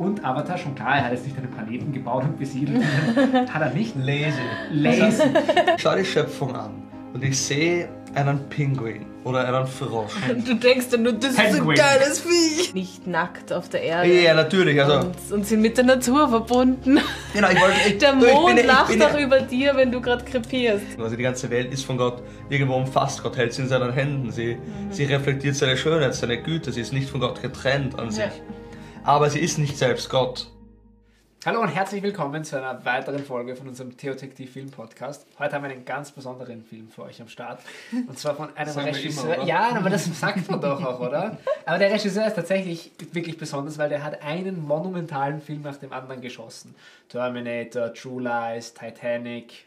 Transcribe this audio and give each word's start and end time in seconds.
Und 0.00 0.24
Avatar, 0.24 0.56
schon 0.56 0.74
klar, 0.74 0.96
er 0.96 1.04
hat 1.04 1.12
jetzt 1.12 1.26
nicht 1.26 1.36
einen 1.36 1.50
Planeten 1.50 1.92
gebaut 1.92 2.24
und 2.24 2.38
besiedelt. 2.38 2.82
hat 3.52 3.60
er 3.60 3.70
nicht. 3.74 3.94
Lazy. 3.96 4.32
Lazy. 4.72 5.22
Schau 5.76 5.94
die 5.94 6.06
Schöpfung 6.06 6.56
an 6.56 6.70
und 7.12 7.22
ich 7.22 7.38
sehe 7.38 7.86
einen 8.14 8.48
Pinguin 8.48 9.04
oder 9.24 9.46
einen 9.46 9.66
Frosch. 9.66 10.14
Du 10.46 10.54
denkst 10.54 10.86
dann 10.90 11.02
nur, 11.02 11.12
das 11.12 11.32
ist 11.32 11.38
ein 11.38 11.52
Penguin. 11.52 11.76
geiles 11.76 12.20
Viech. 12.20 12.72
Nicht 12.72 13.06
nackt 13.06 13.52
auf 13.52 13.68
der 13.68 13.82
Erde. 13.82 14.22
Ja, 14.22 14.32
natürlich. 14.32 14.82
Also, 14.82 15.06
Und, 15.06 15.32
und 15.32 15.46
sind 15.46 15.60
mit 15.60 15.76
der 15.76 15.84
Natur 15.84 16.30
verbunden. 16.30 16.98
genau, 17.34 17.50
ich 17.50 17.60
wollte. 17.60 17.76
Ich, 17.86 17.98
Der 17.98 18.14
du, 18.14 18.24
ich 18.26 18.32
Mond 18.32 18.46
bin, 18.46 18.56
ich 18.56 18.66
lacht 18.66 18.88
bin, 18.88 19.02
auch 19.02 19.18
über 19.18 19.40
dir, 19.40 19.76
wenn 19.76 19.92
du 19.92 20.00
gerade 20.00 20.24
krepierst. 20.24 20.98
Also 20.98 21.14
die 21.14 21.22
ganze 21.22 21.50
Welt 21.50 21.74
ist 21.74 21.84
von 21.84 21.98
Gott 21.98 22.22
irgendwo 22.48 22.76
umfasst. 22.76 23.22
Gott 23.22 23.36
hält 23.36 23.52
sie 23.52 23.60
in 23.62 23.68
seinen 23.68 23.92
Händen. 23.92 24.32
Sie, 24.32 24.56
sie 24.88 25.04
reflektiert 25.04 25.56
seine 25.56 25.76
Schönheit, 25.76 26.14
seine 26.14 26.40
Güte. 26.42 26.72
Sie 26.72 26.80
ist 26.80 26.94
nicht 26.94 27.10
von 27.10 27.20
Gott 27.20 27.42
getrennt 27.42 27.98
an 27.98 28.10
sich. 28.10 28.24
Ja. 28.24 28.30
Aber 29.10 29.28
sie 29.28 29.40
ist 29.40 29.58
nicht 29.58 29.76
selbst 29.76 30.08
Gott. 30.08 30.46
Hallo 31.44 31.60
und 31.60 31.66
herzlich 31.66 32.00
willkommen 32.00 32.44
zu 32.44 32.56
einer 32.56 32.84
weiteren 32.84 33.24
Folge 33.24 33.56
von 33.56 33.66
unserem 33.66 33.96
Theotektiv 33.96 34.52
Film 34.52 34.70
Podcast. 34.70 35.26
Heute 35.36 35.56
haben 35.56 35.64
wir 35.64 35.70
einen 35.72 35.84
ganz 35.84 36.12
besonderen 36.12 36.62
Film 36.62 36.88
für 36.90 37.02
euch 37.02 37.20
am 37.20 37.26
Start. 37.26 37.60
Und 38.06 38.16
zwar 38.20 38.36
von 38.36 38.56
einem 38.56 38.72
Regisseur. 38.72 39.34
immer, 39.34 39.44
ja, 39.46 39.70
aber 39.74 39.90
das 39.90 40.04
sagt 40.16 40.48
man 40.48 40.60
doch 40.60 40.80
auch, 40.84 41.00
oder? 41.00 41.38
Aber 41.66 41.78
der 41.78 41.90
Regisseur 41.90 42.24
ist 42.24 42.36
tatsächlich 42.36 42.92
wirklich 43.10 43.36
besonders, 43.36 43.78
weil 43.78 43.88
der 43.88 44.04
hat 44.04 44.22
einen 44.22 44.64
monumentalen 44.64 45.40
Film 45.40 45.62
nach 45.62 45.78
dem 45.78 45.92
anderen 45.92 46.20
geschossen. 46.20 46.76
Terminator, 47.08 47.92
True 47.92 48.22
Lies, 48.22 48.74
Titanic. 48.74 49.66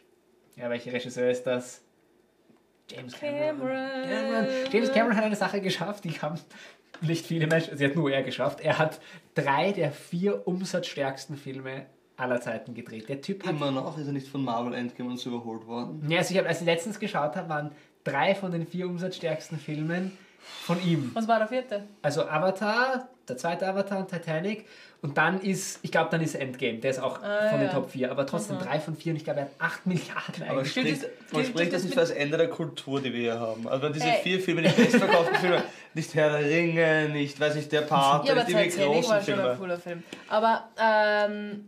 Ja, 0.55 0.69
welcher 0.69 0.93
Regisseur 0.93 1.29
ist 1.29 1.43
das? 1.43 1.81
James 2.89 3.13
Cameron. 3.13 3.59
Cameron. 3.59 4.09
Cameron. 4.09 4.47
James 4.71 4.91
Cameron 4.91 5.17
hat 5.17 5.23
eine 5.25 5.35
Sache 5.35 5.61
geschafft, 5.61 6.03
die 6.03 6.11
haben 6.11 6.39
nicht 7.03 7.25
viele 7.25 7.47
Menschen, 7.47 7.77
sie 7.77 7.85
hat 7.85 7.95
nur 7.95 8.11
er 8.11 8.23
geschafft. 8.23 8.61
Er 8.61 8.77
hat 8.79 8.99
drei 9.35 9.71
der 9.71 9.91
vier 9.91 10.47
umsatzstärksten 10.47 11.37
Filme 11.37 11.85
aller 12.17 12.41
Zeiten 12.41 12.73
gedreht. 12.73 13.09
Der 13.09 13.21
Typ 13.21 13.43
hat. 13.43 13.51
Immer 13.51 13.71
noch 13.71 13.97
ist 13.97 14.07
er 14.07 14.13
nicht 14.13 14.27
von 14.27 14.43
Marvel 14.43 14.73
Endgame 14.73 15.09
und 15.09 15.17
so 15.17 15.29
überholt 15.29 15.65
worden. 15.67 16.05
Ja, 16.09 16.19
also 16.19 16.31
ich 16.31 16.37
habe, 16.37 16.47
als 16.47 16.59
ich 16.61 16.65
letztens 16.65 16.99
geschaut 16.99 17.35
habe, 17.35 17.49
waren 17.49 17.71
drei 18.03 18.35
von 18.35 18.51
den 18.51 18.67
vier 18.67 18.87
umsatzstärksten 18.87 19.57
Filmen 19.57 20.11
von 20.65 20.81
ihm. 20.85 21.11
Was 21.13 21.27
war 21.27 21.39
der 21.39 21.47
vierte? 21.47 21.83
Also 22.01 22.23
Avatar, 22.27 23.07
der 23.27 23.37
zweite 23.37 23.67
Avatar 23.67 23.99
und 23.99 24.09
Titanic. 24.09 24.65
Und 25.01 25.17
dann 25.17 25.41
ist, 25.41 25.79
ich 25.81 25.91
glaube, 25.91 26.09
dann 26.11 26.21
ist 26.21 26.33
Endgame. 26.35 26.77
Der 26.77 26.91
ist 26.91 26.99
auch 26.99 27.21
Ah, 27.21 27.49
von 27.49 27.59
den 27.59 27.67
ja. 27.67 27.73
Top 27.73 27.91
4. 27.91 28.09
Aber 28.09 28.25
trotzdem 28.25 28.57
drei 28.57 28.79
von 28.79 28.95
vier 28.95 29.11
und 29.11 29.17
ich 29.17 29.25
glaube, 29.25 29.41
er 29.41 29.45
hat 29.47 29.51
8 29.59 29.85
Milliarden 29.85 30.43
Aber 30.47 30.63
spricht, 30.63 31.03
das- 31.03 31.09
man 31.33 31.43
spricht 31.43 31.73
das 31.73 31.81
das 31.81 31.83
nicht 31.83 31.93
für 31.93 31.99
das 31.99 32.11
Ende 32.11 32.37
der 32.37 32.47
Kultur, 32.47 33.01
die 33.01 33.11
wir 33.11 33.19
hier 33.19 33.39
haben. 33.39 33.67
Also 33.67 33.83
wenn 33.83 33.91
diese 33.91 34.05
Ey. 34.05 34.21
vier 34.23 34.39
Filme, 34.39 34.61
die 34.61 34.69
bestverkauften 34.69 35.35
Filme, 35.39 35.61
nicht 35.93 36.15
Herr 36.15 36.29
der 36.39 36.49
Ringe, 36.49 37.09
nicht, 37.09 37.37
weiß 37.37 37.55
ich, 37.57 37.67
der 37.67 37.81
Pate, 37.81 38.29
Ja, 38.29 38.35
nicht 38.35 38.47
irgendwie 38.47 38.69
Titanic 38.69 38.93
großen 38.93 39.09
war 39.11 39.21
schon 39.21 39.33
ein 39.33 39.39
Filme. 39.41 39.55
cooler 39.59 39.77
Film. 39.77 40.03
Aber, 40.29 40.69
ähm, 40.81 41.67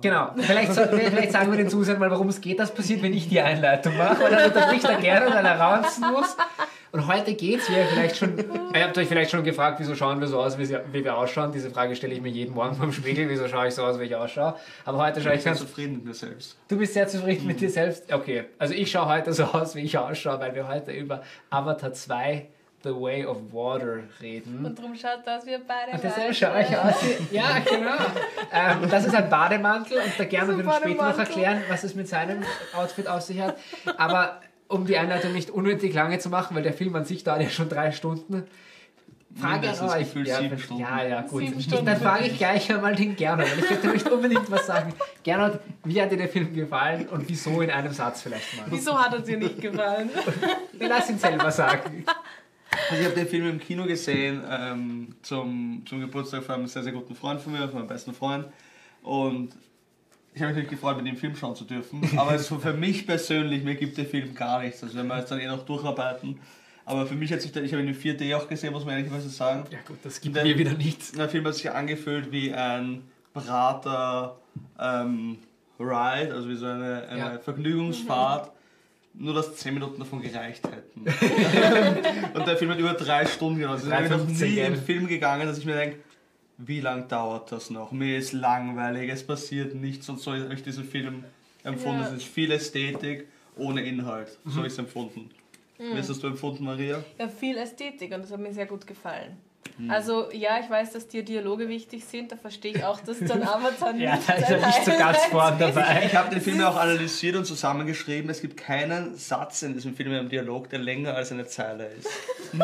Genau. 0.00 0.30
Vielleicht, 0.36 0.72
soll, 0.72 0.86
vielleicht 0.88 1.32
sagen 1.32 1.50
wir 1.50 1.58
den 1.58 1.68
Zusehern 1.68 1.98
mal, 1.98 2.10
worum 2.10 2.28
es 2.28 2.40
geht. 2.40 2.60
Das 2.60 2.72
passiert, 2.72 3.02
wenn 3.02 3.12
ich 3.12 3.28
die 3.28 3.40
Einleitung 3.40 3.96
mache. 3.96 4.20
Weil 4.22 4.30
dann 4.30 4.44
unterbricht 4.46 4.84
er 4.84 4.96
gerne, 4.96 5.34
weil 5.34 5.44
er 5.44 5.58
raunzen 5.58 6.04
muss. 6.12 6.36
Und 6.90 7.06
heute 7.06 7.34
geht 7.34 7.60
es, 7.60 7.68
wie 7.68 7.74
ihr 7.74 7.84
vielleicht 7.84 8.16
schon, 8.16 8.38
ihr 8.74 8.84
habt 8.84 8.96
euch 8.96 9.08
vielleicht 9.08 9.30
schon 9.30 9.44
gefragt, 9.44 9.78
wieso 9.78 9.94
schauen 9.94 10.20
wir 10.20 10.26
so 10.26 10.40
aus, 10.40 10.56
wie, 10.58 10.68
wir 10.68 11.16
ausschauen. 11.16 11.52
Diese 11.52 11.70
Frage 11.70 11.94
stelle 11.94 12.14
ich 12.14 12.22
mir 12.22 12.30
jeden 12.30 12.54
Morgen 12.54 12.76
vom 12.76 12.92
Spiegel. 12.92 13.28
Wieso 13.28 13.46
schaue 13.46 13.68
ich 13.68 13.74
so 13.74 13.84
aus, 13.84 13.98
wie 14.00 14.04
ich 14.04 14.16
ausschaue? 14.16 14.54
Aber 14.86 14.98
heute 14.98 15.20
schaue 15.20 15.32
ich 15.32 15.38
Ich 15.38 15.44
bin 15.44 15.52
ganz 15.52 15.60
zufrieden 15.60 15.94
mit 15.96 16.04
mir 16.06 16.14
selbst. 16.14 16.56
Du 16.68 16.78
bist 16.78 16.94
sehr 16.94 17.06
zufrieden 17.06 17.46
mit 17.46 17.60
dir 17.60 17.68
selbst? 17.68 18.10
Okay, 18.12 18.44
also 18.58 18.72
ich 18.72 18.90
schaue 18.90 19.06
heute 19.06 19.32
so 19.34 19.44
aus, 19.44 19.74
wie 19.74 19.80
ich 19.80 19.98
ausschaue, 19.98 20.40
weil 20.40 20.54
wir 20.54 20.66
heute 20.66 20.92
über 20.92 21.22
Avatar 21.50 21.92
2 21.92 22.46
The 22.84 22.90
Way 22.90 23.24
of 23.26 23.38
Water 23.52 23.98
reden. 24.20 24.64
und 24.64 24.78
darum 24.78 24.94
schaut 24.94 25.20
das 25.24 25.44
wir 25.44 25.60
beide 25.66 25.92
Und 25.92 26.04
deshalb 26.04 26.34
schaue 26.34 26.62
ich 26.62 26.76
aus 26.76 26.94
wie, 27.02 27.34
ja 27.36 27.58
genau. 27.58 27.96
Ähm, 28.52 28.82
und 28.82 28.92
das 28.92 29.04
ist 29.06 29.14
ein 29.14 29.28
Bademantel 29.28 29.98
und 29.98 30.18
der 30.18 30.26
Gerne 30.26 30.56
Das 30.56 30.58
ist 30.60 30.64
wird 30.64 30.66
ein 30.66 30.68
uns 30.68 30.76
später 30.76 30.94
noch 30.94 31.16
Bademantel. 31.16 31.20
erklären, 31.26 31.62
was 31.68 31.84
es 31.84 31.94
mit 31.94 32.08
seinem 32.08 32.44
Outfit 32.74 33.08
auf 33.08 33.22
sich 33.22 33.40
hat. 33.40 33.56
Aber 33.96 34.40
um 34.68 34.86
die 34.86 34.96
Einleitung 34.96 35.32
nicht 35.32 35.50
unnötig 35.50 35.92
lange 35.94 36.18
zu 36.18 36.28
machen, 36.28 36.54
weil 36.54 36.62
der 36.62 36.72
Film 36.72 36.94
an 36.94 37.04
sich 37.04 37.24
dauert 37.24 37.42
ja 37.42 37.48
schon 37.50 37.68
drei 37.68 37.90
Stunden. 37.90 38.46
Frage 39.36 39.54
an 39.54 39.60
Mindestens 39.60 39.92
euch. 39.92 40.14
Ja, 40.26 40.40
ja, 40.78 41.04
ja, 41.04 41.20
gut. 41.22 41.42
Sieben 41.42 41.58
Ich, 41.60 41.68
dann 41.68 42.00
frage 42.00 42.26
ich 42.26 42.38
gleich 42.38 42.72
einmal 42.72 42.94
den 42.94 43.14
Gernot, 43.14 43.46
weil 43.50 43.58
ich 43.58 43.70
möchte 43.70 43.88
nicht 43.88 44.10
unbedingt 44.10 44.50
was 44.50 44.66
sagen. 44.66 44.92
Gernot, 45.22 45.60
wie 45.84 46.00
hat 46.00 46.10
dir 46.10 46.16
der 46.16 46.28
Film 46.28 46.54
gefallen 46.54 47.06
und 47.08 47.28
wieso 47.28 47.60
in 47.60 47.70
einem 47.70 47.92
Satz 47.92 48.22
vielleicht 48.22 48.56
mal? 48.56 48.66
Wieso 48.70 48.98
hat 48.98 49.12
er 49.12 49.20
dir 49.20 49.36
nicht 49.36 49.60
gefallen? 49.60 50.10
Lass 50.78 51.10
ihn 51.10 51.18
selber 51.18 51.50
sagen. 51.50 52.04
Also 52.90 53.00
ich 53.00 53.04
habe 53.06 53.14
den 53.14 53.26
Film 53.28 53.48
im 53.48 53.58
Kino 53.60 53.84
gesehen 53.84 54.42
ähm, 54.50 55.14
zum, 55.22 55.82
zum 55.86 56.00
Geburtstag 56.00 56.42
von 56.44 56.56
einem 56.56 56.66
sehr, 56.66 56.82
sehr 56.82 56.92
guten 56.92 57.14
Freund 57.14 57.40
von 57.40 57.52
mir, 57.52 57.66
von 57.68 57.78
meinem 57.80 57.86
besten 57.88 58.12
Freund. 58.14 58.46
Und 59.02 59.50
ich 60.34 60.42
habe 60.42 60.52
mich 60.52 60.56
natürlich 60.64 60.68
gefreut, 60.70 60.96
mit 60.98 61.06
dem 61.06 61.16
Film 61.16 61.34
schauen 61.34 61.56
zu 61.56 61.64
dürfen. 61.64 62.00
Aber 62.16 62.38
so 62.38 62.58
für 62.58 62.72
mich 62.74 63.06
persönlich, 63.06 63.64
mir 63.64 63.74
gibt 63.74 63.96
der 63.96 64.06
Film 64.06 64.34
gar 64.34 64.62
nichts. 64.62 64.82
Also 64.82 64.96
wenn 64.98 65.06
wir 65.06 65.18
jetzt 65.18 65.30
dann 65.30 65.40
eh 65.40 65.46
noch 65.46 65.64
durcharbeiten. 65.64 66.38
Aber 66.84 67.06
für 67.06 67.14
mich 67.14 67.32
hat 67.32 67.42
sich 67.42 67.52
der, 67.52 67.62
ich 67.64 67.72
habe 67.72 67.82
ihn 67.82 67.88
in 67.88 67.94
4D 67.96 68.34
auch 68.36 68.48
gesehen, 68.48 68.72
muss 68.72 68.84
man 68.84 68.94
ehrlicherweise 68.96 69.28
sagen. 69.28 69.64
Ja 69.70 69.78
gut, 69.86 69.98
das 70.02 70.20
gibt 70.20 70.36
Der- 70.36 70.44
mir 70.44 70.58
wieder 70.58 70.72
nichts. 70.72 71.12
Der 71.12 71.28
Film 71.28 71.44
hat 71.46 71.54
sich 71.54 71.70
angefühlt 71.70 72.32
wie 72.32 72.52
ein 72.54 73.02
Brater 73.34 74.36
ähm, 74.78 75.38
Ride, 75.78 76.32
also 76.34 76.48
wie 76.48 76.56
so 76.56 76.66
eine, 76.66 77.06
eine 77.08 77.18
Ja. 77.18 77.38
Vergnügungsfahrt. 77.38 78.50
Nur 79.20 79.34
dass 79.34 79.56
10 79.56 79.74
Minuten 79.74 79.98
davon 79.98 80.22
gereicht 80.22 80.62
hätten. 80.64 81.00
und 82.34 82.46
der 82.46 82.56
Film 82.56 82.70
hat 82.70 82.78
über 82.78 82.92
drei 82.94 83.26
Stunden 83.26 83.58
gedauert. 83.58 83.84
Also 83.84 83.90
ich 83.92 84.08
bin 84.08 84.18
noch 84.18 84.26
3,15, 84.28 84.44
nie 84.44 84.54
gell? 84.54 84.66
im 84.66 84.76
Film 84.76 85.06
gegangen, 85.08 85.46
dass 85.46 85.58
ich 85.58 85.64
mir 85.64 85.74
denke, 85.74 85.98
wie 86.58 86.80
lang 86.80 87.08
dauert 87.08 87.50
das 87.50 87.70
noch? 87.70 87.90
Mir 87.90 88.16
ist 88.18 88.32
langweilig, 88.32 89.10
es 89.10 89.26
passiert 89.26 89.74
nichts 89.74 90.08
und 90.08 90.20
so 90.20 90.32
habe 90.32 90.54
ich 90.54 90.62
diesen 90.62 90.84
Film 90.84 91.24
empfunden. 91.64 92.00
Ja. 92.00 92.06
Es 92.08 92.12
ist 92.14 92.24
viel 92.26 92.50
Ästhetik 92.52 93.26
ohne 93.56 93.82
Inhalt. 93.82 94.38
So 94.44 94.50
Mhm. 94.50 94.56
habe 94.56 94.66
ich 94.68 94.72
es 94.72 94.78
empfunden. 94.78 95.30
Wie 95.78 95.96
hast 95.96 96.22
du 96.22 96.26
empfunden, 96.26 96.64
Maria? 96.64 97.02
Ja, 97.18 97.28
viel 97.28 97.56
Ästhetik 97.56 98.12
und 98.12 98.22
das 98.22 98.32
hat 98.32 98.40
mir 98.40 98.52
sehr 98.52 98.66
gut 98.66 98.86
gefallen. 98.86 99.36
Hm. 99.76 99.90
Also 99.90 100.30
ja, 100.32 100.58
ich 100.62 100.70
weiß, 100.70 100.92
dass 100.92 101.08
dir 101.08 101.22
Dialoge 101.22 101.68
wichtig 101.68 102.04
sind, 102.04 102.32
da 102.32 102.36
verstehe 102.36 102.72
ich 102.72 102.84
auch, 102.84 103.00
dass 103.00 103.18
dann 103.20 103.42
Avatar 103.44 103.92
nicht 103.92 104.04
Ja, 104.04 104.18
da 104.26 104.34
ist 104.34 104.50
er 104.50 104.66
nicht 104.66 104.84
so 104.84 104.90
ganz 104.92 105.18
vorne 105.26 105.56
dabei. 105.58 106.04
Ich 106.06 106.14
habe 106.14 106.30
den 106.30 106.40
Film 106.40 106.60
ja 106.60 106.70
auch 106.70 106.76
analysiert 106.76 107.36
und 107.36 107.44
zusammengeschrieben. 107.44 108.30
Es 108.30 108.40
gibt 108.40 108.56
keinen 108.56 109.16
Satz 109.16 109.62
in 109.62 109.74
diesem 109.74 109.94
Film 109.94 110.12
im 110.12 110.28
Dialog, 110.28 110.70
der 110.70 110.78
länger 110.78 111.14
als 111.14 111.32
eine 111.32 111.46
Zeile 111.46 111.88
ist. 111.98 112.08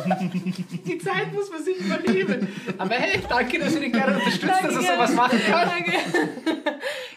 Die 0.87 0.98
Zeit 0.98 1.32
muss 1.32 1.50
man 1.50 1.62
sich 1.62 1.76
übernehmen. 1.78 2.48
Aber 2.78 2.94
hey, 2.94 3.21
danke, 3.28 3.59
dass 3.59 3.75
du 3.75 3.81
den 3.81 3.92
gerne 3.92 4.16
unterstützt, 4.16 4.44
dass 4.44 4.62
er 4.62 4.69
Danke. 4.71 4.86
sowas 4.86 5.15
machen 5.15 5.41
kann. 5.47 5.69
Danke. 5.69 5.92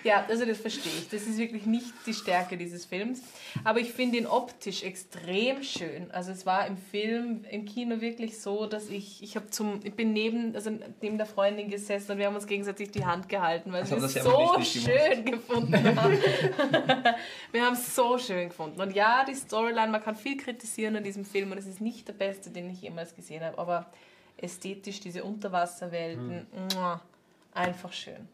Ja, 0.03 0.25
also 0.29 0.45
das 0.45 0.59
verstehe 0.59 0.91
ich. 0.99 1.09
Das 1.09 1.23
ist 1.23 1.37
wirklich 1.37 1.65
nicht 1.65 1.93
die 2.05 2.13
Stärke 2.13 2.55
dieses 2.55 2.85
Films. 2.85 3.21
Aber 3.65 3.79
ich 3.79 3.91
finde 3.91 4.17
ihn 4.17 4.25
optisch 4.25 4.83
extrem 4.83 5.63
schön. 5.63 6.09
Also 6.11 6.31
es 6.31 6.45
war 6.45 6.65
im 6.65 6.77
Film, 6.77 7.43
im 7.51 7.65
Kino 7.65 7.99
wirklich 7.99 8.39
so, 8.39 8.67
dass 8.67 8.89
ich, 8.89 9.21
ich 9.21 9.35
habe 9.35 9.49
zum, 9.49 9.76
ich 9.83 9.93
bin 9.93 10.13
neben, 10.13 10.55
also 10.55 10.71
neben 11.01 11.17
der 11.17 11.25
Freundin 11.25 11.69
gesessen 11.69 12.13
und 12.13 12.17
wir 12.17 12.27
haben 12.27 12.35
uns 12.35 12.47
gegenseitig 12.47 12.91
die 12.91 13.05
Hand 13.05 13.29
gehalten, 13.29 13.71
weil 13.71 13.89
wir 13.89 13.97
es 13.97 14.13
so 14.13 14.61
schön 14.61 15.25
gefunden 15.25 15.95
haben. 15.95 16.17
wir 17.51 17.65
haben 17.65 17.73
es 17.73 17.95
so 17.95 18.17
schön 18.17 18.49
gefunden. 18.49 18.79
Und 18.81 18.95
ja, 18.95 19.25
die 19.25 19.35
Storyline, 19.35 19.91
man 19.91 20.03
kann 20.03 20.15
viel 20.15 20.37
kritisieren 20.37 20.95
an 20.95 21.03
diesem 21.03 21.25
Film 21.25 21.51
und 21.51 21.57
es 21.57 21.67
ist 21.67 21.81
nicht 21.81 22.07
der 22.07 22.13
beste, 22.13 22.49
den 22.49 22.69
ich 22.69 22.81
jemals 22.81 23.15
gesehen 23.15 23.43
habe, 23.43 23.57
aber 23.57 23.85
ästhetisch 24.37 24.99
diese 24.99 25.23
Unterwasserwelten, 25.23 26.47
muah, 26.73 27.01
einfach 27.53 27.91
schön. 27.91 28.27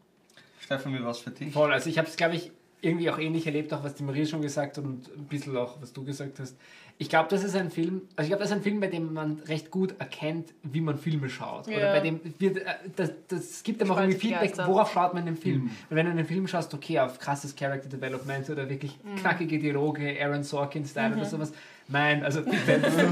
Stefan, 0.60 0.94
wie 0.94 1.02
war 1.02 1.10
es 1.10 1.18
für 1.18 1.30
dich? 1.30 1.52
Voll, 1.52 1.72
also 1.72 1.90
ich 1.90 1.98
habe 1.98 2.08
es, 2.08 2.16
glaube 2.16 2.36
ich, 2.36 2.50
irgendwie 2.84 3.10
auch 3.10 3.18
ähnlich 3.18 3.46
erlebt, 3.46 3.72
auch 3.72 3.82
was 3.82 3.94
die 3.94 4.02
Marie 4.02 4.26
schon 4.26 4.42
gesagt 4.42 4.76
hat 4.76 4.84
und 4.84 5.08
ein 5.08 5.24
bisschen 5.24 5.56
auch, 5.56 5.80
was 5.80 5.92
du 5.92 6.04
gesagt 6.04 6.38
hast. 6.38 6.56
Ich 6.96 7.08
glaube, 7.08 7.28
das 7.28 7.42
ist 7.42 7.56
ein 7.56 7.70
Film, 7.70 8.02
also 8.14 8.22
ich 8.26 8.28
glaube, 8.28 8.42
das 8.42 8.50
ist 8.52 8.56
ein 8.56 8.62
Film, 8.62 8.78
bei 8.78 8.86
dem 8.86 9.12
man 9.12 9.40
recht 9.48 9.70
gut 9.72 9.96
erkennt, 9.98 10.50
wie 10.62 10.80
man 10.80 10.96
Filme 10.96 11.28
schaut. 11.28 11.66
Oder 11.66 11.78
Ja. 11.78 11.92
bei 11.92 12.00
dem 12.00 12.20
wird, 12.38 12.58
äh, 12.58 12.62
das, 12.94 13.10
das 13.26 13.62
gibt 13.64 13.82
einem 13.82 13.90
auch 13.90 13.98
irgendwie 13.98 14.18
Feedback, 14.18 14.40
begeistert. 14.52 14.68
worauf 14.68 14.92
schaut 14.92 15.12
man 15.12 15.26
den 15.26 15.36
Film. 15.36 15.70
Und 15.90 15.96
wenn 15.96 16.06
du 16.06 16.12
einen 16.12 16.24
Film 16.24 16.46
schaust, 16.46 16.72
okay, 16.72 17.00
auf 17.00 17.18
krasses 17.18 17.56
Character 17.56 17.88
Development 17.88 18.48
oder 18.48 18.68
wirklich 18.68 18.96
knackige 19.20 19.58
Dialoge, 19.58 20.16
Aaron 20.22 20.44
Sorkin-Style 20.44 21.16
oder 21.16 21.24
sowas, 21.24 21.52
nein, 21.88 22.22
also 22.22 22.40
das 22.42 22.54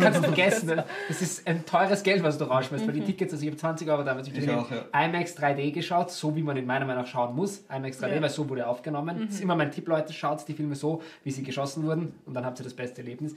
kannst 0.00 0.18
du 0.18 0.22
vergessen. 0.22 0.82
Das 1.08 1.20
ist 1.20 1.44
ein 1.48 1.66
teures 1.66 2.04
Geld, 2.04 2.22
was 2.22 2.38
du 2.38 2.44
rausschmeißt, 2.44 2.86
weil 2.86 2.94
die 2.94 3.00
Tickets, 3.02 3.32
also 3.32 3.42
ich 3.44 3.50
habe 3.50 3.58
20 3.58 3.90
Euro 3.90 4.04
damals 4.04 4.28
Ich 4.28 4.48
auch, 4.48 4.70
ja. 4.70 4.84
IMAX 5.06 5.36
3D 5.36 5.72
geschaut, 5.72 6.12
so 6.12 6.36
wie 6.36 6.42
man 6.44 6.56
in 6.56 6.66
meiner 6.66 6.86
Meinung 6.86 7.02
nach 7.02 7.10
schauen 7.10 7.34
muss. 7.34 7.64
IMAX 7.68 8.00
3D, 8.00 8.14
Ja. 8.14 8.22
weil 8.22 8.30
so 8.30 8.48
wurde 8.48 8.64
aufgenommen. 8.68 9.24
Das 9.26 9.34
ist 9.34 9.40
immer 9.42 9.56
mein 9.56 9.72
Tipp, 9.72 9.88
Leute, 9.88 10.12
schaut 10.12 10.46
die 10.46 10.54
Filme 10.54 10.76
so, 10.76 11.02
wie 11.24 11.32
sie 11.32 11.42
geschossen 11.42 11.82
wurden 11.84 12.14
und 12.26 12.34
dann 12.34 12.46
habt 12.46 12.60
ihr 12.60 12.64
das 12.64 12.74
beste 12.74 13.02
Erlebnis. 13.02 13.34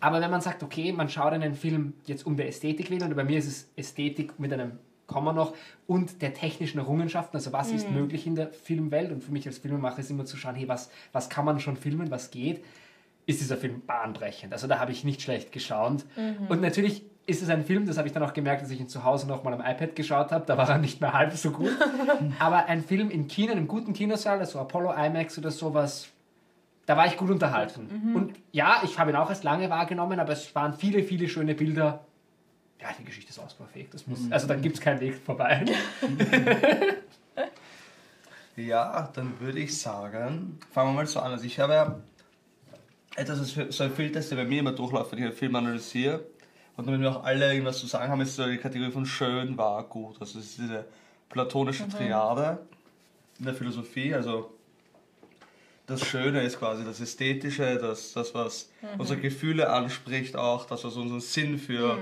Aber 0.00 0.20
wenn 0.20 0.30
man 0.30 0.40
sagt, 0.40 0.62
okay, 0.62 0.92
man 0.92 1.08
schaut 1.08 1.32
einen 1.32 1.54
Film 1.54 1.94
jetzt 2.06 2.26
um 2.26 2.36
der 2.36 2.48
Ästhetik 2.48 2.90
willen, 2.90 3.02
und 3.02 3.14
bei 3.14 3.24
mir 3.24 3.38
ist 3.38 3.46
es 3.46 3.70
Ästhetik 3.76 4.38
mit 4.38 4.52
einem 4.52 4.72
Komma 5.06 5.32
noch 5.32 5.54
und 5.86 6.22
der 6.22 6.34
technischen 6.34 6.78
Errungenschaften, 6.78 7.36
also 7.36 7.52
was 7.52 7.72
ist 7.72 7.90
möglich 7.90 8.26
in 8.26 8.36
der 8.36 8.52
Filmwelt 8.52 9.10
und 9.10 9.24
für 9.24 9.32
mich 9.32 9.46
als 9.46 9.58
Filmemacher 9.58 9.98
ist 9.98 10.10
immer 10.10 10.24
zu 10.24 10.36
schauen, 10.36 10.54
hey, 10.54 10.68
was, 10.68 10.88
was 11.12 11.28
kann 11.28 11.44
man 11.44 11.58
schon 11.58 11.76
filmen, 11.76 12.10
was 12.12 12.30
geht, 12.30 12.64
ist 13.26 13.40
dieser 13.40 13.56
Film 13.56 13.82
bahnbrechend. 13.86 14.52
Also 14.52 14.68
da 14.68 14.78
habe 14.78 14.92
ich 14.92 15.04
nicht 15.04 15.20
schlecht 15.20 15.52
geschaut. 15.52 16.04
Und 16.48 16.60
natürlich 16.60 17.02
ist 17.26 17.42
es 17.42 17.48
ein 17.48 17.64
Film, 17.64 17.86
das 17.86 17.96
habe 17.98 18.08
ich 18.08 18.14
dann 18.14 18.22
auch 18.22 18.32
gemerkt, 18.32 18.62
dass 18.62 18.70
ich 18.70 18.80
ihn 18.80 18.88
zu 18.88 19.04
Hause 19.04 19.26
nochmal 19.28 19.54
am 19.54 19.60
iPad 19.60 19.94
geschaut 19.94 20.32
habe. 20.32 20.44
Da 20.46 20.56
war 20.56 20.68
er 20.68 20.78
nicht 20.78 21.00
mehr 21.00 21.12
halb 21.12 21.32
so 21.32 21.50
gut. 21.50 21.70
Aber 22.38 22.66
ein 22.66 22.82
Film 22.82 23.10
in 23.10 23.28
China, 23.28 23.52
in 23.52 23.58
einem 23.58 23.68
guten 23.68 23.92
Kinosaal, 23.92 24.38
also 24.38 24.58
Apollo 24.58 24.92
IMAX 24.92 25.38
oder 25.38 25.50
sowas, 25.50 26.08
da 26.90 26.96
war 26.96 27.06
ich 27.06 27.16
gut 27.16 27.30
unterhalten. 27.30 28.12
Und 28.16 28.34
ja, 28.50 28.80
ich 28.82 28.98
habe 28.98 29.10
ihn 29.12 29.16
auch 29.16 29.28
erst 29.30 29.44
lange 29.44 29.70
wahrgenommen, 29.70 30.18
aber 30.18 30.32
es 30.32 30.52
waren 30.56 30.74
viele, 30.74 31.04
viele 31.04 31.28
schöne 31.28 31.54
Bilder. 31.54 32.04
Ja, 32.80 32.88
die 32.98 33.04
Geschichte 33.04 33.30
ist 33.30 33.38
ausbaufähig. 33.38 33.86
Das 33.92 34.08
muss, 34.08 34.20
also 34.28 34.48
da 34.48 34.56
gibt 34.56 34.74
es 34.74 34.80
keinen 34.80 34.98
Weg 34.98 35.14
vorbei. 35.24 35.64
Ja, 38.56 39.08
dann 39.14 39.38
würde 39.40 39.60
ich 39.60 39.78
sagen, 39.78 40.58
fangen 40.72 40.90
wir 40.90 40.94
mal 40.94 41.06
so 41.06 41.20
an. 41.20 41.30
Also 41.32 41.44
ich 41.44 41.58
habe 41.60 41.72
ja 41.72 42.00
etwas, 43.16 43.40
was 43.40 43.52
für- 43.52 43.70
so 43.72 43.84
ein 43.84 43.92
Filter, 43.92 44.20
der 44.20 44.36
bei 44.36 44.44
mir 44.44 44.58
immer 44.60 44.72
durchläuft, 44.72 45.12
wenn 45.12 45.18
ich 45.20 45.24
einen 45.26 45.34
Film 45.34 45.54
analysiere. 45.54 46.24
Und 46.76 46.86
damit 46.86 47.00
wir 47.00 47.10
auch 47.10 47.24
alle 47.24 47.52
irgendwas 47.52 47.78
zu 47.78 47.86
sagen 47.86 48.10
haben, 48.10 48.20
ist 48.20 48.34
so 48.36 48.46
die 48.46 48.58
Kategorie 48.58 48.90
von 48.90 49.06
schön, 49.06 49.56
war, 49.56 49.84
gut. 49.84 50.16
Also 50.20 50.38
es 50.40 50.46
ist 50.46 50.58
diese 50.58 50.84
platonische 51.28 51.88
Triade 51.88 52.58
in 53.38 53.44
der 53.46 53.54
Philosophie. 53.54 54.12
Also 54.14 54.52
das 55.90 56.06
Schöne 56.06 56.42
ist 56.42 56.58
quasi 56.58 56.84
das 56.84 57.00
Ästhetische, 57.00 57.76
das, 57.76 58.12
das 58.12 58.34
was 58.34 58.70
unsere 58.98 59.20
Gefühle 59.20 59.68
anspricht, 59.70 60.36
auch 60.36 60.64
das, 60.66 60.84
was 60.84 60.94
unseren 60.96 61.20
Sinn 61.20 61.58
für 61.58 61.98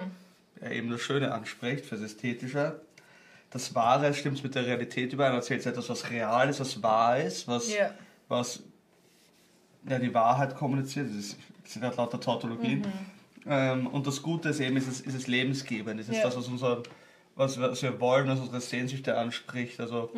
ja, 0.63 0.71
eben 0.71 0.91
das 0.91 1.01
Schöne 1.01 1.33
anspricht, 1.33 1.85
fürs 1.87 2.01
Ästhetische. 2.03 2.81
Das 3.51 3.75
Wahre 3.75 4.13
stimmt 4.15 4.43
mit 4.45 4.55
der 4.55 4.67
Realität 4.67 5.13
überein, 5.13 5.33
erzählt 5.35 5.65
etwas, 5.67 5.89
was 5.89 6.11
real 6.11 6.49
ist, 6.49 6.61
was 6.61 6.83
wahr 6.83 7.19
ist, 7.19 7.49
was, 7.49 7.73
Ja. 7.75 7.91
was 8.29 8.63
ja, 9.89 9.99
die 9.99 10.13
Wahrheit 10.13 10.55
kommuniziert. 10.55 11.09
Das, 11.09 11.17
ist, 11.17 11.37
das 11.65 11.73
sind 11.73 11.83
halt 11.83 11.97
lauter 11.97 12.21
Tautologien. 12.21 12.87
Ähm, 13.47 13.87
und 13.87 14.07
das 14.07 14.21
Gute 14.23 14.51
ist 14.51 14.61
eben, 14.61 14.77
ist 14.77 14.87
es, 14.89 15.01
ist 15.01 15.15
es 15.15 15.27
lebensgebend. 15.29 15.99
Es 16.01 16.09
ist 16.11 16.17
Ja. 16.17 16.25
das, 16.25 16.37
was, 16.37 16.47
unser, 16.49 16.83
was, 17.37 17.59
was 17.59 17.81
wir 17.83 17.99
wollen, 18.01 18.29
was 18.29 18.39
unsere 18.41 18.61
Sehnsüchte 18.61 19.17
anspricht. 19.17 19.81
Also 19.81 20.11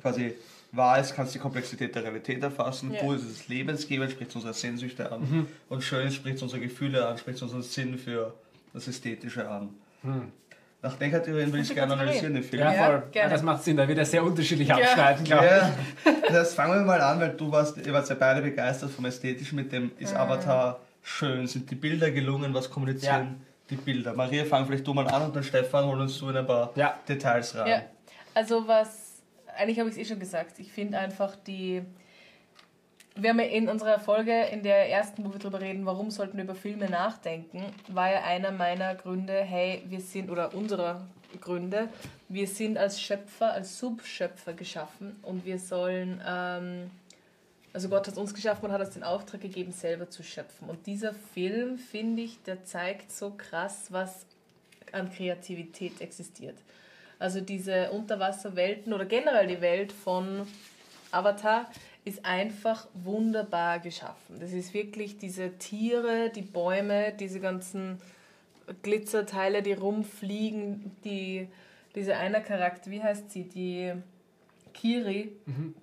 quasi 0.00 0.32
wahr 0.72 0.98
ist, 1.00 1.14
kannst 1.14 1.34
du 1.34 1.38
die 1.38 1.42
Komplexität 1.42 1.94
der 1.94 2.04
Realität 2.04 2.42
erfassen. 2.42 2.92
Ja. 2.92 3.00
Gut 3.00 3.16
ist 3.18 3.24
es 3.30 3.48
lebensgebend, 3.48 4.10
spricht 4.10 4.34
unsere 4.34 4.52
Sehnsüchte 4.52 5.10
an. 5.10 5.46
Und 5.68 5.82
schön 5.82 6.10
spricht 6.10 6.42
unsere 6.42 6.60
Gefühle 6.60 7.06
an, 7.06 7.16
spricht 7.18 7.40
unseren 7.42 7.62
Sinn 7.62 7.96
für 7.98 8.34
das 8.74 8.86
Ästhetische 8.88 9.48
an. 9.48 9.70
Nach 10.80 10.94
den 10.94 11.10
Kategorien 11.10 11.48
würde 11.48 11.62
ich 11.62 11.68
Gute 11.68 11.74
gerne 11.80 11.94
analysieren, 11.94 12.34
den 12.34 12.42
Film. 12.44 12.62
Ja, 12.62 12.72
Ja, 12.72 12.84
voll. 12.86 13.02
Ja, 13.12 13.28
das 13.28 13.42
macht 13.42 13.64
Sinn, 13.64 13.76
da 13.76 13.88
wird 13.88 13.98
er 13.98 14.04
sehr 14.04 14.22
unterschiedlich 14.22 14.68
Ja. 14.68 14.76
abschneiden, 14.76 15.24
glaube 15.24 15.44
ich. 15.44 16.12
Ja, 16.12 16.12
das 16.30 16.54
fangen 16.54 16.74
wir 16.74 16.82
mal 16.82 17.00
an, 17.00 17.18
weil 17.18 17.30
du 17.30 17.50
warst, 17.50 17.78
ihr 17.78 17.92
wart 17.92 18.08
ja 18.08 18.14
beide 18.14 18.42
begeistert 18.42 18.90
vom 18.90 19.04
Ästhetischen 19.06 19.56
mit 19.56 19.72
dem 19.72 19.90
Ist 19.98 20.14
Avatar 20.14 20.78
schön, 21.02 21.46
sind 21.48 21.68
die 21.70 21.74
Bilder 21.74 22.10
gelungen, 22.12 22.54
was 22.54 22.70
kommunizieren 22.70 23.40
die 23.70 23.76
Bilder. 23.76 24.14
Maria, 24.14 24.44
fang 24.44 24.66
vielleicht 24.66 24.86
du 24.86 24.94
mal 24.94 25.06
an 25.08 25.22
und 25.24 25.36
dann 25.36 25.42
Stefan 25.42 25.84
hol 25.86 26.00
uns 26.00 26.16
du 26.18 26.28
in 26.30 26.36
ein 26.36 26.46
paar 26.46 26.70
Ja. 26.76 26.94
Details 27.08 27.54
rein. 27.56 27.68
Ja, 27.68 27.82
also 28.34 28.66
was, 28.68 29.07
eigentlich 29.58 29.78
habe 29.78 29.88
ich 29.90 29.96
es 29.96 30.00
eh 30.00 30.04
schon 30.04 30.20
gesagt, 30.20 30.58
ich 30.58 30.72
finde 30.72 30.98
einfach 30.98 31.34
die, 31.36 31.82
wir 33.16 33.30
haben 33.30 33.40
ja 33.40 33.46
in 33.46 33.68
unserer 33.68 33.98
Folge, 33.98 34.44
in 34.52 34.62
der 34.62 34.88
ersten, 34.88 35.24
wo 35.24 35.32
wir 35.32 35.38
darüber 35.38 35.60
reden, 35.60 35.84
warum 35.84 36.10
sollten 36.10 36.36
wir 36.36 36.44
über 36.44 36.54
Filme 36.54 36.88
nachdenken, 36.88 37.64
war 37.88 38.10
ja 38.12 38.22
einer 38.22 38.52
meiner 38.52 38.94
Gründe, 38.94 39.32
hey, 39.32 39.82
wir 39.88 40.00
sind, 40.00 40.30
oder 40.30 40.54
unserer 40.54 41.06
Gründe, 41.40 41.88
wir 42.28 42.46
sind 42.46 42.78
als 42.78 43.00
Schöpfer, 43.00 43.52
als 43.52 43.78
Subschöpfer 43.78 44.52
geschaffen 44.52 45.16
und 45.22 45.44
wir 45.44 45.58
sollen, 45.58 46.22
ähm, 46.26 46.90
also 47.72 47.88
Gott 47.88 48.06
hat 48.06 48.16
uns 48.16 48.32
geschaffen 48.32 48.66
und 48.66 48.72
hat 48.72 48.80
uns 48.80 48.90
den 48.90 49.02
Auftrag 49.02 49.40
gegeben, 49.40 49.72
selber 49.72 50.08
zu 50.08 50.22
schöpfen. 50.22 50.70
Und 50.70 50.86
dieser 50.86 51.12
Film, 51.12 51.78
finde 51.78 52.22
ich, 52.22 52.42
der 52.44 52.64
zeigt 52.64 53.12
so 53.12 53.34
krass, 53.36 53.86
was 53.90 54.24
an 54.92 55.10
Kreativität 55.10 56.00
existiert. 56.00 56.56
Also 57.18 57.40
diese 57.40 57.90
Unterwasserwelten 57.90 58.92
oder 58.92 59.04
generell 59.04 59.46
die 59.46 59.60
Welt 59.60 59.92
von 59.92 60.46
Avatar 61.10 61.70
ist 62.04 62.24
einfach 62.24 62.86
wunderbar 62.94 63.80
geschaffen. 63.80 64.38
Das 64.40 64.52
ist 64.52 64.72
wirklich 64.72 65.18
diese 65.18 65.58
Tiere, 65.58 66.30
die 66.34 66.42
Bäume, 66.42 67.12
diese 67.12 67.40
ganzen 67.40 67.98
Glitzerteile, 68.82 69.62
die 69.62 69.72
rumfliegen, 69.72 70.92
die, 71.04 71.48
diese 71.94 72.16
eine 72.16 72.42
Charakter, 72.42 72.90
wie 72.90 73.02
heißt 73.02 73.30
sie, 73.30 73.44
die 73.44 73.92
Kiri, 74.72 75.32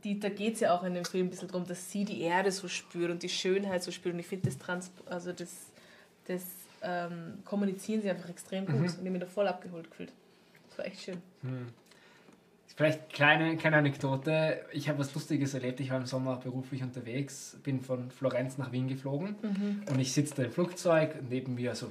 die, 0.04 0.20
da 0.20 0.30
geht 0.30 0.54
es 0.54 0.62
ja 0.62 0.74
auch 0.74 0.84
in 0.84 0.94
dem 0.94 1.04
Film 1.04 1.28
ein 1.28 1.30
bisschen 1.30 1.50
darum, 1.50 1.68
dass 1.68 1.92
sie 1.92 2.06
die 2.06 2.22
Erde 2.22 2.52
so 2.52 2.68
spürt 2.68 3.12
und 3.12 3.24
die 3.24 3.30
Schönheit 3.30 3.84
so 3.84 3.92
spürt. 3.92 4.14
Und 4.14 4.20
ich 4.20 4.28
finde, 4.28 4.46
das, 4.46 4.58
Trans 4.58 4.92
also 5.08 5.34
das, 5.34 5.54
das 6.28 6.44
ähm, 6.82 7.40
kommunizieren 7.44 8.02
sie 8.02 8.10
einfach 8.10 8.30
extrem 8.30 8.66
gut. 8.66 8.76
Und 8.76 8.86
ich 8.86 8.92
habe 8.94 9.10
mich 9.10 9.20
da 9.20 9.28
voll 9.28 9.48
abgeholt 9.48 9.90
gefühlt. 9.92 10.14
Das 10.76 10.80
war 10.80 10.86
echt 10.88 11.02
schön. 11.02 11.22
Vielleicht 12.76 13.14
kleine, 13.14 13.56
kleine 13.56 13.78
Anekdote. 13.78 14.66
Ich 14.74 14.90
habe 14.90 15.00
was 15.00 15.14
Lustiges 15.16 15.54
erlebt. 15.54 15.80
Ich 15.80 15.92
war 15.92 15.98
im 15.98 16.06
Sommer 16.06 16.36
beruflich 16.36 16.84
unterwegs, 16.84 17.58
bin 17.64 17.80
von 17.80 18.12
Florenz 18.12 18.58
nach 18.58 18.74
Wien 18.74 18.90
geflogen 18.90 19.36
und 19.90 20.00
ich 20.00 20.12
sitze 20.12 20.36
da 20.36 20.44
im 20.44 20.52
Flugzeug. 20.52 21.16
Neben 21.30 21.56
mir 21.56 21.74
so, 21.74 21.90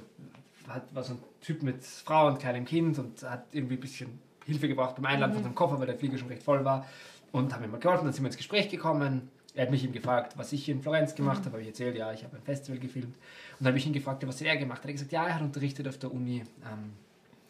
hat, 0.67 0.93
war 0.93 1.03
so 1.03 1.13
ein 1.13 1.19
Typ 1.41 1.63
mit 1.63 1.83
Frau 1.83 2.27
und 2.27 2.39
kleinem 2.39 2.65
Kind 2.65 2.99
und 2.99 3.23
hat 3.23 3.45
irgendwie 3.51 3.75
ein 3.75 3.79
bisschen 3.79 4.19
Hilfe 4.45 4.67
gebraucht 4.67 4.95
beim 4.97 5.05
Einladen 5.05 5.33
von 5.33 5.41
seinem 5.41 5.55
Koffer, 5.55 5.79
weil 5.79 5.87
der 5.87 5.97
Flieger 5.97 6.19
schon 6.19 6.27
recht 6.27 6.43
voll 6.43 6.63
war. 6.63 6.85
Und 7.31 7.51
habe 7.51 7.65
ihm 7.65 7.71
mal 7.71 7.79
geholfen, 7.79 8.05
dann 8.05 8.13
sind 8.13 8.23
wir 8.23 8.27
ins 8.27 8.37
Gespräch 8.37 8.69
gekommen. 8.69 9.29
Er 9.55 9.63
hat 9.63 9.71
mich 9.71 9.83
ihm 9.83 9.91
gefragt, 9.91 10.37
was 10.37 10.53
ich 10.53 10.69
in 10.69 10.83
Florenz 10.83 11.15
gemacht 11.15 11.39
habe. 11.39 11.53
Habe 11.53 11.61
ich 11.61 11.69
erzählt, 11.69 11.95
ja, 11.97 12.13
ich 12.13 12.23
habe 12.23 12.35
ein 12.35 12.43
Festival 12.43 12.79
gefilmt. 12.79 13.15
Und 13.15 13.61
dann 13.61 13.67
habe 13.69 13.77
ich 13.79 13.87
ihn 13.87 13.93
gefragt, 13.93 14.25
was 14.27 14.39
er 14.41 14.55
gemacht 14.57 14.79
hat. 14.79 14.85
Er 14.85 14.89
hat 14.89 14.93
gesagt, 14.93 15.11
ja, 15.11 15.25
er 15.25 15.35
hat 15.35 15.41
unterrichtet 15.41 15.87
auf 15.87 15.97
der 15.97 16.13
Uni. 16.13 16.43
Ähm, 16.63 16.93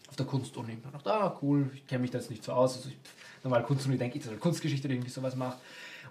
auf 0.09 0.15
der 0.15 0.25
Kunstuni. 0.25 0.77
Und 0.83 0.93
dachte, 0.93 1.13
ah, 1.13 1.37
cool, 1.41 1.69
ich 1.73 1.85
kenne 1.87 2.01
mich 2.01 2.11
da 2.11 2.17
jetzt 2.19 2.29
nicht 2.29 2.43
so 2.43 2.51
aus. 2.53 2.77
Also 2.77 2.89
ich, 2.89 2.97
normal 3.43 3.63
Kunstuni 3.63 3.97
denke 3.97 4.17
ich, 4.17 4.23
dass 4.23 4.31
er 4.33 4.39
Kunstgeschichte 4.39 4.87
oder 4.87 4.95
irgendwie 4.95 5.11
sowas 5.11 5.35
macht. 5.35 5.57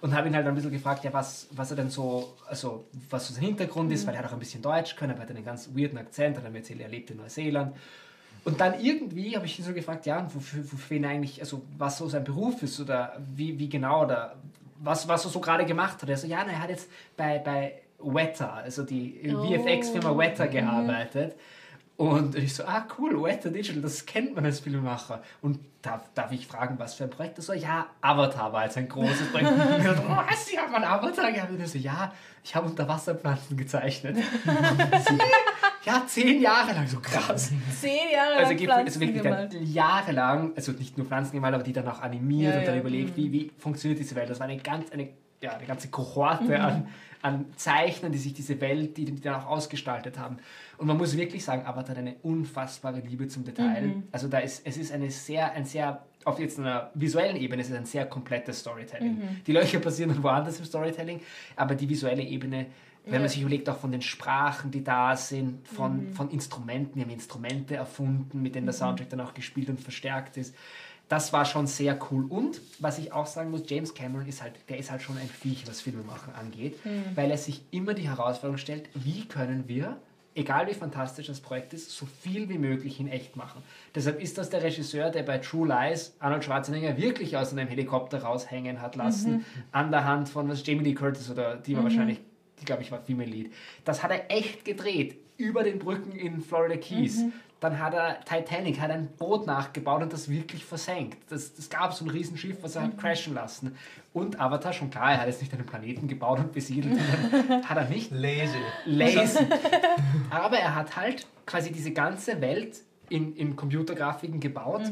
Und 0.01 0.15
habe 0.15 0.29
ihn 0.29 0.35
halt 0.35 0.47
ein 0.47 0.55
bisschen 0.55 0.71
gefragt, 0.73 1.05
ja, 1.05 1.13
was, 1.13 1.47
was 1.53 1.71
er 1.71 1.77
denn 1.77 1.89
so, 1.89 2.35
also 2.47 2.85
was 3.09 3.29
so 3.29 3.35
sein 3.35 3.45
Hintergrund 3.45 3.91
ist, 3.93 4.07
weil 4.07 4.15
er 4.15 4.19
hat 4.23 4.29
auch 4.29 4.33
ein 4.35 4.39
bisschen 4.39 4.61
Deutsch 4.61 4.97
können, 4.97 5.13
aber 5.13 5.23
er 5.23 5.29
hat 5.29 5.35
einen 5.37 5.45
ganz 5.45 5.71
weirden 5.75 5.97
Akzent, 5.99 6.37
hat 6.37 6.45
er 6.45 6.51
mir 6.51 6.59
erzählt, 6.59 6.81
er 6.81 6.89
lebt 6.89 7.11
in 7.11 7.17
Neuseeland. 7.17 7.75
Und 8.45 8.61
dann 8.61 8.79
irgendwie 8.85 9.35
habe 9.37 9.47
ich 9.47 9.59
ihn 9.59 9.65
so 9.65 9.73
gefragt, 9.73 10.05
ja, 10.05 10.27
wofür, 10.35 10.63
wofür 10.71 10.97
ihn 10.99 11.07
eigentlich, 11.07 11.41
also 11.41 11.63
was 11.79 11.97
so 11.97 12.09
sein 12.09 12.25
Beruf 12.25 12.63
ist 12.63 12.79
oder 12.81 13.17
wie, 13.35 13.59
wie 13.59 13.69
genau 13.71 14.03
oder 14.05 14.35
was, 14.81 15.09
was 15.09 15.25
er 15.25 15.31
so 15.31 15.41
gerade 15.41 15.65
gemacht 15.65 16.03
hat. 16.03 16.09
Er 16.11 16.17
so, 16.19 16.27
ja, 16.27 16.43
na, 16.45 16.53
er 16.53 16.61
hat 16.61 16.69
jetzt 16.69 16.91
bei, 17.17 17.39
bei 17.39 17.81
Weta, 17.99 18.53
also 18.57 18.83
die 18.83 19.33
Oh. 19.35 19.45
VFX-Firma 19.47 20.19
Weta 20.19 20.45
gearbeitet. 20.47 21.37
Und 21.97 22.35
ich 22.35 22.53
so, 22.55 22.65
ah 22.65 22.87
cool, 22.99 23.23
Weta 23.23 23.49
Digital, 23.51 23.81
das 23.81 24.05
kennt 24.05 24.35
man 24.35 24.45
als 24.45 24.59
Filmemacher. 24.59 25.23
Und 25.43 25.61
darf, 25.81 26.03
darf 26.15 26.33
ich 26.33 26.45
fragen, 26.47 26.77
was 26.79 26.95
für 26.95 27.05
ein 27.05 27.11
Projekt 27.11 27.39
das 27.39 27.49
war? 27.49 27.55
Ja, 27.55 27.87
Avatar 28.01 28.53
war 28.53 28.65
jetzt 28.65 28.77
ein 28.77 28.89
großes 28.89 29.31
Projekt. 29.31 29.53
Und 29.53 29.59
ich 29.79 29.85
dachte, 29.85 30.03
oh, 30.09 30.17
was, 30.29 30.47
Sie 30.47 30.59
haben 30.59 30.75
einen 30.75 30.85
Avatar 30.85 31.31
gehabt? 31.31 31.53
Und 31.53 31.61
ich 31.61 31.71
so, 31.71 31.79
ja, 31.79 32.13
ich 32.43 32.55
habe 32.57 32.67
Unterwasserpflanzen 32.67 33.57
gezeichnet. 33.57 34.17
ja, 35.85 36.03
zehn 36.07 36.41
Jahre 36.41 36.73
lang, 36.73 36.87
so 36.87 36.99
krass. 37.01 37.53
Zehn 37.81 38.11
Jahre 38.13 38.31
lang 38.35 38.45
Also, 38.45 38.55
gibt, 38.57 38.71
also 38.73 39.01
wirklich 39.01 39.23
gemalt. 39.23 39.55
jahrelang, 39.63 40.53
also 40.57 40.73
nicht 40.73 40.97
nur 40.99 41.07
Pflanzen 41.07 41.33
gemalt, 41.33 41.55
aber 41.55 41.63
die 41.65 41.73
dann 41.73 41.87
auch 41.89 42.01
animiert 42.03 42.55
Ja, 42.55 42.59
und 42.61 42.67
dann 42.67 42.75
ja, 42.75 42.81
überlegt, 42.81 43.17
mhm. 43.17 43.23
wie, 43.23 43.33
wie 43.33 43.51
funktioniert 43.59 44.01
diese 44.01 44.15
Welt. 44.17 44.31
Das 44.31 44.41
war 44.41 44.47
eine, 44.49 44.59
ganz, 44.59 44.91
eine, 44.91 45.11
ja, 45.43 45.53
eine 45.53 45.67
ganze 45.67 45.89
Kohorte 45.89 46.45
Mhm. 46.45 46.65
an, 46.65 46.89
an 47.25 47.47
Zeichnern, 47.57 48.13
die 48.13 48.19
sich 48.19 48.35
diese 48.35 48.61
Welt, 48.61 48.99
die, 48.99 49.07
die 49.07 49.21
dann 49.21 49.37
auch 49.37 49.47
ausgestaltet 49.47 50.19
haben. 50.19 50.37
Und 50.77 50.87
man 50.87 50.99
muss 50.99 51.17
wirklich 51.17 51.43
sagen, 51.43 51.65
Avatar 51.65 51.97
hat 51.97 51.99
eine 51.99 52.17
unfassbare 52.23 53.01
Liebe 53.01 53.29
zum 53.29 53.45
Detail. 53.45 53.87
Mhm. 53.87 54.03
Also 54.13 54.29
da 54.29 54.41
ist, 54.41 54.67
es 54.67 54.77
ist 54.77 54.93
eine 54.93 55.11
sehr, 55.11 55.53
ein 55.53 55.65
sehr, 55.65 56.05
auf 56.27 56.39
jetzt 56.39 56.59
einer 56.59 56.91
visuellen 56.93 57.37
Ebene, 57.37 57.63
es 57.63 57.71
ist 57.71 57.77
ein 57.77 57.87
sehr 57.87 58.05
komplettes 58.05 58.61
Storytelling. 58.61 59.15
Mhm. 59.15 59.41
Die 59.47 59.53
Löcher 59.53 59.79
passieren 59.79 60.11
dann 60.11 60.23
woanders 60.23 60.59
im 60.59 60.67
Storytelling, 60.67 61.21
aber 61.57 61.75
die 61.75 61.89
visuelle 61.89 62.23
Ebene 62.23 62.67
wenn 63.07 63.21
man 63.21 63.29
sich 63.29 63.43
überlegt, 63.43 63.69
auch 63.69 63.77
von 63.77 63.93
den 63.93 64.01
Sprachen, 64.01 64.71
die 64.71 64.83
da 64.83 65.15
sind, 65.15 65.69
von, 65.69 66.15
von 66.15 66.31
Instrumenten, 66.31 66.97
wir 66.97 67.03
haben 67.05 67.11
Instrumente 67.11 67.77
erfunden, 67.77 68.41
mit 68.41 68.55
denen 68.55 68.65
der 68.65 68.73
Soundtrack 68.73 69.11
dann 69.11 69.21
auch 69.21 69.35
gespielt 69.35 69.69
und 69.69 69.79
verstärkt 69.79 70.39
ist. 70.39 70.55
Das 71.09 71.33
war 71.33 71.45
schon 71.45 71.67
sehr 71.67 71.99
cool. 72.11 72.25
Und 72.29 72.61
was 72.79 72.99
ich 72.99 73.13
auch 73.13 73.27
sagen 73.27 73.51
muss, 73.51 73.63
James 73.67 73.95
Cameron 73.95 74.27
ist 74.27 74.43
halt, 74.43 74.55
der 74.69 74.79
ist 74.79 74.91
halt 74.91 75.03
schon 75.03 75.19
ein 75.19 75.29
Viech, 75.29 75.69
was 75.69 75.81
Filmemachen 75.81 76.35
angeht, 76.35 76.79
weil 77.15 77.31
er 77.31 77.37
sich 77.39 77.63
immer 77.71 77.95
die 77.95 78.09
Herausforderung 78.09 78.57
stellt, 78.59 78.89
wie 78.95 79.27
können 79.27 79.69
wir, 79.69 79.99
egal 80.35 80.67
wie 80.67 80.75
fantastisch 80.75 81.27
das 81.27 81.41
Projekt 81.41 81.75
ist, 81.75 81.91
so 81.91 82.07
viel 82.07 82.49
wie 82.49 82.59
möglich 82.59 82.99
in 83.01 83.09
echt 83.09 83.37
machen. 83.37 83.63
Deshalb 83.95 84.21
ist 84.21 84.39
das 84.39 84.51
der 84.51 84.63
Regisseur, 84.63 85.11
der 85.11 85.23
bei 85.23 85.39
True 85.39 85.69
Lies 85.69 86.17
Arnold 86.19 86.45
Schwarzenegger 86.45 86.97
wirklich 86.97 87.37
aus 87.37 87.53
einem 87.53 87.69
Helikopter 87.69 88.23
raushängen 88.23 88.81
hat 88.81 88.97
lassen, 88.97 89.45
an 89.73 89.91
der 89.91 90.05
Hand 90.05 90.29
von 90.29 90.49
was 90.49 90.67
Jamie 90.67 90.85
Lee 90.85 90.95
Curtis 90.95 91.31
oder 91.31 91.57
die 91.57 91.77
war 91.77 91.85
wahrscheinlich 91.85 92.21
die 92.61 92.65
glaube 92.65 92.83
ich 92.83 92.91
war 92.91 93.01
Female 93.01 93.31
Lead. 93.31 93.53
Das 93.85 94.03
hat 94.03 94.11
er 94.11 94.31
echt 94.31 94.65
gedreht, 94.65 95.17
über 95.37 95.63
den 95.65 95.79
Brücken 95.79 96.13
in 96.13 96.41
Florida 96.41 96.77
Keys. 96.77 97.25
Dann 97.65 97.79
hat 97.79 97.95
er 97.95 98.21
Titanic, 98.21 98.79
hat 98.79 98.91
ein 98.91 99.09
Boot 99.19 99.47
nachgebaut 99.47 100.03
und 100.03 100.13
das 100.13 100.29
wirklich 100.29 100.65
versenkt. 100.65 101.17
Das, 101.31 101.55
das 101.55 101.71
gab 101.71 101.95
so 101.95 102.05
ein 102.05 102.11
Riesenschiff, 102.11 102.63
was 102.63 102.77
er 102.77 102.83
hat 102.83 102.99
crashen 102.99 103.33
lassen. 103.33 103.75
Und 104.13 104.39
Avatar, 104.39 104.75
schon 104.75 104.91
klar, 104.91 105.13
er 105.13 105.21
hat 105.21 105.27
jetzt 105.29 105.41
nicht 105.41 105.53
einen 105.55 105.65
Planeten 105.65 106.07
gebaut 106.07 106.41
und 106.41 106.53
besiedelt, 106.53 106.99
hat 107.65 107.77
er 107.77 107.89
nicht. 107.89 108.11
Lazy. 108.11 108.59
Lazy. 108.85 109.47
Aber 110.31 110.59
er 110.59 110.75
hat 110.75 110.95
halt 110.95 111.27
quasi 111.47 111.73
diese 111.73 111.93
ganze 111.93 112.43
Welt 112.43 112.83
in, 113.09 113.35
in 113.35 113.57
Computergrafiken 113.57 114.41
gebaut, 114.41 114.83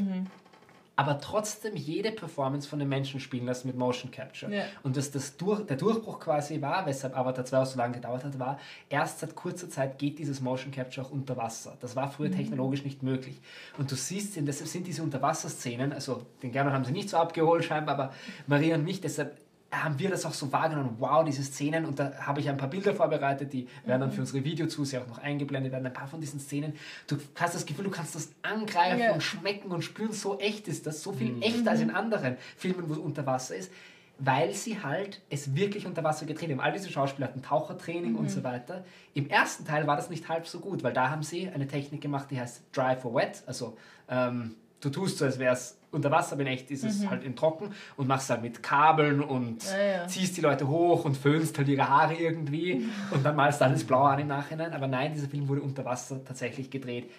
aber 0.95 1.19
trotzdem 1.21 1.75
jede 1.77 2.13
Performance 2.13 2.69
von 2.69 2.79
den 2.79 2.89
Menschen 2.89 3.19
spielen 3.19 3.47
lassen 3.47 3.67
mit 3.67 3.77
Motion 3.77 4.11
Capture. 4.11 4.55
Ja. 4.55 4.65
Und 4.83 4.97
dass 4.97 5.11
das 5.11 5.37
durch, 5.37 5.65
der 5.67 5.77
Durchbruch 5.77 6.21
quasi 6.21 6.61
war, 6.61 6.85
weshalb 6.87 7.17
Avatar 7.17 7.45
2 7.45 7.59
auch 7.59 7.67
so 7.67 7.79
lange 7.79 7.95
gedauert 7.95 8.25
hat, 8.25 8.39
war, 8.39 8.59
erst 8.91 9.21
seit 9.21 9.35
kurzer 9.35 9.71
Zeit 9.71 9.99
geht 9.99 10.19
dieses 10.19 10.41
Motion 10.41 10.71
Capture 10.71 11.07
auch 11.07 11.11
unter 11.11 11.37
Wasser. 11.37 11.77
Das 11.81 11.97
war 11.97 12.11
früher 12.11 12.31
technologisch 12.31 12.85
nicht 12.85 13.03
möglich. 13.03 13.41
Und 13.79 13.91
du 13.91 13.95
siehst, 13.95 14.37
deshalb 14.37 14.69
sind 14.69 14.87
diese 14.87 15.03
Unterwasserszenen, 15.03 15.93
also 15.93 16.27
den 16.43 16.53
Gernot 16.53 16.75
haben 16.75 16.85
sie 16.85 16.93
nicht 16.93 17.09
so 17.09 17.17
abgeholt 17.17 17.65
scheinbar, 17.65 17.95
aber 17.95 18.15
Maria 18.47 18.75
und 18.75 18.85
mich, 18.85 19.01
deshalb 19.01 19.37
haben 19.73 19.99
wir 19.99 20.11
das 20.11 20.27
auch 20.27 20.35
so 20.35 20.53
wahrgenommen, 20.53 20.97
wow, 20.99 21.25
diese 21.25 21.43
Szenen, 21.43 21.87
und 21.87 21.99
da 21.99 22.13
habe 22.21 22.41
ich 22.41 22.49
ein 22.51 22.59
paar 22.59 22.69
Bilder 22.69 22.95
vorbereitet, 22.95 23.53
die 23.55 23.67
werden 23.87 24.03
dann 24.03 24.13
für 24.13 24.21
unsere 24.21 24.45
Videozuseher 24.45 25.01
auch 25.03 25.07
noch 25.09 25.19
eingeblendet 25.19 25.73
werden, 25.73 25.87
ein 25.87 25.93
paar 25.95 26.07
von 26.07 26.21
diesen 26.21 26.39
Szenen. 26.41 26.75
Du 27.07 27.17
hast 27.37 27.55
das 27.55 27.65
Gefühl, 27.65 27.85
du 27.87 27.91
kannst 27.91 28.15
das 28.15 28.29
angreifen 28.43 29.01
Ja. 29.01 29.13
und 29.15 29.23
schmecken 29.23 29.71
und 29.73 29.83
spüren, 29.83 30.13
so 30.13 30.39
echt 30.39 30.69
ist 30.69 30.87
das, 30.87 31.03
so 31.03 31.13
viel 31.13 31.43
echter 31.43 31.71
als 31.71 31.81
in 31.81 31.91
anderen 31.91 32.37
Filmen, 32.57 32.87
wo 32.89 32.93
es 32.93 32.99
unter 32.99 33.25
Wasser 33.25 33.57
ist, 33.57 33.73
weil 34.19 34.53
sie 34.53 34.83
halt 34.83 35.23
es 35.31 35.57
wirklich 35.57 35.87
unter 35.87 36.05
Wasser 36.05 36.27
gedreht 36.27 36.51
haben. 36.51 36.61
All 36.61 36.73
diese 36.75 36.91
Schauspieler 36.91 37.29
hatten 37.29 37.43
Tauchertraining 37.43 38.15
und 38.15 38.31
so 38.31 38.45
weiter. 38.45 38.85
Im 39.15 39.29
ersten 39.31 39.65
Teil 39.65 39.87
war 39.87 39.97
das 39.97 40.11
nicht 40.11 40.29
halb 40.29 40.47
so 40.47 40.61
gut, 40.61 40.83
weil 40.85 40.93
da 40.93 41.09
haben 41.09 41.23
sie 41.23 41.49
eine 41.49 41.67
Technik 41.67 42.03
gemacht, 42.03 42.27
die 42.31 42.39
heißt 42.39 42.63
Dry 42.77 42.95
for 42.95 43.15
Wet, 43.15 43.43
also 43.47 43.77
ähm, 44.11 44.55
du 44.81 44.91
tust 44.91 45.17
so, 45.19 45.25
als 45.25 45.39
wäre 45.39 45.55
es 45.55 45.79
unter 45.93 46.11
Wasser, 46.11 46.39
in 46.39 46.47
echt 46.47 46.71
ist 46.71 46.85
es 46.85 47.09
halt 47.09 47.23
in 47.23 47.37
trocken 47.37 47.71
und 47.97 48.09
machst 48.09 48.29
halt 48.31 48.43
mit 48.43 48.63
Kabeln 48.63 49.21
und 49.21 49.63
Ja, 49.65 49.83
ja. 50.03 50.07
ziehst 50.09 50.37
die 50.37 50.41
Leute 50.41 50.67
hoch 50.67 51.05
und 51.05 51.17
föhnst 51.17 51.57
halt 51.59 51.69
ihre 51.69 51.89
Haare 51.89 52.15
irgendwie 52.15 52.87
und 53.11 53.25
dann 53.25 53.37
malst 53.37 53.61
du 53.61 53.67
alles 53.67 53.85
blau 53.85 54.03
an 54.05 54.19
im 54.19 54.27
Nachhinein. 54.29 54.73
Aber 54.73 54.87
nein, 54.87 55.13
dieser 55.15 55.29
Film 55.29 55.49
wurde 55.49 55.61
unter 55.63 55.85
Wasser 55.85 56.25
tatsächlich 56.25 56.71
gedreht. 56.71 57.11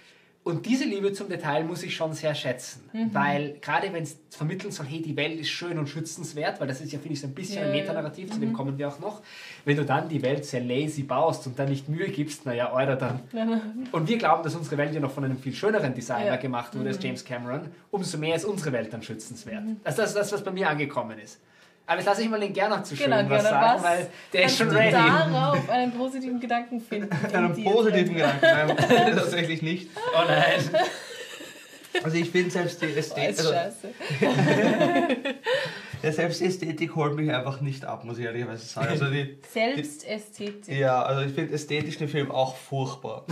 Und 0.45 0.65
diese 0.65 0.83
Liebe 0.83 1.13
zum 1.13 1.29
Detail 1.29 1.63
muss 1.63 1.83
ich 1.83 1.95
schon 1.95 2.11
sehr 2.11 2.35
schätzen, 2.35 2.81
Mhm. 2.91 3.13
weil 3.13 3.55
gerade 3.61 3.93
wenn 3.93 4.03
es 4.03 4.17
vermitteln 4.29 4.71
soll, 4.71 4.85
hey, 4.87 5.01
die 5.01 5.15
Welt 5.15 5.39
ist 5.39 5.47
schön 5.47 5.79
und 5.79 5.87
schützenswert, 5.87 6.59
weil 6.59 6.67
das 6.67 6.81
ist 6.81 6.91
ja, 6.91 6.99
finde 6.99 7.13
ich, 7.13 7.21
so 7.21 7.27
ein 7.27 7.33
bisschen 7.33 7.61
Ja, 7.61 7.69
ein 7.69 7.73
ja. 7.73 7.81
Metanarrativ, 7.81 8.29
zu 8.29 8.37
Mhm. 8.37 8.41
dem 8.41 8.53
kommen 8.53 8.77
wir 8.77 8.89
auch 8.89 8.99
noch. 8.99 9.21
Wenn 9.63 9.77
du 9.77 9.85
dann 9.85 10.09
die 10.09 10.21
Welt 10.21 10.43
sehr 10.43 10.59
lazy 10.59 11.03
baust 11.03 11.47
und 11.47 11.57
dann 11.57 11.69
nicht 11.69 11.87
Mühe 11.87 12.09
gibst, 12.09 12.45
naja, 12.45 12.73
oder 12.75 12.97
dann. 12.97 13.21
Und 13.93 14.09
wir 14.09 14.17
glauben, 14.17 14.43
dass 14.43 14.53
unsere 14.55 14.77
Welt 14.77 14.93
ja 14.93 14.99
noch 14.99 15.11
von 15.11 15.23
einem 15.23 15.37
viel 15.37 15.53
schöneren 15.53 15.93
Designer 15.93 16.25
Ja. 16.25 16.35
gemacht 16.35 16.75
wurde 16.77 16.89
als 16.89 16.97
Mhm. 16.99 17.03
James 17.05 17.23
Cameron, 17.23 17.61
umso 17.89 18.17
mehr 18.17 18.35
ist 18.35 18.43
unsere 18.43 18.73
Welt 18.73 18.91
dann 18.91 19.01
schützenswert. 19.01 19.63
Also 19.85 20.01
das 20.01 20.09
ist 20.11 20.17
das, 20.17 20.33
was 20.33 20.43
bei 20.43 20.51
mir 20.51 20.69
angekommen 20.69 21.19
ist. 21.19 21.39
Aber 21.85 21.97
jetzt 21.97 22.05
lasse 22.05 22.21
ich 22.21 22.29
mal 22.29 22.39
den 22.39 22.53
Gernot 22.53 22.85
zu 22.85 22.95
schön 22.95 23.11
Genau, 23.11 23.29
was 23.29 23.43
sagen, 23.43 23.75
was 23.75 23.83
weil 23.83 24.07
der 24.31 24.45
ist 24.45 24.57
Kannst 24.57 24.57
schon 24.57 24.69
du 24.69 24.75
ready. 24.75 24.91
darauf 24.93 25.69
einen 25.69 25.91
positiven 25.91 26.39
Gedanken 26.39 26.79
finden? 26.79 27.09
in 27.29 27.35
Einen 27.35 27.61
positiven? 27.63 28.15
Gedanken, 28.15 28.39
nein, 28.41 28.77
tatsächlich 29.17 29.61
nicht. 29.61 29.89
Oh 30.15 30.21
nein. 30.27 30.61
Also 32.03 32.17
ich 32.17 32.29
finde 32.31 32.49
selbst 32.49 32.81
die 32.81 32.87
Oh, 32.87 32.97
Ästhetik, 32.97 33.29
ist 33.31 33.39
also, 33.39 33.51
scheiße. 33.53 33.87
ja, 36.01 36.11
selbst 36.11 36.41
die 36.41 36.45
Ästhetik 36.45 36.95
holt 36.95 37.15
mich 37.15 37.31
einfach 37.31 37.61
nicht 37.61 37.85
ab, 37.85 38.03
muss 38.03 38.17
ich 38.17 38.25
ehrlicherweise 38.25 38.65
sagen. 38.65 38.87
Also 38.89 39.05
die, 39.11 39.37
Selbstästhetik. 39.51 40.75
Ja, 40.75 41.03
also 41.03 41.21
ich 41.21 41.31
finde 41.33 41.53
ästhetisch 41.53 41.97
den 41.97 42.07
Film 42.07 42.31
auch 42.31 42.55
furchtbar. 42.55 43.25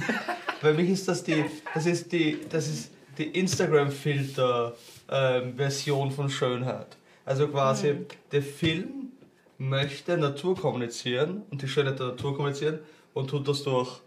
Bei 0.62 0.74
mich 0.74 0.90
ist 0.92 1.08
das 1.08 1.24
die, 1.24 1.44
das 1.74 1.88
ist 1.88 2.12
die, 2.12 2.38
das 2.50 2.68
ist 2.68 2.92
die 3.18 3.30
Instagram-Filter-Version 3.30 6.12
von 6.12 6.30
Schönheit. 6.30 6.98
Also 7.32 7.48
quasi 7.48 7.96
der 8.34 8.42
Film 8.42 9.14
möchte 9.58 10.18
Natur 10.18 10.54
kommunizieren 10.58 11.44
und 11.50 11.62
die 11.62 11.68
Schönheit 11.70 11.98
der 11.98 12.08
Natur 12.08 12.36
kommunizieren 12.36 12.80
und 13.14 13.30
tut 13.30 13.48
das 13.48 13.64
durch 13.64 14.02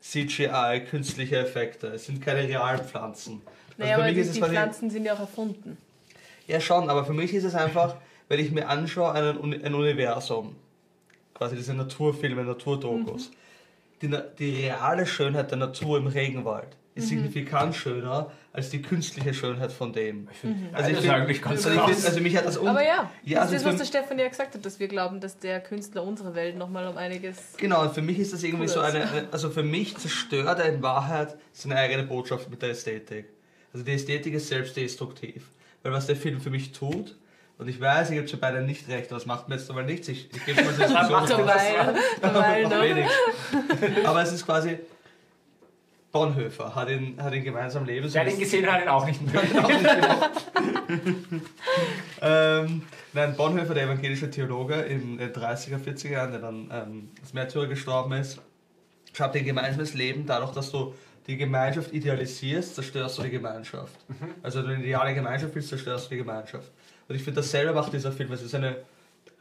CGI, 0.00 0.84
künstliche 0.90 1.36
Effekte. 1.38 1.86
Es 1.88 2.06
sind 2.06 2.20
keine 2.20 2.48
realen 2.48 2.80
Pflanzen. 2.84 3.40
Naja, 3.76 3.92
Also 3.92 4.02
aber 4.02 4.12
die, 4.12 4.20
ist 4.20 4.28
es 4.30 4.34
die 4.34 4.40
Pflanzen 4.42 4.90
sind 4.90 5.04
ja 5.04 5.14
auch 5.14 5.20
erfunden. 5.20 5.76
ja, 6.48 6.60
schon, 6.60 6.90
aber 6.90 7.04
für 7.04 7.12
mich 7.12 7.32
ist 7.34 7.44
es 7.44 7.54
einfach, 7.54 7.94
wenn 8.28 8.40
ich 8.40 8.50
mir 8.50 8.68
anschaue, 8.68 9.12
einen, 9.12 9.64
ein 9.64 9.74
Universum, 9.74 10.56
quasi 11.34 11.54
diese 11.54 11.74
Naturfilme, 11.74 12.42
Naturdokus, 12.42 13.30
die, 14.02 14.08
Na- 14.08 14.24
die 14.40 14.62
reale 14.66 15.06
Schönheit 15.06 15.52
der 15.52 15.58
Natur 15.58 15.98
im 15.98 16.08
Regenwald 16.08 16.76
ist 16.96 17.06
signifikant 17.10 17.76
schöner 17.76 18.32
als 18.52 18.70
die 18.70 18.82
künstliche 18.82 19.32
Schönheit 19.32 19.70
von 19.70 19.92
dem. 19.92 20.26
Also 20.72 20.90
ich 20.90 20.96
find- 20.98 21.10
eigentlich 21.12 21.40
ganz 21.40 21.64
also, 21.66 21.70
ich 21.70 21.76
krass. 21.76 21.94
find, 21.94 22.06
also 22.06 22.20
mich 22.20 22.36
hat 22.36 22.46
das 22.46 22.56
um 22.56 22.66
Aber 22.66 22.82
ja, 22.82 23.08
Ja, 23.22 23.40
das 23.40 23.52
also 23.52 23.54
ist 23.56 23.64
das, 23.64 23.72
was 23.72 23.78
der 23.78 23.84
Stefan 24.00 24.18
ja 24.18 24.28
gesagt 24.28 24.54
hat, 24.54 24.64
dass 24.66 24.80
wir 24.80 24.88
glauben, 24.88 25.20
dass 25.20 25.38
der 25.38 25.60
Künstler 25.60 26.02
unsere 26.02 26.34
Welt 26.34 26.56
nochmal 26.56 26.88
um 26.88 26.96
einiges... 26.96 27.36
Genau, 27.58 27.82
und 27.82 27.94
für 27.94 28.02
mich 28.02 28.18
ist 28.18 28.32
das 28.32 28.42
irgendwie 28.42 28.64
Cool 28.64 28.68
so 28.68 28.80
eine, 28.80 29.08
eine- 29.08 29.28
also 29.30 29.50
für 29.50 29.62
mich 29.62 29.96
zerstört 29.98 30.58
er 30.58 30.66
in 30.66 30.82
Wahrheit 30.82 31.36
seine 31.52 31.76
eigene 31.76 32.02
Botschaft 32.02 32.50
mit 32.50 32.60
der 32.60 32.70
Ästhetik. 32.70 33.26
Also 33.72 33.84
die 33.84 33.92
Ästhetik 33.92 34.34
ist 34.34 34.48
selbstdestruktiv. 34.48 35.44
Weil 35.82 35.92
was 35.92 36.06
der 36.06 36.16
Film 36.16 36.40
für 36.40 36.50
mich 36.50 36.72
tut, 36.72 37.16
und 37.56 37.68
ich 37.68 37.80
weiß, 37.80 38.10
ich 38.10 38.16
gebe 38.16 38.26
zu 38.26 38.36
beiden 38.38 38.66
nicht 38.66 38.88
recht, 38.88 39.06
aber 39.10 39.16
das 39.18 39.26
macht 39.26 39.48
mir 39.48 39.54
jetzt 39.56 39.70
aber 39.70 39.82
nichts, 39.82 40.08
ich, 40.08 40.28
ich 40.34 40.44
gebe 40.44 40.62
mal 40.62 40.72
noch. 42.68 42.82
wenig. 42.82 43.06
Aber 44.04 44.22
es 44.22 44.32
ist 44.32 44.44
quasi. 44.44 44.78
Bonhoeffer 46.12 46.74
hat 46.74 46.88
ihn, 46.88 47.22
hat 47.22 47.32
ihn 47.34 47.44
gemeinsam 47.44 47.84
leben. 47.84 48.12
Wer 48.12 48.24
den 48.24 48.38
gesehen 48.38 48.66
hat, 48.66 48.74
hat 48.74 48.82
ihn 48.82 48.88
auch 48.88 49.06
nicht 49.06 49.20
mögen. 49.22 51.42
ähm, 52.20 52.82
nein, 53.12 53.36
Bonhoeffer, 53.36 53.74
der 53.74 53.84
evangelische 53.84 54.30
Theologe 54.30 54.74
in 54.74 55.18
den 55.18 55.32
30er, 55.32 55.78
40er 55.78 56.10
Jahren, 56.10 56.32
der 56.32 56.40
dann 56.40 56.70
ähm, 56.72 57.08
als 57.20 57.32
Märtyrer 57.32 57.68
gestorben 57.68 58.12
ist, 58.12 58.40
schreibt 59.12 59.36
ein 59.36 59.44
gemeinsames 59.44 59.94
Leben 59.94 60.26
dadurch, 60.26 60.52
dass 60.52 60.72
du 60.72 60.94
die 61.26 61.36
Gemeinschaft 61.36 61.92
idealisierst, 61.92 62.74
zerstörst 62.74 63.18
du 63.18 63.22
die 63.22 63.30
Gemeinschaft. 63.30 63.94
Also 64.42 64.60
wenn 64.60 64.66
du 64.66 64.74
eine 64.74 64.84
ideale 64.84 65.14
Gemeinschaft 65.14 65.54
willst, 65.54 65.68
zerstörst 65.68 66.06
du 66.06 66.10
die 66.10 66.16
Gemeinschaft. 66.16 66.70
Und 67.08 67.14
ich 67.14 67.22
finde, 67.22 67.40
dasselbe 67.40 67.72
macht 67.72 67.92
dieser 67.92 68.10
Film. 68.10 68.32
Es 68.32 68.42
ist 68.42 68.54
eine 68.54 68.76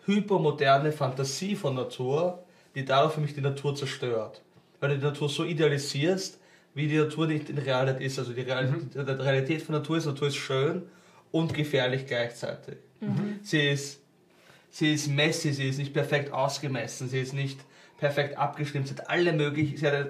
hypermoderne 0.05 0.91
Fantasie 0.91 1.55
von 1.55 1.75
Natur, 1.75 2.43
die 2.75 2.85
dadurch 2.85 3.13
für 3.13 3.21
mich 3.21 3.33
die 3.33 3.41
Natur 3.41 3.75
zerstört. 3.75 4.41
Weil 4.79 4.89
du 4.89 4.97
die 4.97 5.05
Natur 5.05 5.29
so 5.29 5.43
idealisierst, 5.43 6.38
wie 6.73 6.87
die 6.87 6.97
Natur 6.97 7.27
nicht 7.27 7.49
in 7.49 7.57
Realität 7.57 8.01
ist. 8.01 8.19
Also 8.19 8.33
die 8.33 8.41
Realität, 8.41 8.93
die 8.93 8.99
Realität 8.99 9.61
von 9.61 9.75
Natur 9.75 9.97
ist, 9.97 10.05
Natur 10.05 10.27
ist 10.27 10.37
schön 10.37 10.83
und 11.31 11.53
gefährlich 11.53 12.05
gleichzeitig. 12.05 12.77
Sie 13.43 13.69
ist 13.69 13.99
sie 14.69 14.93
ist 14.93 15.07
messy, 15.07 15.53
sie 15.53 15.69
ist 15.69 15.77
nicht 15.77 15.93
perfekt 15.93 16.31
ausgemessen, 16.31 17.09
sie 17.09 17.19
ist 17.19 17.33
nicht 17.33 17.59
perfekt 17.97 18.37
abgestimmt, 18.37 18.87
sie 18.87 18.95
hat 18.95 19.09
alle 19.09 19.33
möglichen, 19.33 19.77
sie 19.77 19.87
hat 19.87 20.09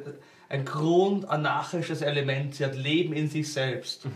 ein, 0.50 0.66
grundanarchisches 0.66 2.02
Element, 2.02 2.56
sie 2.56 2.66
hat 2.66 2.76
Leben 2.76 3.14
in 3.14 3.30
sich 3.30 3.52
selbst. 3.52 4.08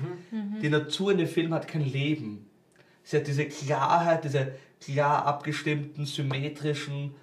Die 0.62 0.70
Natur 0.70 1.12
in 1.12 1.20
dem 1.20 1.28
Film 1.28 1.54
hat 1.54 1.68
kein 1.68 1.86
Leben. 1.86 2.50
Sie 3.04 3.18
hat 3.18 3.28
diese 3.28 3.46
Klarheit, 3.46 4.24
diese 4.24 4.54
klar 4.82 5.26
abgestimmten, 5.26 6.06
symmetrischen 6.06 7.16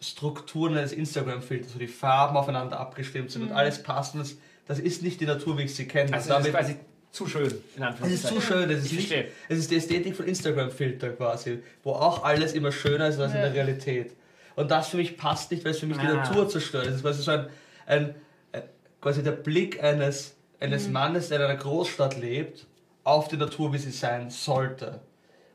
Strukturen 0.00 0.78
eines 0.78 0.92
Instagram-Filters, 0.92 1.74
wo 1.74 1.78
die 1.78 1.88
Farben 1.88 2.36
aufeinander 2.36 2.78
abgestimmt 2.78 3.30
sind 3.30 3.42
und 3.42 3.52
alles 3.52 3.82
passt. 3.82 4.14
Und 4.14 4.20
das, 4.20 4.36
das 4.68 4.78
ist 4.78 5.02
nicht 5.02 5.20
die 5.20 5.26
Natur, 5.26 5.58
wie 5.58 5.62
ich 5.62 5.74
sie 5.74 5.88
kenne. 5.88 6.12
Also 6.12 6.28
das 6.28 6.46
ist 6.46 6.52
quasi 6.52 6.76
zu 7.10 7.26
schön, 7.26 7.44
in 7.46 7.50
Es 7.50 7.56
ist 7.72 7.82
Anführungszeichen. 7.82 8.36
zu 8.36 8.40
schön, 8.46 8.70
es 8.70 8.84
ist, 8.84 8.92
Ich 8.92 9.10
nicht, 9.10 9.24
es 9.48 9.58
ist 9.58 9.70
die 9.70 9.76
Ästhetik 9.76 10.14
von 10.16 10.26
Instagram-Filter 10.26 11.10
quasi, 11.10 11.58
wo 11.82 11.92
auch 11.92 12.22
alles 12.22 12.52
immer 12.52 12.70
schöner 12.70 13.08
ist 13.08 13.18
als 13.18 13.34
in 13.34 13.40
der 13.40 13.52
Realität. 13.54 14.12
Und 14.56 14.70
das 14.70 14.88
für 14.88 14.98
mich 14.98 15.16
passt 15.16 15.50
nicht, 15.50 15.64
weil 15.64 15.70
es 15.72 15.78
für 15.80 15.86
mich 15.86 15.96
die 15.98 16.06
Ah. 16.06 16.16
Natur 16.16 16.48
zerstört. 16.48 16.86
Es 16.86 16.96
ist 16.96 17.02
quasi 17.02 17.22
so 17.22 17.30
ein, 17.30 17.46
ein, 17.86 18.14
ein 18.52 18.62
quasi 19.00 19.22
der 19.22 19.32
Blick 19.32 19.82
eines, 19.82 20.34
eines 20.60 20.86
Mhm. 20.86 20.92
Mannes, 20.92 21.28
der 21.28 21.38
in 21.38 21.44
einer 21.46 21.56
Großstadt 21.56 22.18
lebt, 22.20 22.66
auf 23.04 23.28
die 23.28 23.36
Natur, 23.36 23.72
wie 23.72 23.78
sie 23.78 23.90
sein 23.90 24.28
sollte. 24.30 25.00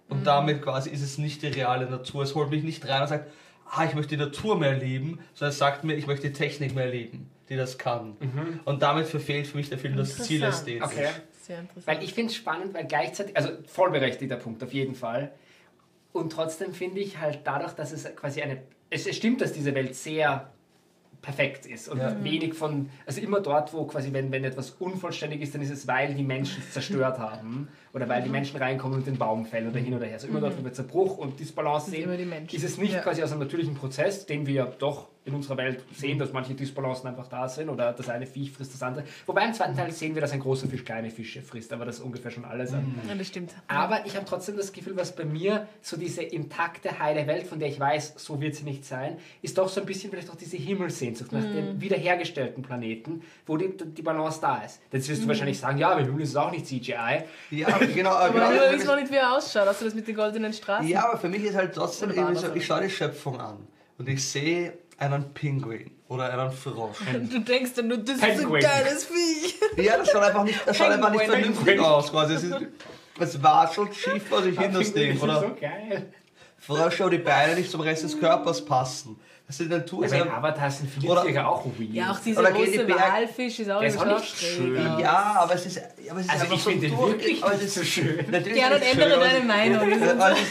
Und 0.10 0.22
Mhm. 0.22 0.24
damit 0.26 0.62
quasi 0.64 0.90
ist 0.90 1.02
es 1.04 1.18
nicht 1.18 1.42
die 1.44 1.48
reale 1.48 1.86
Natur. 1.90 2.24
Es 2.24 2.34
holt 2.34 2.50
mich 2.50 2.64
nicht 2.64 2.88
rein 2.88 3.04
und 3.04 3.08
sagt, 3.10 3.30
ah, 3.70 3.86
ich 3.86 3.94
möchte 3.94 4.16
die 4.18 4.24
Natur 4.24 4.58
mehr 4.58 4.74
lieben, 4.74 5.20
sondern 5.34 5.52
es 5.52 5.58
sagt 5.60 5.84
mir, 5.84 5.96
ich 5.96 6.08
möchte 6.08 6.28
die 6.28 6.34
Technik 6.34 6.74
mehr 6.74 6.88
lieben, 6.90 7.30
die 7.50 7.56
das 7.56 7.78
kann. 7.78 8.16
Und 8.66 8.82
damit 8.82 9.08
verfehlt 9.08 9.48
für 9.48 9.58
mich 9.58 9.70
der 9.70 9.78
Film 9.78 9.96
das 9.98 10.18
Ziel 10.18 10.42
ästhetisch. 10.44 10.84
Okay. 10.84 11.08
Sehr 11.42 11.60
interessant. 11.60 11.88
Weil 11.88 12.04
ich 12.04 12.14
finde 12.14 12.32
es 12.32 12.36
spannend, 12.38 12.74
weil 12.74 12.86
gleichzeitig, 12.86 13.36
also 13.36 13.50
vollberechtigter 13.68 14.38
Punkt 14.38 14.64
auf 14.64 14.74
jeden 14.74 14.96
Fall. 14.96 15.32
Und 16.14 16.32
trotzdem 16.32 16.74
finde 16.74 17.02
ich 17.02 17.20
halt 17.20 17.40
dadurch, 17.44 17.74
dass 17.74 17.92
es 17.92 18.04
quasi 18.16 18.42
eine, 18.42 18.62
es, 18.90 19.08
es 19.08 19.16
stimmt, 19.18 19.42
dass 19.42 19.52
diese 19.52 19.76
Welt 19.76 19.94
sehr 19.96 20.50
perfekt 21.22 21.66
ist 21.66 21.88
und 21.90 22.00
Ja. 22.00 22.22
wenig 22.24 22.54
von, 22.54 22.90
also 23.06 23.22
immer 23.22 23.40
dort, 23.40 23.74
wo 23.74 23.86
quasi, 23.86 24.12
wenn, 24.12 24.32
wenn 24.32 24.44
etwas 24.44 24.72
unvollständig 24.72 25.42
ist, 25.42 25.56
dann 25.56 25.62
ist 25.62 25.70
es, 25.72 25.88
weil 25.88 26.14
die 26.16 26.24
Menschen 26.24 26.62
es 26.62 26.74
zerstört 26.74 27.18
haben 27.18 27.70
oder 27.94 28.10
weil 28.10 28.24
die 28.24 28.30
Menschen 28.30 28.58
reinkommen 28.58 28.98
und 29.00 29.08
den 29.08 29.18
Baum 29.18 29.46
fällen 29.46 29.70
oder 29.70 29.80
hin 29.80 29.94
oder 29.94 30.06
her. 30.06 30.16
Also 30.16 30.28
immer 30.28 30.42
dort, 30.42 30.58
wo 30.60 30.64
wir 30.66 30.74
Zerbruch 30.74 31.18
und 31.18 31.40
Disbalance 31.40 31.92
sehen, 31.92 32.04
immer 32.04 32.18
die 32.18 32.26
Menschen. 32.26 32.56
ist 32.56 32.64
es 32.64 32.78
nicht 32.78 32.94
Ja. 32.94 33.00
quasi 33.02 33.24
aus 33.24 33.32
einem 33.32 33.40
natürlichen 33.42 33.74
Prozess, 33.74 34.26
den 34.26 34.46
wir 34.48 34.66
doch 34.80 35.08
in 35.26 35.34
unserer 35.34 35.58
Welt 35.58 35.84
sehen, 35.96 36.20
dass 36.20 36.34
manche 36.34 36.54
Dysbalancen 36.54 37.08
einfach 37.08 37.28
da 37.28 37.48
sind 37.48 37.70
oder 37.70 37.94
das 37.94 38.10
eine 38.10 38.26
Viech 38.26 38.52
frisst 38.52 38.74
das 38.74 38.84
andere. 38.84 39.06
Wobei 39.26 39.46
im 39.46 39.54
zweiten 39.54 39.76
Teil 39.76 39.92
sehen 39.92 40.16
wir, 40.16 40.22
dass 40.22 40.34
ein 40.34 40.42
großer 40.42 40.68
Fisch 40.68 40.84
kleine 40.84 41.10
Fische 41.10 41.42
frisst, 41.42 41.72
aber 41.72 41.86
das 41.86 42.00
ist 42.00 42.02
ungefähr 42.02 42.32
schon 42.32 42.44
alles. 42.44 42.74
an. 42.74 42.94
Ja, 43.08 43.16
das 43.16 43.28
stimmt. 43.28 43.54
Aber 43.68 44.06
ich 44.06 44.16
habe 44.16 44.26
trotzdem 44.26 44.58
das 44.58 44.74
Gefühl, 44.74 44.96
was 44.98 45.16
bei 45.16 45.24
mir 45.24 45.68
so 45.82 45.96
diese 45.96 46.24
intakte, 46.24 47.00
heile 47.00 47.26
Welt, 47.26 47.48
von 47.48 47.60
der 47.60 47.70
ich 47.70 47.80
weiß, 47.80 48.16
so 48.18 48.42
wird 48.42 48.56
sie 48.56 48.64
nicht 48.64 48.86
sein, 48.86 49.18
ist 49.42 49.58
doch 49.58 49.70
so 49.70 49.80
ein 49.80 49.88
bisschen 49.88 50.10
vielleicht 50.10 50.30
auch 50.30 50.36
diese 50.36 50.58
Himmelsehnsucht 50.58 51.32
nach 51.32 51.44
dem 51.44 51.80
wiederhergestellten 51.80 52.62
Planeten, 52.62 53.22
wo 53.46 53.56
die, 53.56 53.76
die 53.78 54.02
Balance 54.02 54.40
da 54.42 54.64
ist. 54.64 54.82
Jetzt 54.92 55.08
wirst 55.08 55.24
du 55.24 55.28
wahrscheinlich 55.28 55.60
sagen, 55.60 55.78
ja, 55.78 55.92
aber 55.92 56.02
Himmel 56.02 56.24
ist 56.24 56.36
auch 56.36 56.52
nicht 56.52 56.68
CGI. 56.68 57.24
Ja, 57.52 57.78
genau. 57.78 58.12
Aber 58.12 58.34
genau 58.34 58.52
wir 58.52 58.74
wissen 58.74 58.88
noch 58.88 58.96
nicht, 58.96 59.12
wie 59.12 59.16
er 59.16 59.38
ausschaut, 59.38 59.68
außer 59.68 59.86
das 59.86 59.96
mit 59.96 60.08
den 60.08 60.16
goldenen 60.16 60.52
Straßen. 60.52 60.88
Ja, 60.88 61.08
aber 61.08 61.18
für 61.18 61.30
mich 61.30 61.44
ist 61.44 61.56
halt 61.56 61.74
trotzdem 61.74 62.12
irgendwie 62.12 62.36
so, 62.36 62.54
ich 62.54 62.66
schaue 62.66 62.82
die 62.82 62.90
Schöpfung 62.90 63.40
an 63.40 63.68
und 63.98 64.10
ich 64.10 64.28
sehe 64.28 64.74
einen 64.98 65.34
Pinguin 65.34 65.92
oder 66.08 66.32
einen 66.32 66.52
Frosch. 66.52 66.98
Du 67.32 67.40
denkst 67.40 67.72
dann 67.76 67.88
nur, 67.88 67.98
das 67.98 68.16
ist 68.16 68.22
Penguin. 68.22 68.64
ein 68.66 68.72
geiles 68.72 69.06
Viech. 69.06 69.56
Ja, 69.78 69.98
das 69.98 70.10
schaut 70.12 70.24
einfach 70.24 70.44
nicht, 70.44 70.60
das 70.66 70.78
schaut 70.78 70.92
einfach 70.92 71.12
nicht 71.12 71.22
Penguin. 71.22 71.54
vernünftig 71.54 71.80
aus 71.80 72.12
quasi. 72.12 72.34
Es, 72.36 72.44
ist, 72.44 72.56
es 73.20 73.44
watschelt 73.44 73.96
schief 73.96 74.28
vor 74.28 74.42
sich 74.44 74.58
hin, 74.60 74.74
das 74.74 74.94
Ding. 74.94 75.16
ist 75.16 75.24
Oder 75.24 75.40
so 75.42 75.56
geil. 75.60 76.14
Frösche, 76.58 77.06
wo 77.06 77.10
die 77.10 77.18
Beine 77.18 77.56
nicht 77.56 77.70
zum 77.70 77.82
Rest 77.82 78.04
des 78.04 78.18
Körpers 78.20 78.64
passen. 78.64 79.20
Das 79.46 79.60
ist 79.60 79.70
die 79.70 79.74
Natur. 79.76 80.04
Also 80.04 80.16
ist 80.16 80.22
in 80.22 80.28
ja, 80.28 80.38
Avatar 80.38 80.72
sind 80.72 81.04
Oder- 81.10 81.22
Flieger 81.24 81.48
auch 81.50 81.66
weird. 81.66 81.90
Ja, 81.92 82.12
auch 82.12 82.20
dieser 82.20 82.40
Oder 82.40 82.52
große 82.54 82.88
Walfisch 82.90 83.60
ist 83.60 83.70
auch 83.70 83.80
Der 83.82 83.90
ist 83.90 83.98
auch 84.00 84.06
so 84.08 84.14
nicht 84.16 84.38
schön. 84.38 85.00
ja, 85.00 85.36
aber 85.40 85.54
es 85.56 85.66
ist, 85.66 85.82
aber 86.10 86.20
es 86.22 86.26
ist 86.26 86.32
Also 86.32 86.44
einfach 86.44 86.56
ich 86.56 86.64
so 86.64 86.70
finde 86.70 86.92
wirklich 86.98 87.44
aber 87.44 87.54
nicht 87.54 87.64
es 87.66 87.74
so 87.76 87.82
ist- 87.82 87.88
schön. 87.90 88.26
Natürlich 88.32 88.58
Ja, 88.58 88.70
dann 88.70 88.82
ändere 88.82 89.20
deine 89.20 89.46
Meinung. 89.46 89.92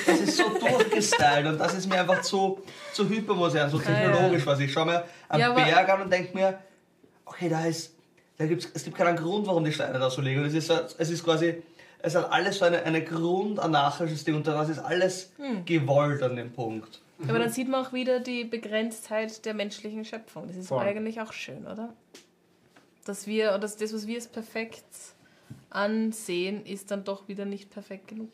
Es 0.06 0.20
ist, 0.20 0.37
so 0.37 0.44
durchgestylt 0.50 1.46
und 1.46 1.58
das 1.58 1.75
ist 1.75 1.88
mir 1.88 2.00
einfach 2.00 2.20
zu, 2.20 2.61
zu 2.92 3.08
hypermodern, 3.08 3.70
so 3.70 3.78
technologisch. 3.78 4.44
Was 4.46 4.61
ich 4.61 4.70
schaue 4.72 4.84
mir 4.87 5.04
einen 5.30 5.40
Ja, 5.40 5.50
aber- 5.52 5.64
Berg 5.64 5.88
an 5.88 6.02
und 6.02 6.12
denke 6.12 6.37
mir, 6.37 6.58
okay, 7.25 7.49
da 7.49 7.64
ist, 7.64 7.94
da 8.37 8.44
gibt's, 8.46 8.68
es 8.75 8.84
gibt 8.84 8.96
keinen 8.99 9.16
Grund, 9.16 9.46
warum 9.46 9.64
die 9.64 9.72
Steine 9.72 9.99
da 9.99 10.11
so 10.11 10.20
liegen. 10.20 10.40
Und 10.42 10.46
es 10.46 10.54
ist, 10.54 10.70
es 10.99 11.11
ist 11.11 11.25
quasi, 11.25 11.62
es 12.00 12.14
hat 12.14 12.30
alles 12.30 12.58
so 12.58 12.66
eine, 12.66 12.82
eine 12.84 13.02
grundanarchisches 13.02 14.25
Ding 14.25 14.34
und 14.37 14.46
das 14.46 14.68
ist 14.68 14.78
alles 14.80 15.30
Hm. 15.38 15.64
gewollt 15.64 16.22
an 16.22 16.37
dem 16.37 16.52
Punkt. 16.52 17.00
Aber 17.29 17.38
dann 17.38 17.50
sieht 17.50 17.69
man 17.69 17.85
auch 17.85 17.93
wieder 17.93 18.21
die 18.21 18.45
Begrenztheit 18.45 19.45
der 19.45 19.55
menschlichen 19.55 20.05
Schöpfung. 20.05 20.47
Das 20.49 20.57
ist 20.57 20.69
Voll. 20.69 20.83
eigentlich 20.83 21.21
auch 21.21 21.33
schön, 21.33 21.67
oder? 21.67 21.93
Dass 23.05 23.26
wir, 23.26 23.49
oder 23.50 23.61
das, 23.61 23.81
was 23.81 24.07
wir 24.07 24.17
als 24.17 24.29
perfekt 24.29 24.85
ansehen, 25.71 26.64
ist 26.67 26.91
dann 26.91 27.05
doch 27.05 27.29
wieder 27.29 27.45
nicht 27.45 27.71
perfekt 27.71 28.09
genug. 28.09 28.31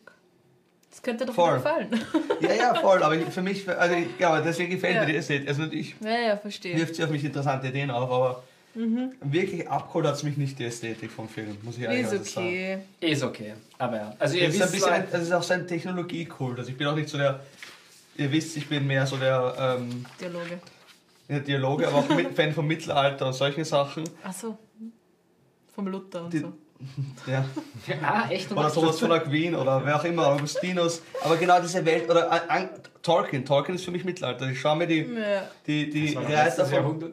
Das 0.91 1.03
könnte 1.03 1.27
doch 1.27 1.35
Voll. 1.35 1.55
gefallen. 1.57 1.89
Ja, 2.41 2.53
ja, 2.55 2.75
voll, 2.77 3.03
aber 3.03 3.17
ich, 3.17 3.25
für 3.27 3.43
mich, 3.43 3.69
also 3.69 3.97
ich, 3.97 4.07
ja, 4.19 4.29
aber 4.31 4.43
deswegen 4.43 4.71
gefällt 4.71 4.95
Ja. 4.95 5.01
mir 5.01 5.07
die 5.09 5.17
Ästhetik. 5.17 5.49
Also 5.49 5.65
ich 5.65 5.97
ja, 6.01 6.11
ja, 6.29 6.37
verstehe. 6.37 6.77
wirft 6.79 6.95
sie 6.95 7.03
auf 7.03 7.11
mich 7.11 7.25
interessante 7.25 7.67
Ideen 7.69 7.91
auf, 7.91 8.11
aber 8.11 8.43
Mhm. 8.75 9.11
wirklich 9.23 9.69
abgeholt 9.69 10.07
hat 10.07 10.15
es 10.15 10.23
mich 10.23 10.37
nicht 10.37 10.57
die 10.59 10.65
Ästhetik 10.67 11.11
vom 11.11 11.29
Film, 11.29 11.57
muss 11.63 11.77
ich 11.79 11.83
ehrlich 11.83 12.03
Ist 12.03 12.33
sagen. 12.33 12.47
okay. 12.47 12.79
Ist 13.01 13.23
okay. 13.25 13.55
Aber 13.77 13.97
ja. 13.97 14.15
Also 14.21 14.37
ihr 14.37 14.47
Es 14.47 14.55
ist, 14.55 14.61
ein 14.61 14.63
wisst 14.67 14.73
bisschen, 14.75 14.89
zwar, 14.89 15.01
das 15.01 15.23
ist 15.23 15.33
auch 15.33 15.43
so 15.43 15.55
ein 15.55 15.67
Technologiekult. 15.67 16.59
Also 16.61 16.71
ich 16.71 16.77
bin 16.77 16.87
auch 16.87 16.95
nicht 16.95 17.09
so 17.09 17.19
der, 17.19 17.41
ihr 18.19 18.31
wisst, 18.33 18.57
ich 18.57 18.69
bin 18.69 18.87
mehr 18.87 19.07
so 19.07 19.17
der, 19.17 19.55
ähm, 19.81 20.05
Dialoge. 20.21 20.59
der 21.29 21.41
Dialoge, 21.41 21.89
aber 21.89 21.99
auch 21.99 22.09
mit, 22.11 22.35
Fan 22.35 22.53
vom 22.53 22.67
Mittelalter 22.67 23.27
und 23.27 23.33
solchen 23.33 23.65
Sachen. 23.65 24.05
Achso. 24.23 24.59
Vom 25.75 25.87
Luther 25.87 26.25
und 26.25 26.33
Die- 26.33 26.39
so. 26.41 26.53
Ja. 27.27 27.45
ah, 28.03 28.29
echt? 28.31 28.53
Oder 28.53 28.73
Thomas 28.73 28.93
das? 28.93 29.01
von 29.01 29.11
Aquin 29.13 29.55
oder 29.57 29.85
wer 29.85 29.97
auch 29.97 30.05
immer, 30.05 30.29
Augustinus. 30.29 31.03
Aber 31.25 31.37
genau 31.37 31.61
diese 31.61 31.85
Welt, 31.85 32.09
oder 32.09 32.31
an, 32.31 32.41
an, 32.49 32.69
Tolkien, 33.03 33.45
Tolkien 33.45 33.75
ist 33.75 33.85
für 33.85 33.91
mich 33.91 34.05
Mittelalter. 34.05 34.49
Ich 34.49 34.61
schaue 34.61 34.77
mir 34.77 34.87
die, 34.87 35.01
Ja. 35.01 35.43
die, 35.67 35.91
die 35.91 36.15
letztes 36.15 36.71
von... 36.71 37.01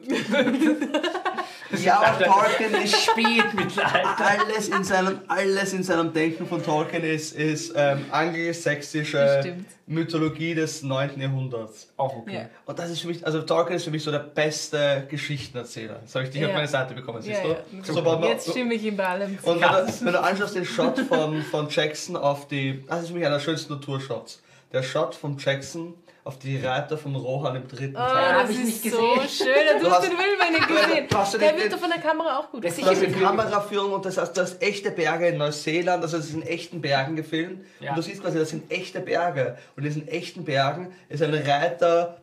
Ja, 1.82 2.00
aber 2.00 2.24
Tolkien 2.24 2.74
ist 2.82 2.96
Spät 3.10 3.54
Mittelalter. 3.54 4.16
alles 4.18 4.68
in 4.68 4.84
seinem, 4.84 5.20
alles 5.28 5.72
in 5.72 5.82
seinem 5.82 6.12
Denken 6.12 6.46
von 6.46 6.62
Tolkien 6.62 7.02
ist, 7.04 7.32
ist 7.36 7.72
ähm, 7.76 8.04
angelsächsische. 8.10 9.56
Mythologie 9.88 10.52
des 10.56 10.82
9. 10.82 11.20
Jahrhunderts. 11.20 11.88
Auch 11.96 12.16
okay. 12.16 12.34
Ja. 12.34 12.48
Und 12.64 12.76
das 12.76 12.90
ist 12.90 13.02
für 13.02 13.06
mich, 13.06 13.24
also 13.24 13.42
Tolkien 13.42 13.76
ist 13.76 13.84
für 13.84 13.92
mich 13.92 14.02
so 14.02 14.10
der 14.10 14.18
beste 14.18 15.06
Geschichtenerzähler. 15.08 16.00
Das 16.02 16.12
habe 16.16 16.24
ich 16.24 16.30
dich 16.32 16.40
Ja. 16.40 16.48
auf 16.48 16.54
meine 16.54 16.66
Seite 16.66 16.92
bekommen, 16.92 17.22
siehst 17.22 17.40
Ja, 17.44 17.54
du? 17.84 17.92
So, 17.92 18.02
man- 18.02 18.20
Jetzt 18.24 18.50
stimme 18.50 18.74
ich 18.74 18.82
ihm 18.82 18.96
bei 18.96 19.06
allem 19.06 19.38
zu. 19.40 19.48
und 19.48 19.60
wenn 19.60 19.68
du, 19.68 20.04
wenn 20.06 20.12
du 20.12 20.20
anschaust 20.20 20.56
den 20.56 20.64
Shot 20.64 20.98
von, 20.98 21.40
von 21.42 21.68
Jackson 21.70 22.16
auf 22.16 22.48
die, 22.48 22.84
das 22.88 23.02
ist 23.02 23.08
für 23.08 23.14
mich 23.14 23.24
einer 23.26 23.36
der 23.36 23.44
schönsten 23.44 23.74
Naturshots. 23.74 24.42
Der 24.72 24.82
Shot 24.82 25.14
von 25.14 25.38
Jackson 25.38 25.94
auf 26.26 26.38
die 26.40 26.58
Reiter 26.58 26.98
von 26.98 27.14
Rohan 27.14 27.54
im 27.54 27.68
dritten 27.68 27.94
Oh, 27.94 27.98
Teil. 28.00 28.34
hab 28.34 28.42
das 28.42 28.50
ich 28.50 28.58
ist 28.62 28.84
nicht 28.84 28.94
so 28.94 28.98
schön. 29.28 29.78
Du 29.80 29.84
Du 29.86 29.90
hast 29.92 30.02
den 30.02 30.10
Film 30.16 30.52
nicht 30.52 30.68
gesehen. 30.88 31.06
Du 31.08 31.16
hast 31.16 31.34
den- 31.34 31.40
Der 31.40 31.56
wird 31.56 31.72
doch 31.72 31.78
von 31.78 31.88
der 31.88 32.00
Kamera 32.00 32.38
auch 32.38 32.50
gut 32.50 32.64
Das 32.64 32.72
ist 32.72 32.82
Du 32.82 32.86
hast 32.90 32.98
sicher 32.98 33.12
eine 33.16 33.22
Kameraführung 33.24 33.92
und 33.92 34.04
das 34.04 34.18
heißt, 34.18 34.36
du 34.36 34.40
hast 34.42 34.60
echte 34.60 34.90
Berge 34.90 35.28
in 35.28 35.38
Neuseeland, 35.38 36.02
also 36.02 36.16
es 36.16 36.26
ist 36.26 36.34
in 36.34 36.42
echten 36.42 36.80
Bergen 36.80 37.14
gefilmt. 37.14 37.64
Ja. 37.78 37.90
Und 37.90 37.98
du 37.98 38.02
siehst 38.02 38.22
quasi, 38.22 38.38
das 38.40 38.50
sind 38.50 38.70
echte 38.72 38.98
Berge. 39.00 39.56
Und 39.76 39.84
in 39.84 39.88
diesen 39.88 40.08
echten 40.08 40.44
Bergen 40.44 40.92
ist 41.08 41.22
ein 41.22 41.32
Reiter, 41.32 42.20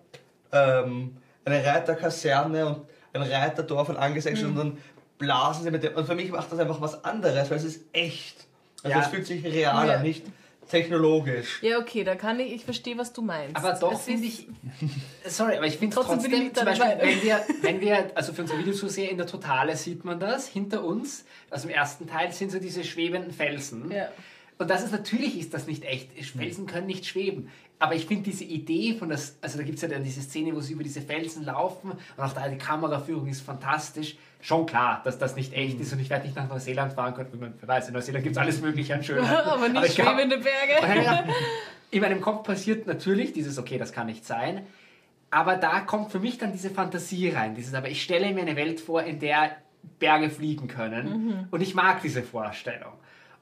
ähm, 0.52 1.16
eine 1.46 1.66
Reiterkaserne 1.66 2.66
und 2.68 2.82
ein 3.14 3.22
Reiterdorf 3.24 3.88
und 3.90 3.98
angesetzt 3.98 4.44
und 4.44 4.56
dann 4.58 4.78
blasen 5.18 5.64
sie 5.64 5.72
mit 5.72 5.82
dem. 5.84 5.96
Und 5.96 6.06
für 6.06 6.16
mich 6.16 6.30
macht 6.30 6.52
das 6.52 6.60
einfach 6.60 6.82
was 6.82 7.06
anderes, 7.06 7.50
weil 7.50 7.58
es 7.58 7.64
ist 7.64 7.82
echt. 7.94 8.46
Also 8.84 8.98
Ja. 8.98 9.04
es 9.06 9.08
fühlt 9.10 9.26
sich 9.26 9.44
real 9.46 9.88
Ja. 9.88 9.94
an, 9.96 10.02
nicht 10.02 10.26
technologisch. 10.70 11.62
Ja, 11.62 11.80
okay, 11.80 12.04
da 12.04 12.16
kann 12.16 12.40
ich, 12.40 12.54
ich 12.54 12.66
verstehe, 12.66 12.98
was 12.98 13.14
du 13.14 13.22
meinst. 13.22 13.56
Aber 13.56 13.74
doch 13.74 14.00
finde 14.00 14.28
ich, 14.28 14.48
sorry, 15.26 15.58
aber 15.58 15.68
ich 15.68 15.78
finde 15.78 15.96
Trotzdem 15.96 16.20
trotzdem, 16.20 16.54
zum 16.54 16.66
Beispiel, 16.66 16.98
wenn 17.00 17.24
wir, 17.24 17.46
wenn 17.62 17.82
wir, 17.82 18.12
also 18.16 18.34
für 18.34 18.42
unsere 18.42 18.60
Videozuseher 18.60 19.10
in 19.10 19.18
der 19.18 19.28
Totale 19.28 19.76
sieht 19.76 20.06
man 20.06 20.20
das, 20.20 20.48
hinter 20.48 20.84
uns, 20.84 21.26
also 21.50 21.68
im 21.68 21.74
ersten 21.74 22.08
Teil 22.08 22.32
sind 22.32 22.52
so 22.52 22.60
diese 22.60 22.84
schwebenden 22.84 23.32
Felsen. 23.32 23.92
Ja. 23.92 24.10
Und 24.58 24.70
das 24.70 24.84
ist 24.84 24.92
natürlich 24.92 25.40
ist 25.40 25.54
das 25.54 25.68
nicht 25.68 25.84
echt. 25.84 26.12
Felsen 26.14 26.66
können 26.66 26.88
nicht 26.88 27.06
schweben. 27.06 27.50
Aber 27.80 27.96
ich 27.96 28.06
finde 28.06 28.24
diese 28.24 28.46
Idee 28.46 28.94
von 28.94 29.10
das, 29.10 29.36
also 29.42 29.58
da 29.58 29.64
gibt 29.64 29.76
es 29.76 29.82
ja 29.82 29.90
dann 29.90 30.04
diese 30.04 30.22
Szene, 30.22 30.56
wo 30.56 30.62
sie 30.62 30.74
über 30.74 30.84
diese 30.84 31.02
Felsen 31.02 31.44
laufen 31.44 31.92
und 31.92 32.24
auch 32.24 32.32
da 32.32 32.48
die 32.48 32.58
Kameraführung 32.58 33.28
ist 33.28 33.42
fantastisch. 33.42 34.16
Schon 34.44 34.66
klar, 34.66 35.02
dass 35.06 35.18
das 35.18 35.38
nicht 35.38 35.54
echt 35.54 35.80
ist 35.80 35.94
und 35.94 36.00
ich 36.02 36.10
werde 36.10 36.26
nicht 36.26 36.36
nach 36.36 36.50
Neuseeland 36.50 36.92
fahren 36.92 37.14
können. 37.14 37.30
Man 37.40 37.54
weiß, 37.66 37.88
in 37.88 37.94
Neuseeland 37.94 38.26
gibt 38.26 38.36
es 38.36 38.42
alles 38.42 38.60
Mögliche 38.60 38.94
an 38.94 39.02
Schönheit. 39.04 39.46
Aber 39.46 39.70
nicht 39.70 39.86
ich 39.86 39.96
glaub- 39.96 40.10
schwebende 40.16 40.38
Berge. 40.38 41.34
in 41.92 42.02
meinem 42.02 42.20
Kopf 42.20 42.44
passiert 42.46 42.86
natürlich 42.86 43.32
dieses, 43.32 43.58
okay, 43.58 43.78
das 43.78 43.94
kann 43.94 44.08
nicht 44.08 44.26
sein. 44.26 44.68
Aber 45.32 45.56
da 45.56 45.80
kommt 45.80 46.12
für 46.12 46.20
mich 46.20 46.38
dann 46.40 46.52
diese 46.52 46.70
Fantasie 46.70 47.30
rein. 47.30 47.56
Dieses, 47.56 47.74
aber 47.74 47.88
ich 47.88 48.04
stelle 48.04 48.34
mir 48.34 48.42
eine 48.42 48.58
Welt 48.58 48.82
vor, 48.82 49.02
in 49.04 49.20
der 49.22 49.52
Berge 49.98 50.30
fliegen 50.30 50.68
können. 50.68 51.48
Und 51.50 51.62
ich 51.62 51.74
mag 51.74 52.02
diese 52.02 52.22
Vorstellung. 52.22 52.92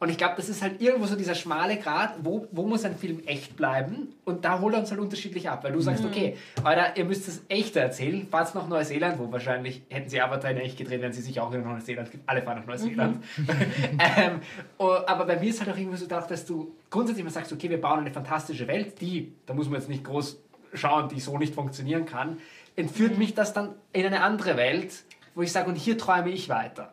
Und 0.02 0.10
ich 0.10 0.18
glaube, 0.18 0.34
das 0.36 0.50
ist 0.50 0.64
halt 0.64 0.82
irgendwo 0.82 1.06
so 1.06 1.16
dieser 1.16 1.36
schmale 1.36 1.78
Grat, 1.78 2.16
wo, 2.24 2.48
wo 2.52 2.66
muss 2.66 2.84
ein 2.86 2.96
Film 2.96 3.22
echt 3.28 3.56
bleiben? 3.56 4.08
Und 4.26 4.44
da 4.44 4.60
holt 4.60 4.74
er 4.74 4.80
uns 4.80 4.90
halt 4.90 5.00
unterschiedlich 5.00 5.48
ab, 5.48 5.64
weil 5.64 5.74
du 5.74 5.80
sagst, 5.80 6.04
okay, 6.04 6.38
Alter, 6.64 6.98
ihr 6.98 7.06
müsst 7.06 7.28
es 7.28 7.44
echter 7.50 7.82
erzählen, 7.82 8.26
fahrt 8.28 8.56
nach 8.56 8.68
Neuseeland, 8.68 9.20
wo 9.20 9.32
wahrscheinlich 9.32 9.84
hätten 9.90 10.10
sie 10.10 10.20
Avatar 10.20 10.50
in 10.50 10.58
echt 10.58 10.80
gedreht, 10.80 11.04
wenn 11.04 11.14
sie 11.14 11.22
sich 11.22 11.40
auch 11.40 11.54
in 11.54 11.64
Neuseeland, 11.64 12.10
alle 12.26 12.42
fahren 12.42 12.58
nach 12.58 12.66
Neuseeland. 12.66 13.24
ähm, 14.18 14.40
oh, 14.80 14.98
aber 15.06 15.26
bei 15.26 15.40
mir 15.40 15.52
ist 15.52 15.60
halt 15.60 15.70
auch 15.70 15.78
irgendwie 15.78 15.98
so 15.98 16.06
gedacht, 16.06 16.32
dass 16.32 16.48
du 16.48 16.74
grundsätzlich 16.90 17.24
mal 17.24 17.30
sagst, 17.30 17.54
okay, 17.54 17.70
wir 17.70 17.80
bauen 17.80 18.00
eine 18.00 18.12
fantastische 18.12 18.68
Welt, 18.68 19.00
die, 19.02 19.32
da 19.46 19.54
muss 19.54 19.70
man 19.70 19.80
jetzt 19.80 19.88
nicht 19.88 20.04
groß 20.04 20.40
schauen, 20.74 21.10
die 21.10 21.20
so 21.20 21.38
nicht 21.38 21.54
funktionieren 21.54 22.08
kann, 22.08 22.40
entführt 22.76 23.20
mich 23.20 23.36
das 23.36 23.54
dann 23.54 23.76
in 23.94 24.08
eine 24.08 24.24
andere 24.24 24.58
Welt, 24.58 25.04
wo 25.36 25.44
ich 25.44 25.52
sage, 25.52 25.70
und 25.70 25.76
hier 25.76 26.00
träume 26.00 26.32
ich 26.32 26.50
weiter. 26.50 26.92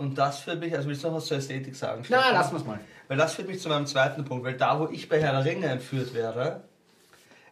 Und 0.00 0.16
das 0.18 0.40
führt 0.40 0.60
mich, 0.60 0.74
also 0.74 0.88
willst 0.88 1.04
du 1.04 1.08
noch 1.08 1.16
was 1.16 1.26
zur 1.26 1.36
Ästhetik 1.36 1.76
sagen? 1.76 2.04
Stefan? 2.04 2.32
lassen 2.34 2.52
wir 2.52 2.58
es 2.60 2.66
mal. 2.66 2.80
Weil 3.08 3.16
das 3.18 3.34
führt 3.34 3.48
mich 3.48 3.60
zu 3.60 3.68
meinem 3.68 3.86
zweiten 3.86 4.24
Punkt, 4.24 4.44
weil 4.44 4.54
da, 4.56 4.78
wo 4.80 4.88
ich 4.90 5.08
bei 5.08 5.20
Herr 5.20 5.32
der 5.32 5.44
Ringe 5.44 5.66
entführt 5.66 6.14
werde, 6.14 6.62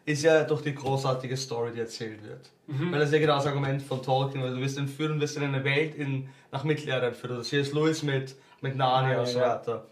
ist 0.07 0.23
ja 0.23 0.45
durch 0.45 0.63
die 0.63 0.75
großartige 0.75 1.37
Story, 1.37 1.73
die 1.75 1.81
erzählt 1.81 2.23
wird. 2.25 2.49
Weil 2.67 2.99
das 3.01 3.09
ist 3.09 3.15
ja 3.15 3.21
genau 3.21 3.37
das 3.37 3.47
Argument 3.47 3.83
von 3.83 4.03
Tolkien, 4.03 4.43
weil 4.43 4.51
du 4.55 4.61
wirst 4.61 4.79
entführt 4.79 5.11
und 5.11 5.21
wirst 5.21 5.37
in 5.37 5.43
eine 5.45 5.63
Welt 5.65 5.95
in, 5.95 6.29
nach 6.53 6.65
Mittelerde 6.65 7.07
entführt. 7.09 7.33
Oder 7.33 7.43
C.S. 7.43 7.73
Lewis 7.73 8.03
mit, 8.03 8.35
mit 8.61 8.77
Narnia 8.77 9.13
Ja, 9.15 9.21
und 9.21 9.27
so 9.27 9.39
ja. 9.39 9.49
weiter. 9.61 9.85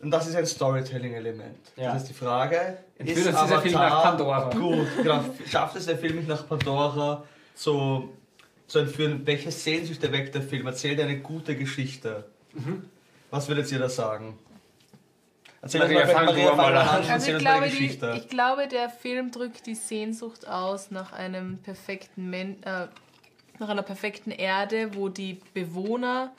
Und 0.00 0.10
das 0.10 0.26
ist 0.28 0.34
ein 0.36 0.44
Ja. 0.44 0.46
Storytelling-Element. 0.46 1.56
Das 1.76 2.02
ist 2.02 2.08
die 2.10 2.14
Frage, 2.14 2.78
Entführt 2.98 3.26
uns 3.28 3.42
dieser 3.42 3.60
Film 3.60 3.74
nach 3.74 4.02
Pandora? 4.02 4.50
gut, 4.50 4.86
genau, 5.02 5.20
schafft 5.50 5.76
es 5.76 5.86
der 5.86 5.98
Film 5.98 6.16
mich 6.16 6.26
nach 6.26 6.46
Pandora 6.46 7.22
zu, 7.54 8.10
zu 8.66 8.78
entführen? 8.78 9.22
Welche 9.24 9.50
Sehnsüchte 9.50 10.12
weckt 10.12 10.34
der 10.34 10.42
Film? 10.42 10.66
Erzählt 10.66 10.98
er 10.98 11.06
eine 11.06 11.18
gute 11.18 11.56
Geschichte? 11.56 12.24
Mhm. 12.52 12.84
Was 13.30 13.48
würdet 13.48 13.70
ihr 13.72 13.78
da 13.78 13.88
sagen? 13.88 14.38
Erzähl 15.62 15.80
Maria, 15.80 16.00
mal, 16.00 16.06
fang 16.08 16.26
Maria, 16.26 16.54
mal 16.54 16.76
an. 16.76 17.04
Also 17.10 17.32
ich 17.32 17.38
glaube, 17.38 17.68
die 17.68 17.86
ich 17.86 18.28
glaube, 18.28 18.68
der 18.68 18.88
Film 18.88 19.32
drückt 19.32 19.66
die 19.66 19.74
Sehnsucht 19.74 20.46
aus 20.46 20.90
nach 20.90 21.12
einem 21.12 21.58
perfekten 21.58 22.30
Men 22.30 22.62
äh, 22.62 22.86
nach 23.58 23.68
einer 23.68 23.82
perfekten 23.82 24.30
Erde, 24.30 24.94
wo 24.94 25.08
die 25.08 25.40
Bewohner 25.54 26.32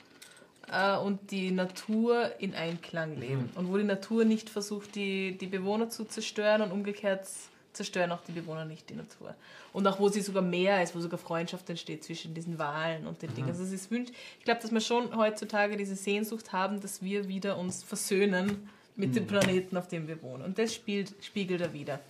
äh, 0.70 0.96
und 0.96 1.30
die 1.30 1.50
Natur 1.50 2.30
in 2.38 2.54
Einklang 2.54 3.18
leben. 3.18 3.50
Und 3.54 3.70
wo 3.70 3.76
die 3.76 3.84
Natur 3.84 4.24
nicht 4.24 4.48
versucht, 4.48 4.94
die, 4.94 5.36
die 5.36 5.46
Bewohner 5.46 5.90
zu 5.90 6.04
zerstören 6.04 6.62
und 6.62 6.72
umgekehrt 6.72 7.26
zerstören 7.72 8.12
auch 8.12 8.22
die 8.26 8.32
Bewohner 8.32 8.64
nicht 8.64 8.88
die 8.90 8.94
Natur. 8.94 9.34
Und 9.72 9.86
auch 9.86 9.98
wo 10.00 10.08
sie 10.08 10.20
sogar 10.20 10.42
mehr 10.42 10.82
ist, 10.82 10.94
wo 10.96 11.00
sogar 11.00 11.18
Freundschaft 11.18 11.68
entsteht 11.70 12.02
zwischen 12.04 12.34
diesen 12.34 12.58
Wahlen 12.58 13.06
und 13.06 13.20
den 13.22 13.34
Dingen. 13.34 13.48
Also 13.48 13.62
es 13.62 13.72
ist 13.72 13.90
wünsch, 13.90 14.10
ich 14.38 14.44
glaube, 14.44 14.60
dass 14.62 14.72
wir 14.72 14.80
schon 14.80 15.14
heutzutage 15.16 15.76
diese 15.76 15.94
Sehnsucht 15.96 16.52
haben, 16.52 16.80
dass 16.80 17.02
wir 17.02 17.28
wieder 17.28 17.58
uns 17.58 17.82
versöhnen 17.82 18.68
mit 18.96 19.14
dem 19.14 19.26
Planeten, 19.26 19.76
auf 19.76 19.86
dem 19.86 20.08
wir 20.08 20.20
wohnen. 20.22 20.42
Und 20.42 20.58
das 20.58 20.74
spielt, 20.74 21.14
spiegelt 21.22 21.60
er 21.60 21.72
wieder. 21.72 22.00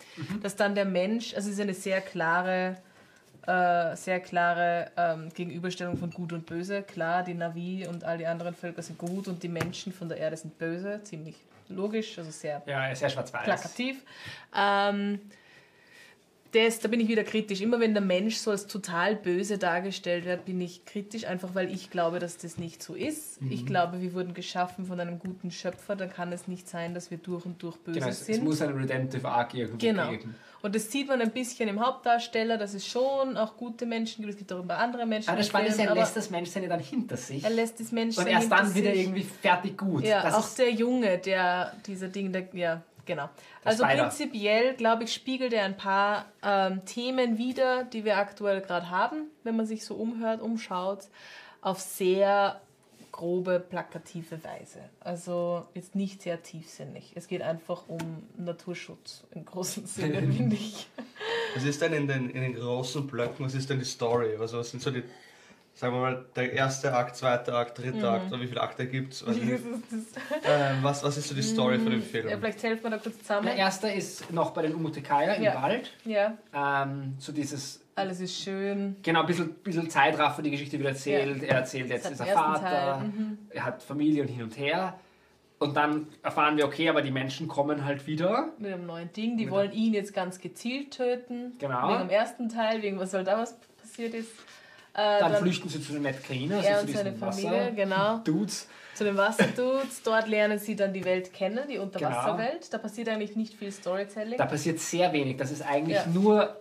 Dass 0.43 0.57
dann 0.57 0.75
der 0.75 0.87
Mensch, 0.87 1.35
also 1.35 1.49
es 1.49 1.57
ist 1.57 1.61
eine 1.61 1.75
sehr 1.75 2.01
klare, 2.01 2.79
äh, 3.47 3.95
sehr 3.97 4.21
klare 4.21 4.91
ähm, 4.97 5.29
Gegenüberstellung 5.35 5.99
von 5.99 6.11
Gut 6.11 6.33
und 6.33 6.47
Böse. 6.47 6.83
Klar, 6.83 7.25
die 7.25 7.35
Navi 7.35 7.87
und 7.87 8.05
all 8.05 8.17
die 8.19 8.27
anderen 8.27 8.55
Völker 8.55 8.81
sind 8.83 8.99
gut 8.99 9.29
und 9.29 9.43
die 9.43 9.49
Menschen 9.49 9.93
von 9.93 10.09
der 10.09 10.17
Erde 10.19 10.37
sind 10.39 10.57
böse. 10.59 11.01
Ziemlich 11.03 11.37
logisch, 11.69 12.17
also 12.19 12.31
sehr 12.31 12.63
Ja, 12.67 12.95
sehr 12.95 13.11
schwarz-weiß. 13.11 13.45
plakativ. 13.45 14.03
Ähm, 14.57 15.21
das, 16.53 16.79
da 16.81 16.89
bin 16.89 17.01
ich 17.01 17.09
wieder 17.09 17.25
kritisch. 17.25 17.61
Immer 17.61 17.79
wenn 17.81 17.93
der 17.95 18.03
Mensch 18.03 18.37
so 18.37 18.51
als 18.51 18.67
total 18.67 19.17
böse 19.17 19.59
dargestellt 19.59 20.25
wird, 20.25 20.45
bin 20.47 20.61
ich 20.61 20.85
kritisch, 20.85 21.25
einfach 21.27 21.55
weil 21.55 21.73
ich 21.73 21.91
glaube, 21.91 22.19
dass 22.19 22.39
das 22.39 22.57
nicht 22.59 22.83
so 22.83 22.95
ist. 22.95 23.43
Mhm. 23.43 23.53
Ich 23.53 23.67
glaube, 23.67 24.01
wir 24.01 24.15
wurden 24.15 24.33
geschaffen 24.35 24.87
von 24.87 24.99
einem 24.99 25.19
guten 25.19 25.51
Schöpfer. 25.51 25.95
Da 25.97 26.07
kann 26.07 26.33
es 26.33 26.49
nicht 26.49 26.69
sein, 26.69 26.95
dass 26.95 27.11
wir 27.11 27.19
durch 27.19 27.45
und 27.45 27.63
durch 27.63 27.77
böse 27.77 27.99
Genau, 28.01 28.11
es, 28.11 28.21
es 28.21 28.27
sind. 28.27 28.45
muss 28.45 28.63
einen 28.63 28.79
Redemptive 28.79 29.29
Arc 29.29 29.55
irgendwo 29.55 29.79
Genau. 29.79 30.11
geben. 30.11 30.35
Und 30.61 30.75
das 30.75 30.91
sieht 30.91 31.07
man 31.07 31.21
ein 31.21 31.31
bisschen 31.31 31.69
im 31.69 31.79
Hauptdarsteller, 31.85 32.59
dass 32.59 32.75
es 32.75 32.85
schon 32.85 33.37
auch 33.37 33.57
gute 33.57 33.87
Menschen 33.87 34.23
gibt. 34.23 34.33
Es 34.33 34.39
gibt 34.39 34.53
auch 34.53 34.61
immer 34.63 34.77
andere 34.79 35.07
Menschen. 35.07 35.29
Aber 35.29 35.39
das 35.39 35.47
Spannende 35.47 35.73
ist, 35.73 35.79
er 35.79 35.95
lässt 35.95 36.17
das 36.17 36.31
Menschsein 36.31 36.65
ja 36.65 36.69
dann 36.69 36.81
hinter 36.81 37.17
sich. 37.17 37.45
er 37.45 37.51
lässt 37.51 37.79
das 37.79 37.93
Menschen 37.93 38.21
und 38.21 38.27
erst 38.27 38.51
dann 38.51 38.75
wieder 38.75 38.91
sich. 38.91 39.01
irgendwie 39.03 39.23
fertig 39.23 39.77
gut. 39.79 40.03
Ja, 40.05 40.23
das 40.23 40.35
auch 40.35 40.47
ist, 40.47 40.59
der 40.59 40.73
Junge, 40.73 41.19
der 41.19 41.75
dieser 41.87 42.09
Ding, 42.09 42.33
der, 42.33 42.49
ja, 42.55 42.83
genau. 43.09 43.29
Der 43.65 43.73
also 43.73 43.85
Spider. 43.85 44.03
prinzipiell, 44.05 44.75
glaube 44.75 45.05
ich, 45.05 45.13
spiegelt 45.13 45.53
er 45.53 45.65
ein 45.65 45.77
paar 45.77 46.27
ähm, 46.45 46.85
Themen 46.85 47.39
wider, 47.39 47.83
die 47.83 48.05
wir 48.05 48.19
aktuell 48.19 48.61
gerade 48.61 48.91
haben, 48.91 49.27
wenn 49.43 49.57
man 49.57 49.67
sich 49.67 49.85
so 49.85 49.97
umhört, 49.97 50.41
umschaut, 50.41 51.09
auf 51.61 51.81
sehr 51.81 52.61
grobe, 53.11 53.59
plakative 53.59 54.45
Weise. 54.45 54.79
Also 55.01 55.67
jetzt 55.75 55.97
nicht 55.97 56.23
sehr 56.23 56.41
tiefsinnig. 56.41 57.11
Es 57.17 57.27
geht 57.27 57.43
einfach 57.43 57.83
um 57.89 57.99
Naturschutz 58.37 59.25
im 59.33 59.45
großen 59.45 59.87
Sinne, 59.87 60.19
finde 60.33 60.55
ich. 60.55 60.89
Was 61.57 61.65
ist 61.65 61.83
denn 61.83 61.95
in 61.95 62.07
den, 62.07 62.31
in 62.31 62.43
den 62.43 62.55
großen 62.55 63.09
Blöcken, 63.09 63.45
was 63.45 63.55
ist 63.55 63.69
denn 63.71 63.81
die 63.81 63.85
Story? 63.85 64.37
Also 64.37 64.59
was 64.59 64.71
sind 64.71 64.81
so 64.81 64.93
die, 64.93 65.03
sagen 65.79 65.95
wir 65.95 66.01
mal, 66.01 66.25
der 66.35 66.53
erste 66.55 66.93
Akt, 66.93 67.15
zweite 67.15 67.55
Akt, 67.55 67.79
dritte 67.79 67.99
Mhm. 67.99 68.05
Akt, 68.05 68.33
oder 68.33 68.41
wie 68.41 68.49
viele 68.49 68.61
Akte 68.61 68.87
gibt 68.89 69.13
es? 69.13 69.21
Das 69.27 69.37
ist- 69.37 69.65
das- 69.65 70.41
Ähm, 70.45 70.79
was, 70.83 71.05
was 71.05 71.17
ist 71.17 71.29
so 71.29 71.35
die 71.37 71.43
Story 71.43 71.79
von 71.79 71.93
dem 71.93 72.03
Film? 72.03 72.29
ja, 72.29 72.37
vielleicht 72.37 72.63
helfen 72.65 72.83
wir 72.83 72.91
da 72.91 72.99
kurz 72.99 73.19
zusammen. 73.19 73.47
der 73.47 73.55
erste 73.57 73.89
ist 73.89 74.33
noch 74.33 74.51
bei 74.51 74.63
den 74.63 74.75
Umutekaya 74.75 75.35
im 75.35 75.45
Ja. 75.45 75.63
Wald. 75.63 75.93
Ja, 76.05 76.37
Ähm, 76.53 77.15
so 77.19 77.31
dieses, 77.33 77.81
alles 77.95 78.19
ist 78.21 78.41
schön. 78.43 78.97
genau, 79.05 79.21
ein 79.21 79.27
bisschen, 79.27 79.55
bisschen 79.55 79.89
Zeitraffer 79.89 80.43
die 80.43 80.51
Geschichte 80.51 80.81
wieder 80.81 80.89
erzählt. 80.91 81.45
Er 81.45 81.59
erzählt, 81.59 81.89
jetzt 81.91 82.11
ist 82.11 82.21
er 82.21 82.27
Vater, 82.27 82.99
mhm. 83.05 83.39
er 83.51 83.65
hat 83.65 83.81
Familie 83.81 84.23
und 84.23 84.29
hin 84.29 84.43
und 84.43 84.59
her. 84.59 84.99
Und 85.61 85.77
dann 85.77 86.07
erfahren 86.25 86.57
wir, 86.57 86.67
okay, 86.67 86.89
aber 86.89 87.03
die 87.03 87.11
Menschen 87.13 87.47
kommen 87.49 87.85
halt 87.85 88.07
wieder. 88.09 88.49
Mit 88.59 88.73
einem 88.73 88.87
neuen 88.87 89.13
Ding. 89.13 89.37
Die 89.37 89.49
wollen 89.51 89.73
ihn 89.73 89.93
jetzt 89.95 90.13
ganz 90.15 90.41
gezielt 90.41 90.93
töten. 90.97 91.53
Genau. 91.59 91.89
Wegen 91.91 91.99
dem 92.01 92.11
ersten 92.11 92.49
Teil, 92.49 92.83
wegen 92.83 92.99
was 92.99 93.11
soll 93.13 93.23
da 93.25 93.39
was 93.39 93.57
passiert 93.81 94.15
ist. 94.15 94.31
Äh, 94.99 95.21
Dann, 95.21 95.37
flüchten 95.37 95.69
sie 95.69 95.81
zu 95.81 95.93
den 95.93 96.03
Metkriner, 96.03 96.57
er 96.65 96.79
also 96.79 96.87
zu 96.89 96.93
seine 96.93 97.13
diesen 97.13 97.31
Familie, 97.33 97.51
Wasser 97.61 97.71
genau. 97.71 98.19
Dudes. 98.25 98.67
Zu 98.95 99.05
den 99.05 99.17
Wasserdudes. 99.17 100.03
Dort 100.03 100.27
lernen 100.27 100.59
sie 100.59 100.75
dann 100.75 100.93
die 100.93 101.05
Welt 101.05 101.33
kennen, 101.33 101.61
die 101.69 101.75
Genau. 101.75 101.85
Unterwasserwelt. 101.85 102.73
Da 102.75 102.79
passiert 102.79 103.09
eigentlich 103.09 103.37
nicht 103.37 103.55
viel 103.55 103.71
Storytelling. 103.71 104.37
Da 104.39 104.47
passiert 104.47 104.81
sehr 104.81 105.13
wenig. 105.13 105.37
Das 105.37 105.53
ist 105.53 105.63
eigentlich 105.63 105.99
Ja. 105.99 106.07
nur, 106.13 106.57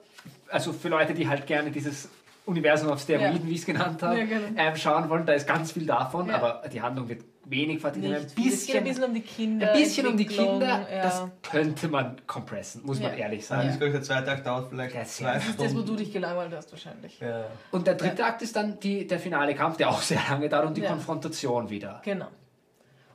also 0.50 0.72
für 0.72 0.90
Leute, 0.90 1.16
die 1.16 1.28
halt 1.28 1.48
gerne 1.48 1.72
dieses 1.72 2.10
Universum 2.46 2.90
auf 2.92 3.02
Steroiden, 3.02 3.42
Ja. 3.42 3.46
wie 3.48 3.54
ich 3.54 3.62
es 3.62 3.66
genannt 3.66 4.04
habe, 4.04 4.20
Ja, 4.20 4.26
genau. 4.26 4.50
ähm, 4.56 4.76
schauen 4.76 5.10
wollen, 5.10 5.26
da 5.26 5.34
ist 5.34 5.48
ganz 5.48 5.72
viel 5.72 5.88
davon, 5.88 6.30
aber 6.30 6.62
die 6.72 6.80
Handlung 6.82 7.10
wird 7.10 7.24
wenig 7.50 7.84
nicht 7.84 7.86
Ein 7.86 8.26
bisschen, 8.36 8.78
ein 8.80 8.84
bisschen 8.84 9.04
um 9.06 9.14
die 9.14 9.22
Kinder. 9.22 9.72
ein 9.74 9.80
bisschen 9.80 10.08
um 10.08 10.18
die 10.18 10.26
Kinder, 10.26 10.88
Ja. 10.92 11.02
das 11.04 11.24
könnte 11.44 11.88
man 11.88 12.22
kompressen, 12.28 12.86
muss 12.86 13.00
man 13.00 13.12
Ja. 13.12 13.18
ehrlich 13.26 13.42
Ja. 13.42 13.58
sagen. 13.64 13.78
Glaube, 13.78 13.92
der 13.94 14.02
zweite 14.02 14.32
Akt 14.32 14.46
dauert 14.46 14.70
vielleicht 14.70 14.96
Das 14.96 15.08
ist 15.10 15.18
zwei 15.18 15.34
das 15.36 15.44
ist 15.48 15.60
das, 15.60 15.66
wo 15.66 15.70
Stunden. 15.70 15.88
du 15.88 15.96
dich 15.96 16.12
gelangweilt 16.14 16.54
hast, 16.56 16.72
wahrscheinlich. 16.72 17.20
ja. 17.20 17.46
Und 17.72 17.88
der 17.88 17.96
dritte 17.96 18.26
Akt 18.26 18.42
ist 18.42 18.56
dann 18.56 18.80
die, 18.80 19.06
der 19.08 19.20
finale 19.20 19.56
Kampf, 19.56 19.78
der 19.78 19.90
auch 19.90 20.02
sehr 20.02 20.22
lange 20.30 20.50
dauert 20.50 20.66
und 20.68 20.78
die 20.78 20.82
Ja. 20.82 20.90
Konfrontation 20.90 21.70
wieder. 21.70 22.02
Genau. 22.04 22.28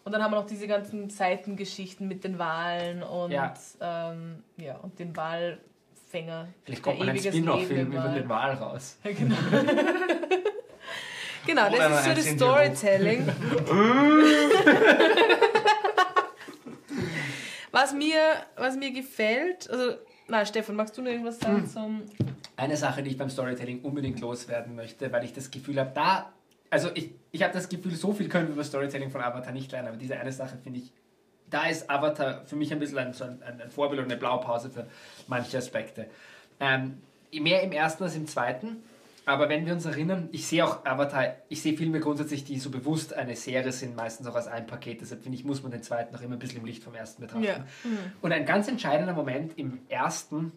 Und 0.05 0.11
dann 0.13 0.23
haben 0.23 0.33
wir 0.33 0.41
noch 0.41 0.47
diese 0.47 0.67
ganzen 0.67 1.11
Seitengeschichten 1.11 2.09
mit 2.09 2.25
den 2.25 2.39
Walen 2.39 3.03
und, 3.05 3.31
Ja. 3.31 3.55
ähm, 3.81 4.43
ja, 4.57 4.77
und 4.79 4.99
den 4.99 5.15
Walfänger. 5.17 6.49
Vielleicht 6.65 6.83
kommt 6.83 6.99
man 6.99 7.09
ein 7.09 7.15
ewiges 7.17 7.35
Spin-off-Film 7.37 7.93
über 7.93 8.09
den 8.09 8.29
Wal 8.29 8.55
raus. 8.55 8.99
Ja, 9.05 9.13
genau. 9.19 9.37
Genau, 11.47 11.69
Oder 11.69 11.89
das 11.89 12.07
ist 12.07 12.39
so 12.39 12.47
das. 12.47 12.79
Storytelling. 12.79 13.29
was, 17.71 17.93
mir, 17.95 18.19
was 18.57 18.77
mir 18.77 18.93
gefällt, 18.93 19.69
also, 19.71 19.97
na 20.29 20.45
Stefan, 20.47 20.77
magst 20.77 20.97
du 20.97 21.03
noch 21.03 21.11
irgendwas 21.11 21.39
sagen 21.41 21.59
Hm. 21.63 21.67
zum. 21.69 22.03
Eine 22.57 22.77
Sache, 22.77 23.03
die 23.03 23.11
ich 23.11 23.17
beim 23.19 23.31
Storytelling 23.31 23.81
unbedingt 23.83 24.21
loswerden 24.21 24.75
möchte, 24.77 25.11
weil 25.11 25.25
ich 25.25 25.33
das 25.33 25.51
Gefühl 25.51 25.81
habe, 25.81 25.91
da, 25.95 26.33
also 26.71 26.91
ich, 26.95 27.11
ich 27.33 27.43
habe 27.43 27.53
das 27.53 27.69
Gefühl, 27.69 27.95
so 27.95 28.13
viel 28.13 28.29
können 28.29 28.47
wir 28.49 28.55
über 28.55 28.65
Storytelling 28.65 29.11
von 29.11 29.21
Avatar 29.23 29.53
nicht 29.53 29.73
lernen, 29.73 29.89
aber 29.89 29.97
diese 29.97 30.17
eine 30.19 30.31
Sache 30.33 30.59
finde 30.63 30.81
ich, 30.81 30.93
da 31.51 31.67
ist 31.67 31.89
Avatar 31.91 32.45
für 32.47 32.57
mich 32.57 32.73
ein 32.73 32.79
bisschen 32.79 32.99
ein, 32.99 33.13
so 33.15 33.25
ein, 33.25 33.43
ein 33.43 33.71
Vorbild 33.71 34.01
und 34.01 34.07
eine 34.11 34.17
Blaupause 34.17 34.71
für 34.71 34.87
manche 35.27 35.59
Aspekte. 35.59 36.07
Ähm, 36.61 36.99
mehr 37.33 37.63
im 37.63 37.73
ersten 37.73 38.05
als 38.05 38.15
im 38.15 38.27
zweiten, 38.27 38.83
aber 39.25 39.49
wenn 39.49 39.67
wir 39.67 39.73
uns 39.73 39.85
erinnern, 39.85 40.29
ich 40.33 40.47
sehe 40.47 40.65
auch 40.65 40.85
Avatar, 40.85 41.37
ich 41.49 41.63
sehe 41.63 41.77
Filme 41.77 42.01
grundsätzlich, 42.01 42.45
die 42.45 42.59
so 42.59 42.71
bewusst 42.71 43.15
eine 43.15 43.37
Serie 43.37 43.71
sind, 43.71 43.95
meistens 43.95 44.27
auch 44.27 44.35
als 44.35 44.49
ein 44.49 44.67
Paket, 44.67 45.01
deshalb 45.01 45.23
finde 45.23 45.39
ich, 45.39 45.45
muss 45.45 45.63
man 45.63 45.71
den 45.71 45.83
zweiten 45.83 46.15
auch 46.17 46.21
immer 46.21 46.35
ein 46.35 46.39
bisschen 46.39 46.61
im 46.61 46.67
Licht 46.67 46.83
vom 46.83 46.95
ersten 46.95 47.23
betrachten. 47.23 47.45
Ja. 47.45 47.65
Und 48.21 48.33
ein 48.33 48.45
ganz 48.45 48.67
entscheidender 48.69 49.13
Moment 49.13 49.57
im 49.59 49.79
ersten 49.89 50.53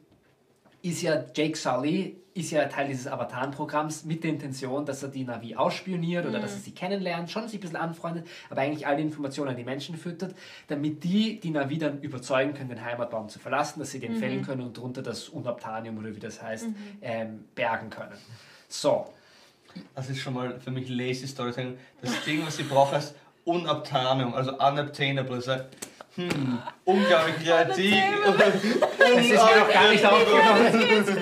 ist 0.81 1.01
ja 1.01 1.23
Jake 1.33 1.57
Sully, 1.57 2.17
ist 2.35 2.51
ja 2.51 2.65
Teil 2.65 2.87
dieses 2.87 3.07
Avatar-Programms 3.07 4.03
mit 4.03 4.23
der 4.23 4.31
Intention, 4.31 4.85
dass 4.85 5.01
er 5.01 5.09
die 5.09 5.23
Navi 5.23 5.55
ausspioniert 5.55 6.25
oder 6.25 6.39
dass 6.39 6.51
er 6.51 6.59
sie 6.59 6.71
kennenlernt, 6.71 7.31
schon 7.31 7.47
sich 7.47 7.59
ein 7.59 7.61
bisschen 7.61 7.77
anfreundet, 7.77 8.27
aber 8.49 8.61
eigentlich 8.61 8.85
all 8.85 8.97
die 8.97 9.03
Informationen 9.03 9.51
an 9.51 9.55
die 9.55 9.63
Menschen 9.63 9.95
füttert, 9.95 10.35
damit 10.67 11.03
die 11.03 11.39
die 11.39 11.49
Navi 11.49 11.77
dann 11.77 12.01
überzeugen 12.01 12.53
können, 12.53 12.69
den 12.69 12.83
Heimatbaum 12.83 13.29
zu 13.29 13.39
verlassen, 13.39 13.79
dass 13.79 13.91
sie 13.91 13.99
den 13.99 14.17
fällen 14.17 14.43
können 14.43 14.61
und 14.61 14.77
darunter 14.77 15.01
das 15.01 15.29
Unabtanium 15.29 15.97
oder 15.97 16.13
wie 16.15 16.19
das 16.19 16.41
heißt, 16.41 16.67
ähm, 17.01 17.45
bergen 17.55 17.89
können. 17.89 18.17
So, 18.81 19.05
Das 19.95 20.09
ist 20.09 20.19
schon 20.21 20.33
mal 20.33 20.59
für 20.59 20.71
mich 20.71 20.89
lazy 20.89 21.27
Storytelling. 21.27 21.77
Das 22.01 22.11
Ding, 22.25 22.45
was 22.45 22.59
ich 22.59 22.67
brauche, 22.67 22.97
ist 22.97 23.15
Unobtainium, 23.45 24.33
also 24.33 24.51
unobtainable. 24.57 25.35
Also, 25.35 25.53
hm, 26.15 26.59
unglaublich 26.83 27.35
kreativ. 27.43 27.95
das 28.97 29.09
ist 29.21 29.29
mir 29.29 29.35
noch 29.35 29.71
gar 29.73 29.91
nicht 29.91 30.05
aufgekommen. 30.05 31.17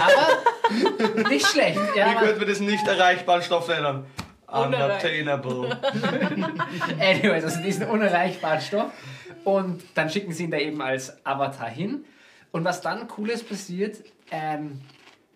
aber 0.00 1.28
nicht 1.28 1.46
schlecht. 1.46 1.78
Ja, 1.96 2.06
Wie 2.06 2.10
aber- 2.16 2.20
könnte 2.26 2.38
man 2.40 2.48
das 2.48 2.60
nicht 2.60 2.86
erreichbaren 2.86 3.42
Stoff 3.42 3.68
nennen? 3.68 4.04
Unobtainable. 4.46 5.78
Anyways, 7.00 7.44
also 7.44 7.62
diesen 7.62 7.86
unerreichbaren 7.88 8.60
Stoff. 8.60 8.92
Und 9.44 9.82
dann 9.94 10.10
schicken 10.10 10.32
sie 10.32 10.44
ihn 10.44 10.50
da 10.50 10.58
eben 10.58 10.80
als 10.82 11.16
Avatar 11.24 11.68
hin. 11.70 12.04
Und 12.52 12.64
was 12.64 12.80
dann 12.82 13.08
Cooles 13.08 13.42
passiert, 13.42 13.96
ähm, 14.30 14.80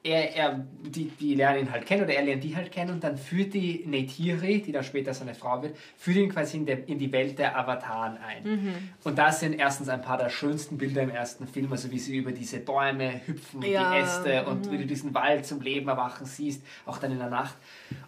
er, 0.07 0.37
er, 0.37 0.66
die, 0.83 1.09
die 1.09 1.35
lernen 1.35 1.61
ihn 1.61 1.73
halt 1.73 1.85
kennen 1.87 2.05
oder 2.05 2.14
er 2.14 2.23
lernt 2.23 2.45
die 2.45 2.55
halt 2.55 2.71
kennen 2.71 2.92
und 2.92 3.05
dann 3.05 3.16
führt 3.19 3.55
die 3.55 3.85
Neytiri, 3.87 4.62
die 4.62 4.73
dann 4.73 4.85
später 4.85 5.12
seine 5.12 5.35
Frau 5.35 5.62
wird, 5.62 5.77
führt 5.97 6.16
ihn 6.16 6.29
quasi 6.31 6.59
in, 6.59 6.66
der, 6.66 6.88
in 6.88 6.99
die 6.99 7.11
Welt 7.12 7.38
der 7.38 7.59
Avataren 7.59 8.16
ein. 8.19 8.92
Und 9.05 9.19
das 9.19 9.40
sind 9.40 9.55
erstens 9.55 9.88
ein 9.88 10.03
paar 10.03 10.19
der 10.19 10.29
schönsten 10.29 10.79
Bilder 10.79 11.03
im 11.03 11.11
ersten 11.11 11.47
Film, 11.47 11.71
also 11.73 11.90
wie 11.90 11.99
sie 11.99 12.16
über 12.16 12.33
diese 12.33 12.59
Bäume 12.59 13.21
hüpfen, 13.27 13.62
und 13.62 13.66
Ja, 13.66 13.92
die 13.92 14.01
Äste 14.01 14.47
und 14.47 14.71
wie 14.71 14.79
du 14.79 14.87
diesen 14.87 15.14
Wald 15.14 15.45
zum 15.45 15.61
Leben 15.61 15.88
erwachen 15.88 16.27
siehst, 16.27 16.62
auch 16.85 16.99
dann 16.99 17.12
in 17.12 17.19
der 17.19 17.31
Nacht. 17.31 17.57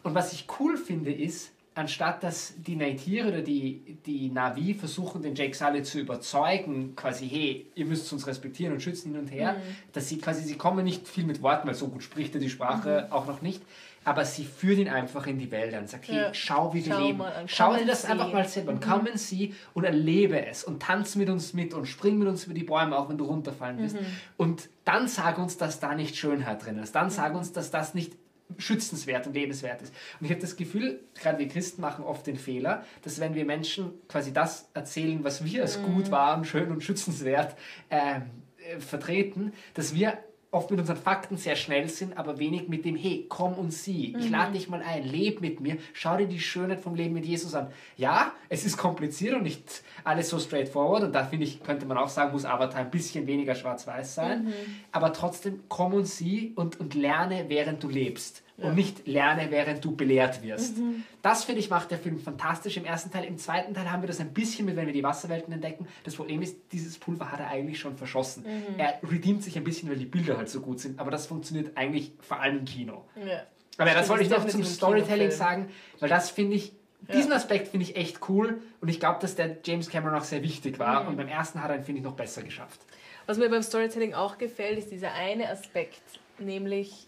Und 0.03 0.15
was 0.15 0.33
ich 0.33 0.47
cool 0.61 0.77
finde 0.77 1.13
ist, 1.13 1.53
anstatt 1.79 2.23
dass 2.25 2.55
die 2.57 2.75
Neytiri 2.77 3.29
oder 3.29 3.41
die, 3.41 3.97
die 4.05 4.31
Navi 4.31 4.75
versuchen, 4.75 5.23
den 5.23 5.35
Jake 5.35 5.55
Sully 5.55 5.83
zu 5.85 6.01
überzeugen, 6.01 6.95
quasi, 6.97 7.29
hey, 7.29 7.67
ihr 7.75 7.87
müsst 7.87 8.12
uns 8.12 8.27
respektieren 8.27 8.73
und 8.75 8.81
schützen 8.83 9.12
hin 9.12 9.21
und 9.21 9.29
her, 9.29 9.53
Mhm. 9.53 9.59
dass 9.93 10.09
sie 10.09 10.19
quasi, 10.19 10.43
sie 10.43 10.57
kommen 10.57 10.85
nicht 10.85 11.07
viel 11.07 11.25
mit 11.25 11.41
Worten, 11.43 11.69
weil 11.69 11.75
so 11.75 11.88
gut 11.88 12.03
spricht 12.03 12.35
er 12.35 12.41
die 12.41 12.51
Sprache 12.51 13.07
Mhm. 13.07 13.12
auch 13.12 13.27
noch 13.27 13.43
nicht, 13.43 13.62
aber 14.05 14.25
sie 14.25 14.45
führt 14.45 14.79
ihn 14.79 14.88
einfach 14.88 15.27
in 15.29 15.38
die 15.38 15.51
Wälder 15.53 15.79
und 15.79 15.88
sagt, 15.88 16.09
hey, 16.09 16.17
Ja. 16.17 16.35
schau, 16.35 16.75
wie 16.75 16.85
wir 16.85 16.93
Schau 16.93 17.07
leben. 17.07 17.19
mal 17.19 17.33
an, 17.33 17.49
Schau 17.49 17.77
dir 17.77 17.87
das 17.87 18.05
und 18.05 18.11
einfach 18.11 18.33
mal 18.33 18.49
selber 18.49 18.73
und 18.73 18.83
komm 18.85 19.07
und 19.07 19.19
sieh 19.19 19.55
und 19.75 19.85
erlebe 19.85 20.45
es 20.47 20.64
und 20.64 20.83
tanz 20.83 21.14
mit 21.14 21.31
uns 21.31 21.53
mit 21.55 21.75
und 21.75 21.87
spring 21.87 22.19
mit 22.19 22.27
uns 22.27 22.45
über 22.45 22.55
die 22.55 22.64
Bäume, 22.64 22.99
auch 22.99 23.09
wenn 23.09 23.19
du 23.19 23.25
runterfallen 23.25 23.79
wirst. 23.79 23.95
Mhm. 24.01 24.07
Und 24.37 24.69
dann 24.85 25.07
sag 25.07 25.38
uns, 25.38 25.59
dass 25.59 25.79
da 25.79 25.95
nicht 25.95 26.17
Schönheit 26.17 26.64
drin 26.64 26.79
ist. 26.79 26.95
Dann 26.95 27.11
sag 27.11 27.35
uns, 27.37 27.53
dass 27.53 27.71
das 27.71 27.95
nicht 27.95 28.14
schützenswert 28.57 29.27
und 29.27 29.35
lebenswert 29.35 29.83
ist. 29.83 29.93
Und 30.19 30.27
ich 30.27 30.31
habe 30.31 30.41
das 30.41 30.57
Gefühl, 30.57 31.01
gerade 31.21 31.39
wir 31.39 31.49
Christen 31.49 31.83
machen 31.83 32.05
oft 32.05 32.27
den 32.27 32.37
Fehler, 32.37 32.85
dass 33.03 33.21
wenn 33.21 33.35
wir 33.35 33.45
Menschen 33.45 33.93
quasi 34.09 34.33
das 34.33 34.71
erzählen, 34.75 35.23
was 35.25 35.45
wir 35.45 35.63
als 35.63 35.79
Mhm. 35.79 35.95
gut 35.95 36.11
war 36.11 36.37
und 36.37 36.47
schön 36.47 36.71
und 36.71 36.83
schützenswert 36.83 37.57
ähm, 37.91 38.23
äh, 38.59 38.81
vertreten, 38.81 39.53
dass 39.75 39.95
wir 39.95 40.19
oft 40.51 40.71
mit 40.71 40.81
unseren 40.81 40.97
Fakten 40.97 41.37
sehr 41.37 41.57
schnell 41.57 41.89
sind, 41.89 42.17
aber 42.17 42.39
wenig 42.39 42.69
mit 42.69 42.85
dem, 42.85 42.97
hey, 42.97 43.27
komm 43.29 43.55
und 43.55 43.71
sieh, 43.71 44.17
ich 44.19 44.31
lade 44.31 44.53
dich 44.53 44.69
mal 44.69 44.83
ein, 44.83 45.05
leb 45.05 45.41
mit 45.41 45.61
mir, 45.61 45.77
schau 45.93 46.17
dir 46.17 46.27
die 46.27 46.41
Schönheit 46.41 46.81
vom 46.81 46.95
Leben 46.95 47.15
mit 47.15 47.27
Jesus 47.27 47.55
an. 47.55 47.69
Ja, 47.97 48.33
es 48.49 48.65
ist 48.65 48.77
kompliziert 48.77 49.35
und 49.35 49.43
nicht 49.43 49.83
alles 50.05 50.31
so 50.31 50.39
straightforward 50.39 51.05
und 51.05 51.15
da 51.15 51.25
finde 51.25 51.45
ich, 51.45 51.63
könnte 51.63 51.87
man 51.87 51.99
auch 51.99 52.09
sagen, 52.09 52.33
muss 52.33 52.45
Avatar 52.45 52.81
ein 52.81 52.91
bisschen 52.91 53.27
weniger 53.27 53.55
schwarz-weiß 53.55 54.15
sein, 54.15 54.53
aber 54.91 55.13
trotzdem 55.13 55.61
komm 55.69 55.93
und 55.93 56.07
sieh 56.07 56.53
und, 56.57 56.81
und 56.81 56.95
lerne, 56.95 57.45
während 57.49 57.83
du 57.83 57.89
lebst 57.89 58.43
und 58.59 58.75
nicht 58.75 59.07
lerne, 59.07 59.51
während 59.51 59.85
du 59.85 59.94
belehrt 59.94 60.42
wirst. 60.42 60.77
Das, 61.23 61.44
finde 61.44 61.61
ich, 61.61 61.71
macht 61.71 61.90
der 61.90 61.99
Film 61.99 62.18
fantastisch 62.18 62.77
im 62.77 62.85
ersten 62.85 63.11
Teil. 63.11 63.25
Im 63.25 63.38
zweiten 63.38 63.73
Teil 63.73 63.90
haben 63.90 64.03
wir 64.03 64.07
das 64.09 64.21
ein 64.21 64.33
bisschen 64.35 64.66
mit, 64.66 64.77
wenn 64.77 64.87
wir 64.87 64.92
die 64.92 65.03
Wasserwelten 65.03 65.53
entdecken. 65.53 65.87
Das 66.05 66.16
Problem 66.16 66.42
ist, 66.42 66.57
dieses 66.73 66.99
Pulver 66.99 67.31
hat 67.31 67.40
er 67.40 67.49
eigentlich 67.49 67.79
schon 67.79 67.97
verschossen. 67.97 68.44
Er 68.77 68.99
redeemt 69.09 69.42
sich 69.44 69.57
ein 69.57 69.64
bisschen, 69.64 69.88
weil 69.88 69.97
die 69.97 70.07
Bilder 70.07 70.37
halt 70.37 70.49
so 70.49 70.61
gut 70.61 70.81
sind, 70.81 70.99
aber 70.99 71.11
das 71.11 71.27
funktioniert 71.27 71.77
eigentlich 71.77 72.12
vor 72.21 72.40
allem 72.40 72.59
im 72.59 72.64
Kino. 72.64 73.05
Ja. 73.16 73.42
Aber 73.77 73.85
das 73.90 74.07
Stimmt, 74.07 74.09
wollte 74.09 74.25
ich 74.25 74.31
noch 74.31 74.47
zum 74.49 74.64
Storytelling 74.64 75.31
sagen, 75.31 75.68
weil 76.01 76.09
das 76.09 76.31
finde 76.31 76.57
ich, 76.57 76.73
diesen 77.12 77.31
Aspekt 77.33 77.68
finde 77.68 77.85
ich 77.87 77.94
echt 77.94 78.29
cool 78.29 78.61
und 78.81 78.88
ich 78.88 78.99
glaube, 78.99 79.21
dass 79.21 79.37
der 79.37 79.59
James 79.64 79.88
Cameron 79.88 80.18
auch 80.18 80.25
sehr 80.25 80.42
wichtig 80.42 80.81
war 80.81 81.03
Mhm. 81.05 81.09
und 81.11 81.16
beim 81.16 81.29
ersten 81.29 81.62
hat 81.62 81.71
er 81.71 81.77
ihn, 81.77 81.85
finde 81.85 82.01
ich, 82.01 82.05
noch 82.05 82.14
besser 82.16 82.42
geschafft. 82.42 82.81
Was 83.27 83.38
mir 83.38 83.49
beim 83.49 83.62
Storytelling 83.62 84.14
auch 84.14 84.37
gefällt, 84.37 84.79
ist 84.79 84.90
dieser 84.90 85.12
eine 85.12 85.49
Aspekt, 85.49 86.03
nämlich 86.40 87.07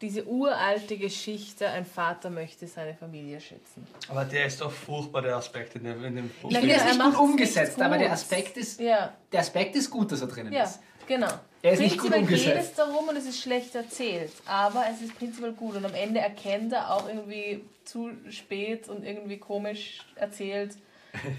diese 0.00 0.24
uralte 0.26 0.96
Geschichte, 0.96 1.68
ein 1.68 1.84
Vater 1.84 2.30
möchte 2.30 2.66
seine 2.68 2.94
Familie 2.94 3.40
schützen. 3.40 3.86
Aber 4.08 4.24
der 4.24 4.46
ist 4.46 4.60
doch 4.60 4.70
furchtbar, 4.70 5.22
der 5.22 5.36
Aspekt 5.36 5.74
in 5.74 5.84
dem, 5.84 6.04
in 6.04 6.16
dem 6.16 6.26
Ich 6.26 6.32
Na, 6.50 6.60
finde, 6.60 6.74
ja, 6.74 6.80
er 6.82 6.90
ist 6.90 6.96
er 6.98 7.04
nicht 7.06 7.16
gut 7.16 7.28
umgesetzt, 7.30 7.80
aber 7.82 7.96
gut. 7.96 8.04
der 8.04 8.12
Aspekt 8.12 8.56
ist, 8.56 8.80
Ja, 8.80 9.12
der 9.32 9.40
Aspekt 9.40 9.74
ist 9.76 9.90
gut, 9.90 10.12
dass 10.12 10.20
er 10.20 10.28
drinnen 10.28 10.52
ja, 10.52 10.62
ist. 10.64 10.80
genau. 11.06 11.28
Er 11.62 11.72
ist 11.72 11.80
nicht 11.80 11.98
gut 11.98 12.12
Prinzipiell 12.12 12.38
geht 12.38 12.46
umgesetzt. 12.54 12.70
es 12.70 12.76
darum 12.76 13.08
und 13.08 13.16
es 13.16 13.26
ist 13.26 13.40
schlecht 13.40 13.74
erzählt, 13.74 14.30
aber 14.46 14.84
es 14.94 15.02
ist 15.02 15.18
prinzipiell 15.18 15.52
gut 15.52 15.74
und 15.74 15.84
am 15.84 15.94
Ende 15.94 16.20
erkennt 16.20 16.72
er 16.72 16.94
auch 16.94 17.08
irgendwie 17.08 17.64
zu 17.84 18.10
spät 18.30 18.88
und 18.88 19.04
irgendwie 19.04 19.38
komisch 19.38 20.06
erzählt, 20.14 20.76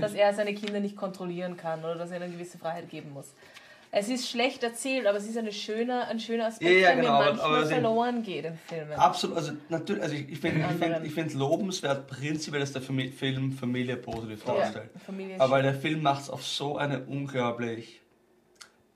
dass 0.01 0.13
er 0.13 0.33
seine 0.33 0.53
Kinder 0.53 0.81
nicht 0.81 0.97
kontrollieren 0.97 1.55
kann 1.55 1.79
oder 1.85 1.95
dass 1.95 2.09
er 2.09 2.17
ihnen 2.17 2.25
eine 2.25 2.33
gewisse 2.33 2.57
Freiheit 2.57 2.89
geben 2.89 3.13
muss. 3.13 3.27
Es 3.91 4.08
ist 4.08 4.30
schlecht 4.30 4.62
erzählt, 4.62 5.08
aber 5.08 5.17
es 5.17 5.28
ist 5.28 5.36
eine 5.38 5.52
schöne, 5.52 6.06
ein 6.08 6.19
schöner 6.19 6.45
Aspekt, 6.45 6.69
Ja, 6.71 6.78
ja, 6.78 6.88
der 6.89 6.95
genau, 6.97 7.08
mir 7.08 7.13
aber- 7.15 7.25
manchmal 7.32 7.56
aber 7.56 7.65
sie- 7.65 7.73
verloren 7.73 8.21
geht 8.23 8.45
in 8.45 8.58
Filmen. 8.67 8.91
Absolut, 8.93 9.36
also 9.38 9.52
natürlich, 9.69 10.04
also 10.04 10.15
ich, 10.15 10.30
ich 10.30 10.39
finde 10.39 10.60
ich 10.60 10.65
anderen. 10.84 11.10
find, 11.10 11.34
lobenswert 11.34 12.06
prinzipiell, 12.08 12.62
dass 12.62 12.71
der 12.73 12.84
Film 12.84 13.52
Familie 13.52 13.95
positiv 13.97 14.43
darstellt. 14.43 14.89
Ja, 14.93 14.99
Familie 15.06 15.39
Aber 15.41 15.62
der 15.63 15.73
Film 15.73 16.04
macht 16.04 16.21
es 16.21 16.30
auf 16.30 16.45
so 16.45 16.78
eine 16.78 17.04
unglaublich 17.06 17.99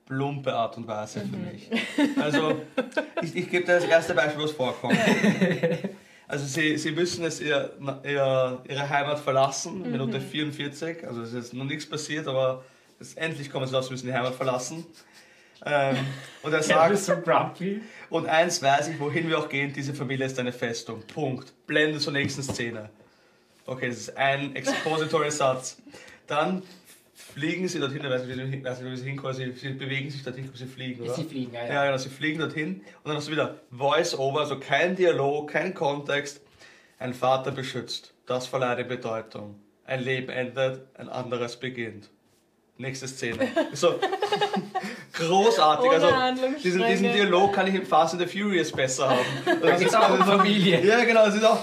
plumpe 0.06 0.52
Art 0.54 0.76
und 0.76 0.86
Weise 0.86 1.22
für 1.22 1.36
mich. 1.38 1.70
Also, 2.22 2.60
ich, 3.22 3.34
ich 3.34 3.50
gebe 3.50 3.64
dir 3.64 3.76
das 3.80 3.84
erste 3.86 4.14
Beispiel, 4.14 4.44
was 4.44 4.52
vorkommt. 4.52 4.96
Also, 6.26 6.46
sie, 6.46 6.78
sie 6.78 6.90
müssen 6.92 7.22
es 7.26 7.38
ihr, 7.38 7.72
ihr, 8.02 8.62
ihre 8.66 8.88
Heimat 8.88 9.18
verlassen, 9.20 9.82
Minute 9.90 10.20
44. 10.22 11.06
Also, 11.06 11.20
es 11.20 11.34
ist 11.34 11.52
noch 11.52 11.66
nichts 11.66 11.86
passiert, 11.88 12.26
aber 12.26 12.64
es, 13.00 13.14
endlich 13.14 13.50
kommen 13.50 13.66
sie 13.66 13.74
raus, 13.74 13.90
müssen 13.90 14.06
die 14.06 14.12
Heimat 14.12 14.34
verlassen. 14.34 14.86
Ähm, 15.66 15.96
und 16.42 16.52
er 16.52 16.62
sagt, 16.62 16.92
ist 16.94 17.06
so 17.06 17.16
grumpy. 17.16 17.80
und 18.10 18.26
eins 18.26 18.62
weiß 18.62 18.88
ich, 18.88 19.00
wohin 19.00 19.28
wir 19.28 19.38
auch 19.38 19.48
gehen, 19.48 19.72
diese 19.72 19.94
Familie 19.94 20.26
ist 20.26 20.38
eine 20.38 20.52
Festung. 20.52 21.02
Punkt. 21.06 21.52
Blende 21.66 21.98
zur 21.98 22.12
nächsten 22.12 22.42
Szene. 22.42 22.90
Okay, 23.66 23.88
das 23.88 23.96
ist 23.98 24.16
ein 24.18 24.54
Expository-Satz. 24.56 25.78
Dann 26.26 26.62
fliegen 27.14 27.66
sie 27.68 27.78
dorthin, 27.80 28.04
ich 28.04 28.10
weiß 28.10 28.24
nicht, 28.26 28.36
wie 28.36 28.50
sie- 28.58 28.64
weiß 28.64 28.80
nicht, 28.80 28.92
wie 28.92 28.96
sie 28.96 29.04
hinkommen, 29.08 29.34
sie, 29.34 29.52
sie 29.52 29.70
bewegen 29.70 30.10
sich 30.10 30.22
dorthin, 30.22 30.50
sie 30.54 30.66
fliegen, 30.66 31.02
oder? 31.02 31.14
Sie 31.14 31.24
fliegen, 31.24 31.54
ja, 31.54 31.64
ja. 31.66 31.72
Ja, 31.74 31.84
genau, 31.86 31.96
sie 31.96 32.08
fliegen 32.10 32.38
dorthin 32.40 32.74
und 33.02 33.06
dann 33.08 33.16
hast 33.16 33.28
du 33.28 33.32
wieder 33.32 33.56
Voice-Over, 33.70 34.40
also 34.40 34.58
kein 34.58 34.96
Dialog, 34.96 35.50
kein 35.50 35.72
Kontext. 35.74 36.40
Ein 36.98 37.14
Vater 37.14 37.50
beschützt, 37.50 38.12
das 38.26 38.46
verleiht 38.46 38.78
ihm 38.78 38.88
Bedeutung. 38.88 39.56
Ein 39.84 40.00
Leben 40.02 40.28
endet, 40.30 40.82
ein 40.98 41.08
anderes 41.08 41.56
beginnt. 41.58 42.10
Nächste 42.76 43.06
Szene. 43.06 43.48
So 43.72 43.94
großartig. 45.12 45.90
Ohne 45.90 46.14
Also 46.14 46.46
diesen, 46.62 46.84
diesen 46.86 47.12
Dialog 47.12 47.52
kann 47.52 47.68
ich 47.68 47.74
in 47.74 47.86
Fast 47.86 48.14
and 48.14 48.28
the 48.28 48.38
Furious 48.38 48.72
besser 48.72 49.10
haben. 49.10 49.20
Da 49.62 49.76
geht 49.76 49.88
es 49.88 49.94
auch 49.94 50.10
um 50.10 50.24
Familie. 50.24 50.84
Ja, 50.84 51.04
genau, 51.04 51.26
es 51.26 51.36
ist 51.36 51.44
auch. 51.44 51.58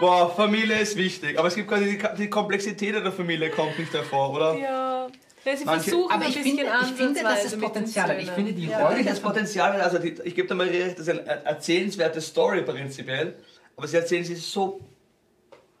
Boah, 0.00 0.34
Familie 0.34 0.78
ist 0.78 0.96
wichtig. 0.96 1.38
Aber 1.38 1.48
es 1.48 1.54
gibt 1.54 1.68
quasi 1.68 1.98
die, 1.98 2.16
die 2.18 2.28
Komplexität 2.28 2.94
der 2.94 3.10
Familie 3.12 3.50
kommt 3.50 3.78
nicht 3.78 3.94
davor, 3.94 4.32
oder? 4.34 4.54
Ja. 4.58 5.06
Ja, 5.46 5.56
sie 5.56 5.64
Manche- 5.66 5.90
versuchen 5.90 6.10
Aber 6.12 6.24
ein 6.24 6.30
ich 6.30 6.36
bisschen 6.36 6.56
finde, 6.58 6.72
ich 6.82 6.92
finde, 6.92 7.22
dass 7.22 7.44
es 7.44 7.58
Potenzial 7.58 8.08
hat. 8.08 8.18
Ich 8.22 8.30
finde, 8.30 8.52
die 8.54 8.66
ja. 8.66 8.86
Rolle 8.86 9.04
Das 9.04 9.20
Potenzial, 9.20 9.78
also 9.80 9.98
die, 9.98 10.14
ich 10.24 10.34
gebe 10.34 10.48
da 10.48 10.54
mal 10.54 10.66
recht, 10.66 10.98
das 10.98 11.06
ist 11.06 11.08
eine 11.10 11.44
erzählenswerte 11.44 12.20
Story 12.22 12.62
prinzipiell, 12.62 13.34
aber 13.76 13.86
sie 13.86 13.96
erzählen 13.96 14.24
sie 14.24 14.36
so 14.36 14.80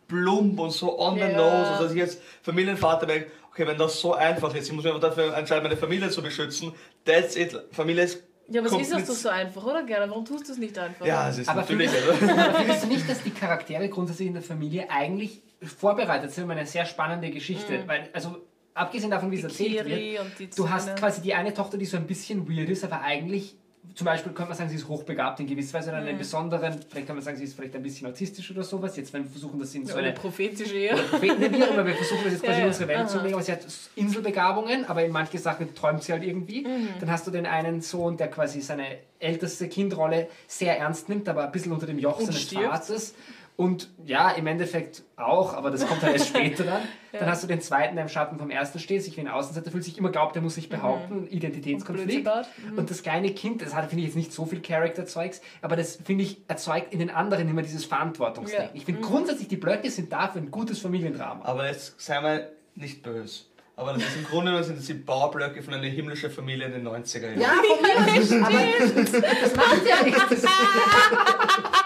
plump 0.06 0.60
und 0.60 0.70
so 0.70 0.98
on 0.98 1.14
the 1.14 1.20
Ja. 1.20 1.28
nose, 1.28 1.66
also 1.70 1.82
dass 1.84 1.92
ich 1.92 1.98
jetzt 1.98 2.20
Familienvater 2.42 3.08
wäre, 3.08 3.24
okay, 3.54 3.68
wenn 3.68 3.78
das 3.78 4.00
so 4.00 4.14
einfach 4.14 4.52
ist, 4.54 4.66
ich 4.66 4.72
muss 4.72 4.84
mich 4.84 4.92
einfach 4.92 5.08
dafür 5.08 5.36
entscheiden, 5.36 5.62
meine 5.62 5.76
Familie 5.76 6.10
zu 6.10 6.22
beschützen, 6.22 6.72
that's 7.04 7.36
it, 7.36 7.56
Familie 7.70 8.02
ist 8.02 8.24
Ja, 8.48 8.60
aber 8.60 8.80
es 8.80 8.90
ist 8.90 9.08
doch 9.08 9.14
so 9.14 9.28
einfach, 9.28 9.64
oder 9.64 9.84
gerne? 9.84 10.10
Warum 10.10 10.24
tust 10.24 10.48
du 10.48 10.52
es 10.52 10.58
nicht 10.58 10.76
einfach? 10.76 11.06
Ja, 11.06 11.28
es 11.28 11.38
ist 11.38 11.48
Aber 11.48 11.60
natürlich, 11.60 11.88
findest, 11.88 12.38
aber 12.38 12.54
findest 12.58 12.82
du 12.82 12.88
nicht, 12.88 13.08
dass 13.08 13.22
die 13.22 13.30
Charaktere 13.30 13.88
grundsätzlich 13.88 14.26
in 14.26 14.34
der 14.34 14.42
Familie 14.42 14.90
eigentlich 14.90 15.40
vorbereitet 15.62 16.32
sind 16.32 16.44
um 16.44 16.50
eine 16.50 16.66
sehr 16.66 16.84
spannende 16.84 17.30
Geschichte? 17.30 17.84
Weil, 17.86 18.08
also, 18.12 18.44
abgesehen 18.74 19.12
davon, 19.12 19.30
wie 19.30 19.36
es 19.36 19.44
erzählt 19.44 19.86
Kiri 19.86 20.14
wird, 20.14 20.20
und 20.20 20.38
die 20.38 20.50
du 20.50 20.68
hast 20.68 20.96
quasi 20.96 21.22
die 21.22 21.34
eine 21.34 21.54
Tochter, 21.54 21.78
die 21.78 21.86
so 21.86 21.96
ein 21.96 22.08
bisschen 22.08 22.48
weird 22.48 22.68
ist, 22.68 22.82
aber 22.82 23.02
eigentlich, 23.02 23.56
zum 23.94 24.04
Beispiel 24.06 24.32
könnte 24.32 24.48
man 24.50 24.58
sagen, 24.58 24.70
sie 24.70 24.76
ist 24.76 24.88
hochbegabt 24.88 25.38
in 25.40 25.46
gewisser 25.46 25.78
Weise 25.78 25.90
oder 25.90 26.00
Mhm. 26.00 26.08
einen 26.08 26.18
besonderen, 26.18 26.74
vielleicht 26.90 27.06
kann 27.06 27.14
man 27.16 27.24
sagen, 27.24 27.36
sie 27.36 27.44
ist 27.44 27.54
vielleicht 27.54 27.76
ein 27.76 27.82
bisschen 27.82 28.06
autistisch 28.08 28.50
oder 28.50 28.64
sowas. 28.64 28.96
Jetzt, 28.96 29.12
wenn 29.12 29.22
wir 29.24 29.30
versuchen, 29.30 29.58
das 29.60 29.74
in 29.74 29.86
so 29.86 29.92
Oder 29.94 30.02
eine 30.04 30.12
prophetische 30.12 30.74
eher. 30.76 30.96
Propheten, 30.96 31.40
wie 31.52 31.62
auch 31.62 31.70
immer, 31.72 31.86
wir 31.86 31.94
versuchen 31.94 32.22
das 32.24 32.32
jetzt 32.34 32.42
quasi 32.44 32.52
Ja, 32.52 32.56
in 32.58 32.62
ja. 32.62 32.66
unsere 32.68 32.88
Welt 32.88 33.08
zu 33.10 33.16
Aha. 33.18 33.22
legen, 33.24 33.34
aber 33.34 33.42
sie 33.44 33.52
hat 33.52 33.60
Inselbegabungen, 33.96 34.84
aber 34.86 35.04
in 35.04 35.12
manche 35.12 35.38
Sachen 35.38 35.74
träumt 35.74 36.02
sie 36.02 36.12
halt 36.12 36.24
irgendwie. 36.24 36.62
Mhm. 36.62 36.88
Dann 37.00 37.10
hast 37.10 37.26
du 37.26 37.30
den 37.30 37.46
einen 37.46 37.80
Sohn, 37.82 38.16
der 38.16 38.28
quasi 38.28 38.60
seine 38.60 38.86
älteste 39.20 39.68
Kindrolle 39.68 40.28
sehr 40.46 40.78
ernst 40.78 41.08
nimmt, 41.08 41.28
aber 41.28 41.44
ein 41.44 41.52
bisschen 41.52 41.72
unter 41.72 41.86
dem 41.86 41.98
Joch 41.98 42.18
Und 42.18 42.26
seines 42.26 42.42
stirbt. 42.42 42.64
Vaters. 42.66 43.14
Und 43.56 43.90
ja, 44.04 44.32
im 44.32 44.48
Endeffekt 44.48 45.04
auch, 45.16 45.54
aber 45.54 45.70
das 45.70 45.86
kommt 45.86 46.02
halt 46.02 46.14
erst 46.14 46.28
später 46.28 46.64
dann. 46.64 46.82
Dann 47.12 47.28
hast 47.28 47.44
du 47.44 47.46
den 47.46 47.60
zweiten, 47.60 47.94
der 47.94 48.02
im 48.02 48.08
Schatten 48.08 48.36
vom 48.38 48.50
ersten 48.50 48.80
steht, 48.80 49.04
sich 49.04 49.16
wie 49.16 49.20
ein 49.20 49.28
Außenseiter 49.28 49.70
fühlt, 49.70 49.84
sich 49.84 49.96
immer 49.96 50.10
glaubt, 50.10 50.34
er 50.34 50.42
muss 50.42 50.56
sich 50.56 50.68
behaupten, 50.68 51.28
Identitätskonflikt. 51.28 52.24
Blödsinn 52.24 52.72
Mhm. 52.72 52.78
Und 52.78 52.90
das 52.90 53.04
kleine 53.04 53.32
Kind, 53.32 53.62
das 53.62 53.72
hat, 53.72 53.88
finde 53.88 54.00
ich, 54.00 54.08
jetzt 54.08 54.16
nicht 54.16 54.32
so 54.32 54.46
viel 54.46 54.60
Charakter-Zeugs, 54.60 55.40
aber 55.62 55.76
das, 55.76 56.00
finde 56.04 56.24
ich, 56.24 56.38
erzeugt 56.48 56.92
in 56.92 56.98
den 56.98 57.10
anderen 57.10 57.48
immer 57.48 57.62
dieses 57.62 57.84
Verantwortungsdenken. 57.84 58.70
Ja. 58.74 58.74
Ich 58.74 58.84
finde 58.84 59.02
grundsätzlich, 59.02 59.46
die 59.46 59.56
Blöcke 59.56 59.88
sind 59.88 60.12
da 60.12 60.26
für 60.26 60.40
ein 60.40 60.50
gutes 60.50 60.80
Familiendrama. 60.80 61.44
aber 61.44 61.68
jetzt 61.68 62.00
seien 62.00 62.24
wir 62.24 62.50
nicht 62.74 63.04
böse. 63.04 63.44
Aber 63.76 63.92
das 63.92 64.02
ist 64.02 64.16
im 64.16 64.24
Grunde 64.24 64.46
genommen 64.46 64.64
sind 64.64 64.78
das 64.78 64.86
die 64.86 64.94
Baublöcke 64.94 65.62
von 65.62 65.74
einer 65.74 65.86
himmlischen 65.86 66.30
Familie 66.30 66.66
in 66.66 66.72
den 66.72 66.88
90er 66.88 67.34
Jahren. 67.34 67.40
Ja, 67.40 67.48
von 67.48 67.82
mir 67.82 69.22
das 69.42 69.56
macht 69.56 69.86
ja 69.86 70.04
nichts. 70.04 70.46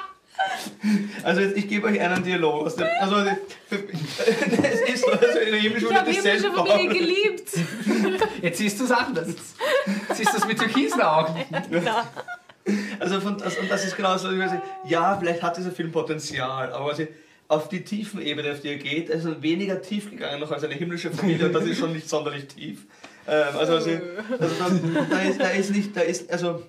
Also 1.22 1.40
jetzt, 1.40 1.57
ich 1.57 1.68
gebe 1.68 1.87
euch 1.87 2.00
einen 2.00 2.22
Dialog 2.22 2.66
aus 2.66 2.76
dem. 2.76 2.87
Also 3.00 3.16
es 3.70 4.94
ist 4.94 5.04
so, 5.04 5.11
also 5.11 5.38
in 5.38 5.52
der 5.52 5.61
himmlischen 5.61 5.90
Ich 5.90 5.96
habe 5.96 6.11
himmlische. 6.11 6.52
Familie 6.52 6.88
geliebt. 6.88 7.50
Jetzt 8.42 8.59
siehst 8.59 8.81
du 8.81 8.85
es 8.85 8.90
anders. 8.90 9.28
Siehst 10.14 10.33
du 10.33 10.37
es 10.38 10.46
mit 10.46 10.59
türkisen 10.59 11.00
Augen. 11.00 11.35
Also 13.00 13.18
von, 13.20 13.33
und 13.37 13.70
das 13.70 13.87
ist 13.87 13.96
genau 13.96 14.18
so, 14.18 14.28
ja, 14.87 15.16
vielleicht 15.18 15.42
hat 15.42 15.57
dieser 15.57 15.70
Film 15.70 15.90
Potenzial, 15.90 16.70
aber 16.70 16.90
quasi 16.90 17.09
auf 17.48 17.70
die 17.70 17.83
tiefen 17.83 18.20
Ebene, 18.20 18.52
auf 18.52 18.61
die 18.61 18.68
er 18.68 18.76
geht, 18.76 19.09
er 19.09 19.16
ist 19.16 19.42
weniger 19.42 19.81
tief 19.81 20.11
gegangen 20.11 20.38
noch 20.38 20.52
als 20.52 20.64
eine 20.64 20.74
himmlische 20.74 21.11
Familie 21.11 21.46
und 21.46 21.54
das 21.54 21.64
ist 21.64 21.78
schon 21.78 21.94
nicht 21.94 22.11
sonderlich 22.11 22.46
tief. 22.46 22.81
Ähm, 23.26 23.57
also, 23.59 23.76
also, 23.76 23.90
also 24.38 24.54
da, 24.59 25.04
da, 25.09 25.20
ist, 25.22 25.40
da 25.40 25.48
ist 25.48 25.70
nicht, 25.70 25.96
da 25.96 26.02
ist, 26.02 26.31
also 26.31 26.62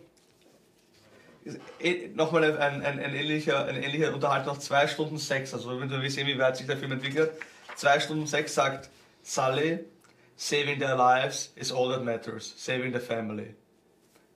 nochmal 2.15 2.43
ein, 2.43 2.84
ein, 2.84 2.99
ein, 2.99 3.15
ähnlicher, 3.15 3.65
ein 3.65 3.82
ähnlicher 3.82 4.13
Unterhaltung 4.13 4.54
nach 4.54 4.60
zwei 4.60 4.88
Stunden 4.88 5.17
sechs, 5.17 5.54
also 5.54 5.80
wenn 5.80 5.89
wir 5.89 6.12
sehen, 6.12 6.28
wie 6.28 6.38
weit 6.38 6.58
sich 6.58 6.67
der 6.67 6.78
Film 6.78 6.91
entwickelt, 6.91 7.32
zwei 7.75 7.99
Stunden 7.99 8.28
sechs 8.28 8.56
sagt 8.56 8.89
Sully, 9.23 9.80
saving 10.36 10.80
their 10.80 10.95
lives 10.95 11.52
is 11.56 11.71
all 11.71 11.89
that 11.89 12.04
matters, 12.04 12.54
saving 12.58 12.93
the 12.93 12.99
family 12.99 13.56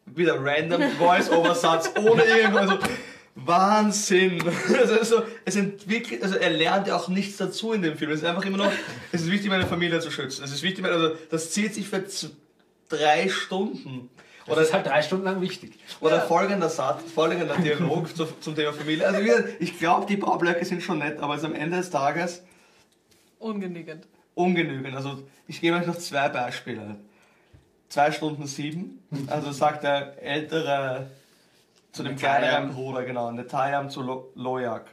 wieder 0.05 0.43
random 0.43 0.81
Voice-Over-Satz 0.97 1.91
ohne 1.97 2.23
irgendwas. 2.23 2.69
Also, 2.69 2.79
Wahnsinn! 3.35 4.43
Also, 4.77 4.93
also, 4.95 5.23
es 5.45 5.55
entwickelt, 5.55 6.23
also 6.23 6.35
er 6.35 6.51
lernt 6.51 6.87
ja 6.87 6.95
auch 6.95 7.07
nichts 7.07 7.37
dazu 7.37 7.73
in 7.73 7.81
dem 7.81 7.97
Film. 7.97 8.11
Es 8.11 8.21
ist 8.21 8.25
einfach 8.25 8.45
immer 8.45 8.57
noch, 8.57 8.71
es 9.11 9.21
ist 9.21 9.31
wichtig, 9.31 9.49
meine 9.49 9.65
Familie 9.65 9.99
zu 9.99 10.11
schützen. 10.11 10.43
Es 10.43 10.51
ist 10.51 10.63
wichtig, 10.63 10.85
also 10.85 11.15
das 11.29 11.51
zieht 11.51 11.73
sich 11.73 11.87
für 11.87 12.03
drei 12.89 13.29
Stunden. 13.29 14.09
Das 14.45 14.53
Oder, 14.53 14.61
ist 14.63 14.73
halt 14.73 14.85
drei 14.85 15.01
Stunden 15.01 15.23
lang 15.25 15.39
wichtig. 15.41 15.79
oder 16.01 16.21
folgender 16.21 16.67
Satz, 16.69 17.01
folgender 17.13 17.55
Dialog 17.55 18.13
zu, 18.15 18.25
zum 18.25 18.55
Thema 18.55 18.73
Familie. 18.73 19.07
Also 19.07 19.19
ich 19.59 19.79
glaube, 19.79 20.05
die 20.05 20.17
Baublöcke 20.17 20.65
sind 20.65 20.83
schon 20.83 20.99
nett, 20.99 21.19
aber 21.19 21.35
es 21.35 21.41
ist 21.41 21.45
am 21.45 21.55
Ende 21.55 21.77
des 21.77 21.89
Tages 21.89 22.43
Ungenügend. 23.39 24.05
ungenügend. 24.35 24.95
Also 24.95 25.23
ich 25.47 25.61
gebe 25.61 25.77
euch 25.77 25.85
noch 25.87 25.97
zwei 25.97 26.29
Beispiele. 26.29 26.95
2 27.89 28.11
Stunden 28.11 28.47
7. 28.47 28.99
Also 29.27 29.51
sagt 29.51 29.83
der 29.83 30.21
ältere 30.21 31.07
zu 31.91 32.01
dem 32.03 32.15
kleineren 32.15 32.73
Bruder, 32.73 33.03
genau, 33.03 33.31
Netayam 33.31 33.89
zu 33.89 34.01
Lo 34.01 34.31
Lojak. 34.35 34.85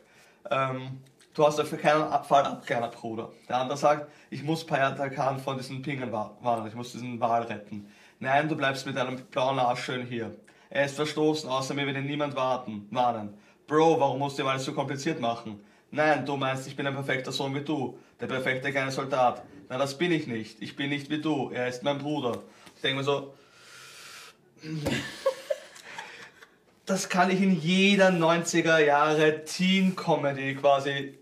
Ähm, 0.51 0.99
du 1.35 1.47
hast 1.47 1.59
dafür 1.59 1.79
keinen 1.79 2.03
Fall 2.25 2.45
ab, 2.45 2.67
kleiner 2.67 2.89
Bruder. 2.89 3.31
Der 3.49 3.57
andere 3.57 3.79
sagt, 3.79 4.07
ich 4.29 4.43
muss 4.43 4.67
Payata 4.67 5.09
Khan 5.09 5.39
von 5.41 5.57
diesen 5.57 5.81
Pingen 5.81 6.13
wa- 6.13 6.37
warnen, 6.43 6.67
ich 6.67 6.75
muss 6.75 6.93
diesen 6.93 7.19
Wal 7.21 7.43
retten. 7.45 7.91
Nein, 8.23 8.51
du 8.51 8.55
bleibst 8.55 8.85
mit 8.85 8.97
deinem 8.97 9.17
blauen 9.17 9.59
Arsch 9.59 9.83
schön 9.83 10.07
hier. 10.07 10.37
Er 10.69 10.85
ist 10.85 10.95
verstoßen, 10.95 11.49
außer 11.49 11.73
mir 11.73 11.87
will 11.87 11.97
ihn 11.97 12.05
niemand 12.05 12.37
warten, 12.37 12.87
warnen. 12.91 13.33
Bro, 13.67 13.99
warum 13.99 14.19
musst 14.19 14.39
du 14.39 14.43
ihm 14.43 14.49
alles 14.49 14.67
so 14.67 14.75
kompliziert 14.75 15.21
machen? 15.21 15.59
Nein, 15.91 16.27
du 16.27 16.37
meinst, 16.37 16.67
ich 16.67 16.77
bin 16.77 16.87
ein 16.87 16.93
perfekter 16.93 17.33
Sohn 17.33 17.55
wie 17.55 17.63
du, 17.63 17.99
der 18.21 18.27
perfekte 18.27 18.71
kleine 18.71 18.93
Soldat. 18.93 19.43
Na, 19.71 19.79
das 19.79 19.97
bin 19.97 20.13
ich 20.13 20.27
nicht. 20.27 20.61
Ich 20.61 20.77
bin 20.77 20.91
nicht 20.91 21.09
wie 21.09 21.23
du. 21.23 21.51
Er 21.51 21.67
ist 21.67 21.83
mein 21.83 21.97
Bruder. 21.97 22.43
Ich 22.77 22.83
denke 22.83 22.99
mir 22.99 23.05
so, 23.05 23.33
das 26.85 27.09
kann 27.09 27.31
ich 27.31 27.41
in 27.41 27.59
jeder 27.59 28.11
90er 28.11 28.85
Jahre 28.85 29.47
Teen-Comedy 29.47 30.57
quasi 30.57 31.20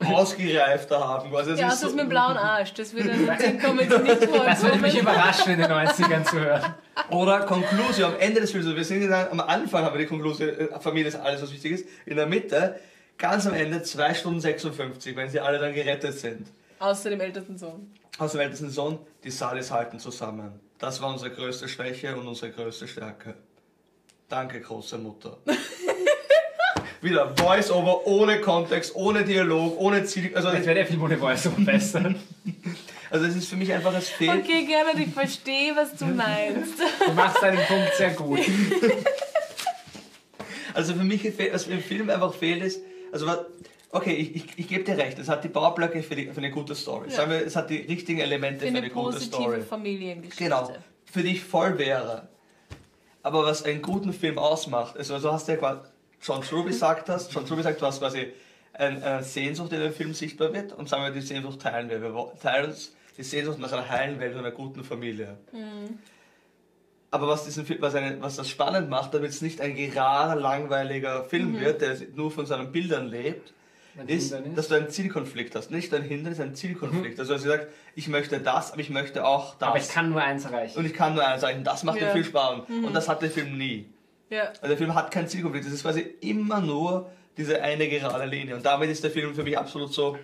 ausgereifter 0.04 0.98
haben. 1.06 1.30
Quasi, 1.30 1.50
das 1.50 1.60
Ja, 1.60 1.66
ist 1.68 1.72
das 1.74 1.80
so- 1.80 1.86
ist 1.88 1.94
mit 1.94 2.04
dem 2.04 2.08
blauen 2.08 2.36
Arsch. 2.36 2.72
Das 2.74 2.92
würde 2.94 3.10
Comedy 3.10 3.98
nicht 3.98 4.22
Das 4.46 4.62
würde 4.62 4.78
mich 4.78 4.98
überraschen, 4.98 5.52
in 5.52 5.58
den 5.60 5.70
90ern 5.70 6.24
zu 6.24 6.38
hören. 6.40 6.74
Oder 7.10 7.40
Conclusio 7.40 8.06
am 8.06 8.16
Ende 8.18 8.40
des 8.40 8.50
Films. 8.52 8.66
Also 8.66 8.76
Wir 8.76 8.84
sind 8.84 9.00
gesagt, 9.00 9.32
am 9.32 9.40
Anfang 9.40 9.84
haben 9.84 9.94
wir 9.94 10.00
die 10.00 10.06
Conclusio, 10.06 10.46
äh, 10.46 10.80
Familie 10.80 11.08
ist 11.08 11.16
alles, 11.16 11.42
was 11.42 11.52
wichtig 11.52 11.72
ist. 11.72 11.88
In 12.06 12.16
der 12.16 12.26
Mitte, 12.26 12.78
ganz 13.16 13.46
am 13.46 13.54
Ende, 13.54 13.82
2 13.82 14.14
Stunden 14.14 14.40
56, 14.40 15.16
wenn 15.16 15.28
sie 15.28 15.40
alle 15.40 15.58
dann 15.58 15.74
gerettet 15.74 16.14
sind. 16.18 16.46
Außer 16.78 17.10
dem 17.10 17.20
ältesten 17.20 17.58
Sohn. 17.58 17.92
Aus 18.18 18.32
dem 18.32 18.40
ältesten 18.40 18.70
Sohn, 18.70 18.98
die 19.24 19.30
Salis 19.30 19.70
halten 19.70 19.98
zusammen. 19.98 20.60
Das 20.78 21.00
war 21.02 21.10
unsere 21.10 21.30
größte 21.32 21.68
Schwäche 21.68 22.16
und 22.16 22.28
unsere 22.28 22.52
größte 22.52 22.86
Stärke. 22.86 23.34
Danke, 24.28 24.60
große 24.60 24.98
Mutter. 24.98 25.38
Wieder 27.00 27.34
Voice-Over 27.36 28.06
ohne 28.06 28.40
Kontext, 28.40 28.94
ohne 28.96 29.24
Dialog, 29.24 29.78
ohne 29.78 30.04
Ziel. 30.04 30.32
Also, 30.34 30.48
Jetzt 30.50 30.66
wäre 30.66 30.74
der 30.74 30.86
Film 30.86 31.02
ohne 31.02 31.16
Voice 31.16 31.48
besser. 31.58 32.14
also 33.10 33.26
es 33.26 33.36
ist 33.36 33.48
für 33.48 33.56
mich 33.56 33.72
einfach, 33.72 33.94
es 33.96 34.08
fehlt. 34.08 34.42
Okay, 34.44 34.64
gerne, 34.64 35.00
ich 35.00 35.12
verstehe, 35.14 35.76
was 35.76 35.94
du 35.94 36.06
meinst. 36.06 36.74
Du 37.06 37.12
machst 37.12 37.40
deinen 37.42 37.64
Punkt 37.66 37.94
sehr 37.96 38.10
gut. 38.10 38.40
Also 40.74 40.94
für 40.94 41.02
mich, 41.04 41.22
fehlt- 41.22 41.52
was 41.52 41.66
im 41.66 41.80
Film 41.80 42.08
einfach 42.10 42.32
fehlt 42.34 42.62
ist, 42.62 42.80
also 43.10 43.26
was- 43.26 43.40
okay, 43.90 44.12
ich, 44.14 44.36
ich, 44.36 44.44
ich 44.58 44.68
gebe 44.68 44.84
dir 44.84 44.96
recht, 44.96 45.18
es 45.18 45.28
hat 45.28 45.42
die 45.42 45.48
Baublöcke 45.48 46.02
für, 46.04 46.14
die, 46.14 46.26
für 46.26 46.38
eine 46.38 46.50
gute 46.52 46.74
Story. 46.76 47.08
Ja. 47.08 47.16
Sagen 47.16 47.30
wir, 47.32 47.44
es 47.44 47.56
hat 47.56 47.70
die 47.70 47.78
richtigen 47.78 48.20
Elemente 48.20 48.60
Für 48.60 48.66
für 48.66 48.68
eine 48.68 48.78
eine 48.78 48.90
gute 48.90 49.12
positive 49.16 49.42
Story. 49.42 49.60
Familiengeschichte. 49.62 50.44
Genau, 50.44 50.70
für 51.10 51.22
dich 51.22 51.42
voll 51.42 51.78
wäre. 51.78 52.28
Aber 53.24 53.44
was 53.44 53.64
einen 53.64 53.82
guten 53.82 54.12
Film 54.12 54.38
ausmacht, 54.38 54.96
also 54.96 55.18
du 55.18 55.32
hast 55.32 55.48
ja 55.48 55.56
quasi 55.56 55.80
John 56.22 56.42
Truby 56.42 56.72
sagt 56.72 57.08
das, 57.08 57.32
John 57.32 57.46
Truby 57.46 57.62
sagt, 57.62 57.80
du 57.80 57.86
hast 57.86 58.00
quasi 58.00 58.32
ein- 58.74 59.02
eine 59.02 59.22
Sehnsucht, 59.22 59.70
die 59.72 59.76
in 59.76 59.82
dem 59.82 59.92
Film 59.92 60.14
sichtbar 60.14 60.52
wird 60.52 60.72
und 60.72 60.88
sagen 60.88 61.02
wir, 61.04 61.10
die 61.10 61.20
Sehnsucht 61.20 61.60
teilen 61.60 61.88
wir. 61.90 62.00
Wir 62.02 62.32
teilen 62.42 62.66
uns 62.70 62.94
die 63.16 63.22
Sehnsucht 63.22 63.58
nach 63.58 63.72
einer 63.72 63.88
heilen 63.88 64.20
Welt 64.20 64.32
und 64.34 64.40
einer 64.40 64.50
guten 64.52 64.84
Familie. 64.84 65.36
Aber 67.10 67.26
was, 67.28 67.44
diesen 67.44 67.66
was, 67.80 67.94
eine, 67.94 68.20
was 68.20 68.36
das 68.36 68.48
spannend 68.50 68.90
macht, 68.90 69.14
damit 69.14 69.30
es 69.30 69.40
nicht 69.40 69.60
ein 69.60 69.74
gerader, 69.74 70.38
langweiliger 70.38 71.24
Film 71.24 71.58
wird, 71.58 71.80
der 71.80 71.96
nur 72.14 72.30
von 72.30 72.44
seinen 72.46 72.70
Bildern 72.70 73.08
lebt, 73.08 73.54
ist, 74.06 74.32
dass 74.54 74.68
du 74.68 74.74
einen 74.76 74.90
Zielkonflikt 74.90 75.56
hast. 75.56 75.70
Nicht 75.72 75.92
ein 75.94 76.02
Hindernis, 76.02 76.38
ein 76.38 76.54
Zielkonflikt. 76.54 77.18
Also, 77.18 77.32
dass 77.32 77.42
sie 77.42 77.48
sagt, 77.48 77.66
ich 77.96 78.06
möchte 78.08 78.38
das, 78.38 78.70
aber 78.72 78.80
ich 78.80 78.90
möchte 78.90 79.24
auch 79.26 79.56
das. 79.56 79.68
Aber 79.70 79.78
ich 79.78 79.88
kann 79.88 80.10
nur 80.10 80.22
eins 80.22 80.44
erreichen. 80.44 80.78
und 80.78 80.84
ich 80.84 80.94
kann 80.94 81.14
nur 81.14 81.26
eins 81.26 81.40
sagen, 81.40 81.64
das 81.64 81.82
macht 81.82 81.96
Ja. 82.00 82.08
den 82.08 82.12
Film 82.12 82.24
spannend. 82.24 82.68
Und 82.68 82.92
das 82.94 83.08
hat 83.08 83.22
der 83.22 83.30
Film 83.30 83.56
nie. 83.58 83.88
Ja. 84.30 84.48
Also 84.48 84.66
der 84.68 84.76
Film 84.76 84.94
hat 84.94 85.10
keinen 85.10 85.28
Zielkonflikt. 85.28 85.66
Es 85.66 85.72
ist 85.72 85.82
quasi 85.82 86.00
immer 86.20 86.60
nur 86.60 87.10
diese 87.36 87.62
eine 87.62 87.88
gerade 87.88 88.26
Linie. 88.26 88.56
Und 88.56 88.66
damit 88.66 88.90
ist 88.90 89.02
der 89.04 89.10
Film 89.10 89.34
für 89.34 89.42
mich 89.42 89.56
absolut 89.56 89.92
so. 89.92 90.18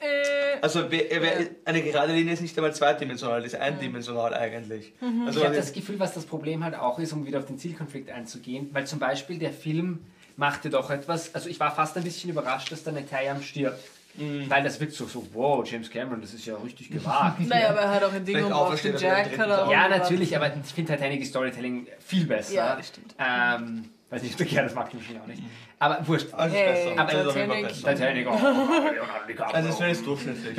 Äh, 0.00 0.58
Also 0.60 0.90
wer, 0.90 1.04
wer, 1.10 1.40
Ja. 1.42 1.46
eine 1.64 1.82
gerade 1.82 2.12
Linie 2.12 2.32
ist 2.34 2.40
nicht 2.40 2.56
einmal 2.56 2.74
zweidimensional, 2.74 3.40
die 3.40 3.46
ist 3.48 3.56
eindimensional 3.56 4.34
eigentlich. 4.34 4.92
Also 5.26 5.40
Ich 5.40 5.46
habe 5.46 5.56
das 5.56 5.72
Gefühl, 5.72 5.98
was 5.98 6.14
das 6.14 6.24
Problem 6.24 6.64
halt 6.64 6.74
auch 6.74 6.98
ist, 6.98 7.12
um 7.12 7.26
wieder 7.26 7.38
auf 7.38 7.46
den 7.46 7.58
Zielkonflikt 7.58 8.10
einzugehen, 8.10 8.70
weil 8.72 8.86
zum 8.86 8.98
Beispiel 8.98 9.38
der 9.38 9.52
Film 9.52 10.00
machte 10.36 10.70
doch 10.70 10.90
etwas, 10.90 11.34
also 11.34 11.48
ich 11.48 11.60
war 11.60 11.74
fast 11.74 11.96
ein 11.96 12.04
bisschen 12.04 12.30
überrascht, 12.30 12.72
dass 12.72 12.84
der 12.84 12.92
Netayam 12.94 13.42
stirbt. 13.42 13.78
Mhm. 14.14 14.44
Weil 14.50 14.62
das 14.62 14.78
wirkt 14.78 14.92
so, 14.92 15.06
so, 15.06 15.26
wow, 15.32 15.66
James 15.66 15.90
Cameron, 15.90 16.20
das 16.20 16.34
ist 16.34 16.44
ja 16.44 16.54
richtig 16.56 16.90
gewagt. 16.90 17.40
naja, 17.40 17.70
aber 17.70 17.80
er 17.80 17.90
hat 17.94 18.04
auch 18.04 18.12
ein 18.12 18.24
Ding 18.24 18.34
Vielleicht 18.36 18.44
umgebracht, 18.44 18.66
aufersteht 18.66 19.00
den 19.00 19.08
er 19.08 19.18
Jack 19.18 19.38
er 19.38 19.70
ja, 19.70 19.88
natürlich, 19.88 20.36
aber 20.36 20.48
ich 20.54 20.72
finde 20.72 20.92
Titanic 20.94 21.24
Storytelling 21.26 21.86
viel 21.98 22.26
besser. 22.26 22.52
Ja, 22.54 22.76
das 22.76 22.88
stimmt. 22.88 23.14
Ähm, 23.18 23.88
weiß 24.10 24.22
nicht, 24.22 24.38
okay, 24.40 24.56
das 24.56 24.74
mag 24.74 24.90
ich 24.92 25.18
auch 25.18 25.26
nicht. 25.26 25.42
Aber 25.78 26.06
wurscht. 26.06 26.32
Alles 26.32 26.54
Hey, 26.54 26.90
besser. 26.90 27.00
aber 27.00 27.28
auf 27.28 27.34
Titanic- 27.34 27.68
besser. 27.68 27.94
Titanic, 27.94 28.26
oh, 28.28 28.30
Leonardo 28.36 29.26
DiCaprio. 29.26 29.56
Also 29.56 29.82
jetzt 29.82 30.06
durchschnittlich. 30.06 30.58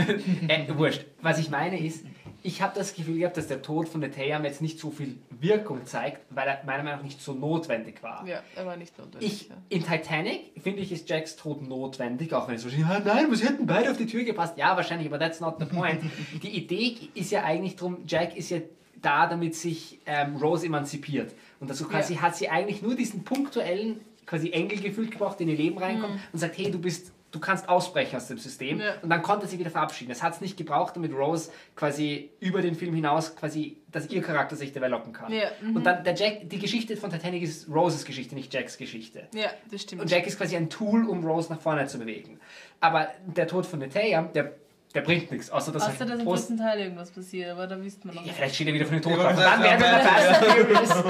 Äh, 0.49 0.77
wurscht. 0.77 1.05
Was 1.21 1.37
ich 1.39 1.49
meine 1.49 1.79
ist, 1.79 2.05
ich 2.43 2.61
habe 2.61 2.73
das 2.75 2.93
Gefühl 2.93 3.19
gehabt, 3.19 3.37
dass 3.37 3.47
der 3.47 3.61
Tod 3.61 3.87
von 3.87 4.01
Netayam 4.01 4.43
jetzt 4.43 4.61
nicht 4.61 4.77
so 4.77 4.91
viel 4.91 5.17
Wirkung 5.29 5.85
zeigt, 5.85 6.21
weil 6.29 6.47
er 6.47 6.61
meiner 6.65 6.83
Meinung 6.83 6.99
nach 6.99 7.03
nicht 7.03 7.21
so 7.21 7.33
notwendig 7.33 8.03
war. 8.03 8.27
Ja, 8.27 8.43
er 8.55 8.65
war 8.65 8.75
nicht 8.75 8.97
notwendig. 8.97 9.31
Ich, 9.31 9.49
ja. 9.49 9.55
in 9.69 9.83
Titanic 9.83 10.51
finde 10.61 10.81
ich, 10.81 10.91
ist 10.91 11.09
Jacks 11.09 11.37
Tod 11.37 11.67
notwendig, 11.67 12.33
auch 12.33 12.49
wenn 12.49 12.55
es 12.55 12.65
wahrscheinlich, 12.65 12.89
ah, 12.89 13.01
nein, 13.03 13.31
wir 13.31 13.37
hätten 13.37 13.65
beide 13.65 13.89
auf 13.89 13.97
die 13.97 14.05
Tür 14.05 14.25
gepasst. 14.25 14.57
Ja, 14.57 14.75
wahrscheinlich, 14.75 15.07
aber 15.07 15.19
that's 15.19 15.39
not 15.39 15.55
the 15.59 15.65
point. 15.65 16.01
die 16.43 16.49
Idee 16.49 16.97
ist 17.15 17.31
ja 17.31 17.43
eigentlich 17.43 17.77
drum, 17.77 17.99
Jack 18.05 18.35
ist 18.35 18.49
ja 18.49 18.59
da, 19.01 19.27
damit 19.27 19.55
sich 19.55 19.99
ähm, 20.05 20.35
Rose 20.35 20.65
emanzipiert. 20.65 21.33
Und 21.61 21.69
dazu 21.69 21.87
quasi 21.87 22.15
hat 22.15 22.35
sie 22.35 22.49
eigentlich 22.49 22.81
nur 22.81 22.95
diesen 22.95 23.23
punktuellen 23.23 24.01
quasi 24.25 24.51
Engel 24.51 24.79
gefühlt 24.79 25.11
gebraucht, 25.11 25.39
in 25.41 25.47
ihr 25.47 25.57
Leben 25.57 25.77
reinkommt 25.77 26.19
und 26.31 26.39
sagt, 26.39 26.57
hey, 26.57 26.71
du 26.71 26.79
bist, 26.79 27.12
du 27.33 27.39
kannst 27.39 27.67
ausbrechen 27.67 28.15
aus 28.15 28.27
dem 28.27 28.37
System. 28.37 28.79
Ja. 28.79 28.93
Und 29.01 29.09
dann 29.09 29.21
konnte 29.21 29.47
sie 29.47 29.59
wieder 29.59 29.71
verabschieden. 29.71 30.09
Das 30.09 30.21
hat 30.21 30.35
es 30.35 30.41
nicht 30.41 30.55
gebraucht, 30.55 30.95
damit 30.95 31.11
Rose 31.13 31.51
quasi 31.75 32.29
über 32.39 32.61
den 32.61 32.75
Film 32.75 32.93
hinaus 32.93 33.35
quasi, 33.35 33.77
dass 33.91 34.09
ihr 34.09 34.21
Charakter 34.21 34.55
sich 34.55 34.71
developen 34.71 35.13
kann. 35.13 35.33
Ja, 35.33 35.47
mhm. 35.59 35.75
Und 35.75 35.83
dann 35.83 36.03
der 36.03 36.13
Jack, 36.13 36.49
die 36.49 36.59
Geschichte 36.59 36.95
von 36.95 37.09
Titanic 37.09 37.41
ist 37.41 37.67
Roses 37.67 38.05
Geschichte, 38.05 38.35
nicht 38.35 38.53
Jacks 38.53 38.77
Geschichte. 38.77 39.27
ja, 39.33 39.49
das 39.69 39.81
stimmt. 39.81 40.03
Und 40.03 40.11
Jack 40.11 40.27
ist 40.27 40.37
quasi 40.37 40.55
ein 40.55 40.69
Tool, 40.69 41.05
um 41.07 41.25
Rose 41.25 41.51
nach 41.51 41.59
vorne 41.59 41.87
zu 41.87 41.97
bewegen. 41.97 42.39
Aber 42.79 43.07
der 43.25 43.47
Tod 43.47 43.65
von 43.65 43.79
Netayam, 43.79 44.31
der, 44.33 44.53
der 44.93 45.01
bringt 45.01 45.31
nichts, 45.31 45.49
außer 45.49 45.71
dass 45.71 45.87
Außer, 45.87 46.05
dass 46.05 46.19
im 46.19 46.25
dritten 46.27 46.57
Teil 46.57 46.81
irgendwas 46.81 47.09
passiert, 47.09 47.49
aber 47.49 47.65
da 47.65 47.81
wisst 47.81 48.05
man 48.05 48.13
noch 48.13 48.25
ja, 48.25 48.33
vielleicht 48.33 48.53
steht 48.53 48.67
er 48.67 48.73
wieder 48.75 48.85
von 48.85 48.95
den 48.97 49.01
Toten 49.01 49.25
Und 49.25 49.39
dann 49.39 49.63
werden 49.63 49.79
wir 49.79 49.87
ja. 49.87 49.99
Fast 49.99 50.27
and 50.27 50.45
Furious. 50.45 51.03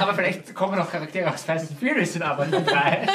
Aber 0.00 0.14
vielleicht 0.14 0.54
kommen 0.54 0.76
noch 0.76 0.90
Charaktere 0.90 1.32
aus 1.32 1.44
Fast 1.44 1.70
and 1.70 1.80
Furious 1.80 2.14
in 2.14 2.22
aber 2.22 2.44
3. 2.44 3.06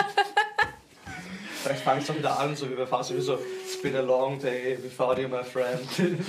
Vielleicht 1.64 1.84
fange 1.84 2.02
ich 2.02 2.08
doch 2.08 2.18
wieder 2.18 2.40
an, 2.40 2.56
so 2.56 2.70
wie 2.70 2.76
bei 2.76 2.86
Fast 2.86 3.16
wie 3.16 3.22
so 3.22 3.36
It's 3.66 3.82
been 3.82 3.96
a 3.96 4.02
long 4.02 4.40
day 4.40 4.78
without 4.82 5.20
you, 5.22 5.28
my 5.28 5.44
friend. 5.44 5.80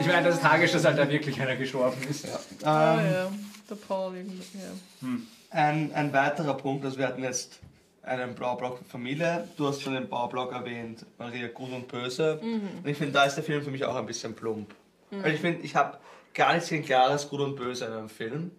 Ich 0.00 0.06
meine, 0.06 0.26
das 0.26 0.36
ist 0.36 0.40
tragisch, 0.42 0.72
dass 0.72 0.84
halt 0.86 0.96
da 0.98 1.08
wirklich 1.10 1.38
einer 1.40 1.56
gestorben 1.56 2.02
ist. 2.08 2.26
Ah, 2.64 2.98
Ähm, 2.98 3.12
ja. 3.12 3.32
Der 3.68 3.74
Paul 3.74 4.16
irgendwie. 4.16 4.42
Ja. 4.54 5.08
ein, 5.50 5.92
ein 5.94 6.12
weiterer 6.12 6.54
Punkt, 6.54 6.86
also 6.86 6.96
wir 6.98 7.06
hatten 7.06 7.22
jetzt 7.22 7.58
einen 8.02 8.34
Blaublock 8.34 8.80
Familie. 8.88 9.46
Du 9.58 9.68
hast 9.68 9.82
schon 9.82 9.92
den 9.92 10.08
Baublock 10.08 10.52
erwähnt, 10.52 11.04
Maria 11.18 11.48
Gut 11.48 11.70
und 11.70 11.86
Böse. 11.88 12.38
Und 12.42 12.86
ich 12.86 12.96
finde, 12.96 13.12
da 13.12 13.24
ist 13.24 13.34
der 13.34 13.44
Film 13.44 13.62
für 13.62 13.70
mich 13.70 13.84
auch 13.84 13.94
ein 13.94 14.06
bisschen 14.06 14.34
plump. 14.34 14.74
Weil 15.10 15.34
ich 15.34 15.40
finde, 15.40 15.60
ich 15.62 15.76
habe 15.76 15.98
gar 16.32 16.54
nicht 16.54 16.64
so 16.66 16.74
ein 16.74 16.82
klares 16.84 17.28
Gut 17.28 17.40
und 17.40 17.54
Böse 17.56 17.84
in 17.84 17.92
einem 17.92 18.08
Film. 18.08 18.52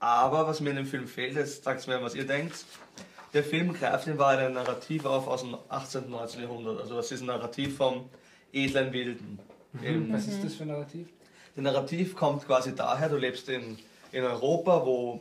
Aber 0.00 0.46
was 0.46 0.60
mir 0.60 0.70
in 0.70 0.76
dem 0.76 0.86
Film 0.86 1.06
fehlt, 1.06 1.36
jetzt 1.36 1.64
sagt 1.64 1.86
mir, 1.86 2.02
was 2.02 2.14
ihr 2.14 2.26
denkt. 2.26 2.64
Der 3.34 3.42
Film 3.44 3.72
greift 3.74 4.06
in 4.06 4.16
Wahrheit 4.18 4.38
ein 4.46 4.52
Narrativ 4.54 5.04
auf 5.04 5.26
aus 5.26 5.40
dem 5.42 5.56
18. 5.68 6.04
und 6.04 6.10
19. 6.10 6.42
Jahrhundert. 6.42 6.80
Also 6.80 6.94
das 6.96 7.10
ist 7.10 7.20
ein 7.20 7.26
Narrativ 7.26 7.76
vom 7.76 8.08
edlen 8.52 8.92
Wilden. 8.92 9.38
Im- 9.82 10.12
Was 10.12 10.26
ist 10.28 10.42
das 10.44 10.54
für 10.54 10.62
ein 10.62 10.68
Narrativ? 10.68 11.08
das 11.56 11.62
Narrativ 11.62 12.16
kommt 12.16 12.46
quasi 12.46 12.74
daher, 12.74 13.08
du 13.08 13.16
lebst 13.16 13.48
in, 13.48 13.78
in 14.12 14.24
Europa, 14.24 14.84
wo 14.86 15.20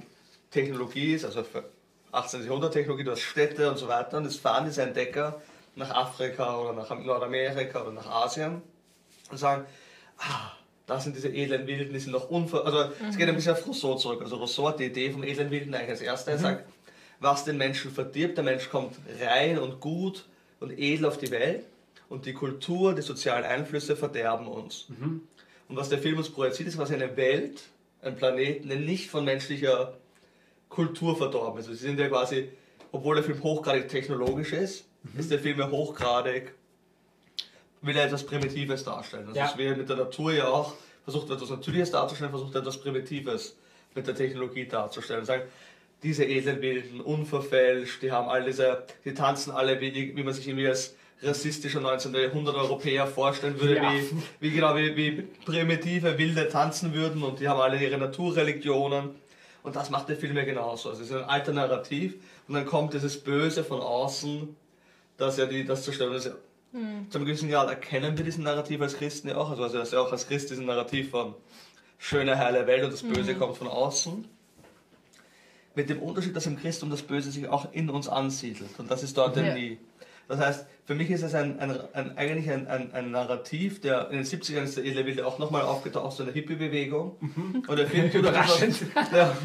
Technologie 0.51 1.13
ist, 1.15 1.25
also 1.25 1.43
für 1.43 1.63
18. 2.11 2.43
Jahrhundert 2.45 2.73
Technologie, 2.73 3.03
du 3.03 3.11
hast 3.11 3.21
Städte 3.21 3.69
und 3.69 3.77
so 3.77 3.87
weiter 3.87 4.17
und 4.17 4.25
es 4.25 4.37
fahren 4.37 4.65
diese 4.65 4.81
Entdecker 4.83 5.41
nach 5.75 5.89
Afrika 5.91 6.59
oder 6.59 6.73
nach 6.73 6.89
Nordamerika 6.91 7.81
oder 7.81 7.91
nach 7.91 8.07
Asien 8.07 8.61
und 9.31 9.37
sagen, 9.37 9.65
ah, 10.19 10.51
das 10.85 11.03
sind 11.03 11.15
diese 11.15 11.29
edlen 11.29 11.65
Wilden, 11.65 11.93
die 11.93 11.99
sind 11.99 12.11
noch 12.11 12.29
unver... 12.29 12.65
Also 12.65 12.91
es 13.09 13.17
geht 13.17 13.27
ein 13.29 13.35
bisschen 13.35 13.53
auf 13.53 13.65
Rousseau 13.65 13.95
zurück. 13.95 14.21
Also 14.21 14.35
Rousseau 14.37 14.67
hat 14.67 14.79
die 14.79 14.85
Idee 14.85 15.09
vom 15.11 15.23
edlen 15.23 15.49
Wilden 15.49 15.73
eigentlich 15.73 15.89
als 15.91 16.01
erster. 16.01 16.31
Er 16.33 16.37
sagt, 16.39 16.65
was 17.23 17.45
den 17.45 17.57
Menschen 17.57 17.91
verdirbt, 17.91 18.37
der 18.37 18.43
Mensch 18.43 18.69
kommt 18.69 18.97
rein 19.21 19.57
und 19.57 19.79
gut 19.79 20.25
und 20.59 20.77
edel 20.77 21.05
auf 21.05 21.17
die 21.17 21.31
Welt 21.31 21.65
und 22.09 22.25
die 22.25 22.33
Kultur, 22.33 22.93
die 22.93 23.01
sozialen 23.01 23.45
Einflüsse 23.45 23.95
verderben 23.95 24.47
uns. 24.47 24.87
Und 25.69 25.75
was 25.77 25.89
der 25.89 25.99
Film 25.99 26.17
uns 26.17 26.29
projiziert, 26.29 26.69
ist 26.69 26.77
quasi 26.77 26.93
eine 26.93 27.15
Welt, 27.15 27.63
ein 28.01 28.15
Planeten, 28.17 28.67
der 28.67 28.77
nicht 28.77 29.09
von 29.09 29.23
menschlicher 29.23 29.93
Kultur 30.69 31.15
verdorben 31.15 31.59
ist. 31.59 31.67
Also 31.67 31.79
sie 31.79 31.87
sind 31.87 31.99
ja 31.99 32.09
quasi, 32.09 32.49
obwohl 32.91 33.15
der 33.15 33.23
Film 33.23 33.41
hochgradig 33.41 33.87
technologisch 33.87 34.51
ist, 34.53 34.85
ist 35.17 35.31
der 35.31 35.39
Film 35.39 35.59
ja 35.59 35.69
hochgradig, 35.69 36.53
will 37.81 37.95
er 37.95 38.05
etwas 38.05 38.25
Primitives 38.25 38.83
darstellen. 38.83 39.27
Also 39.27 39.39
Ja. 39.39 39.49
es 39.49 39.57
will 39.57 39.75
mit 39.75 39.87
der 39.89 39.97
Natur 39.97 40.33
ja 40.33 40.47
auch 40.47 40.73
versucht 41.03 41.29
etwas 41.29 41.49
Natürliches 41.49 41.91
darzustellen, 41.91 42.31
versucht 42.31 42.55
etwas 42.55 42.77
Primitives 42.79 43.55
mit 43.95 44.07
der 44.07 44.15
Technologie 44.15 44.65
darzustellen. 44.65 45.25
Sagen, 45.25 45.43
diese 46.03 46.25
edlen 46.25 46.61
Wilden, 46.61 47.01
unverfälscht, 47.01 48.01
die 48.01 48.11
haben 48.11 48.29
all 48.29 48.43
diese, 48.43 48.83
die 49.05 49.13
tanzen 49.13 49.51
alle, 49.51 49.79
wie, 49.81 50.15
wie 50.15 50.23
man 50.23 50.33
sich 50.33 50.47
irgendwie 50.47 50.67
als 50.67 50.95
rassistischer 51.21 51.79
19. 51.79 52.13
Jahrhundert 52.13 52.55
Europäer 52.55 53.07
vorstellen 53.07 53.59
würde, 53.59 53.75
Ja. 53.77 53.91
wie, 53.93 54.09
wie 54.41 54.51
genau 54.51 54.75
wie, 54.75 54.95
wie 54.97 55.11
primitive 55.45 56.17
Wilde 56.17 56.49
tanzen 56.49 56.93
würden 56.93 57.23
und 57.23 57.39
die 57.39 57.47
haben 57.47 57.59
alle 57.61 57.81
ihre 57.81 57.97
Naturreligionen. 57.97 59.11
Und 59.63 59.77
das 59.77 59.89
macht 59.89 60.09
der 60.09 60.17
Film 60.17 60.35
ja 60.35 60.43
genauso. 60.43 60.89
Also 60.89 61.01
es 61.03 61.09
ist 61.09 61.15
ein 61.15 61.23
alter 61.23 61.53
Narrativ 61.53 62.15
und 62.49 62.55
dann 62.55 62.65
kommt 62.65 62.93
dieses 62.93 63.17
Böse 63.23 63.63
von 63.63 63.79
außen, 63.79 64.53
das 65.15 65.37
ja 65.37 65.45
die, 65.45 65.63
das 65.63 65.83
zerstört. 65.83 66.13
Das 66.13 66.25
ja, 66.25 66.31
Zu 67.09 67.17
einem 67.17 67.25
gewissen 67.25 67.49
Grad 67.49 67.69
erkennen 67.69 68.17
wir 68.17 68.25
diesen 68.25 68.43
Narrativ 68.43 68.81
als 68.81 68.97
Christen 68.97 69.29
ja 69.29 69.37
auch. 69.37 69.49
Also, 69.51 69.63
also 69.63 69.77
dass 69.77 69.91
ja 69.91 70.01
auch 70.01 70.11
als 70.11 70.27
Christ 70.27 70.49
diesen 70.49 70.65
Narrativ 70.65 71.11
von 71.11 71.33
schöne, 71.97 72.37
heile 72.37 72.67
Welt 72.67 72.83
und 72.83 72.91
das 72.91 73.03
Böse 73.03 73.35
kommt 73.35 73.55
von 73.55 73.67
außen. 73.67 74.27
Mit 75.75 75.89
dem 75.89 75.99
Unterschied, 75.99 76.35
dass 76.35 76.45
im 76.45 76.57
Christentum 76.57 76.91
das 76.91 77.01
Böse 77.01 77.31
sich 77.31 77.47
auch 77.47 77.71
in 77.73 77.89
uns 77.89 78.07
ansiedelt. 78.07 78.77
Und 78.77 78.91
das 78.91 79.01
ist 79.03 79.17
dort 79.17 79.35
ja 79.37 79.53
nie. 79.53 79.79
Das 80.27 80.39
heißt, 80.39 80.65
für 80.85 80.95
mich 80.95 81.09
ist 81.09 81.23
es 81.23 81.33
ein, 81.33 81.59
ein, 81.59 81.71
ein, 81.93 82.17
eigentlich 82.17 82.49
ein, 82.49 82.67
ein, 82.67 83.11
Narrativ, 83.11 83.81
der 83.81 84.09
in 84.09 84.17
den 84.17 84.25
70ern 84.25 84.63
ist 84.63 84.77
der 84.77 84.85
Edle 84.85 85.25
auch 85.25 85.37
nochmal 85.37 85.63
aufgetaucht, 85.63 86.15
so 86.15 86.23
in 86.23 86.27
der 86.27 86.35
Hippie-Bewegung. 86.35 87.17
Und 87.67 87.77
der 87.77 87.87
Film 87.87 88.09
tut 88.09 88.21
Überraschend. 88.21 88.79
ja, 89.13 89.35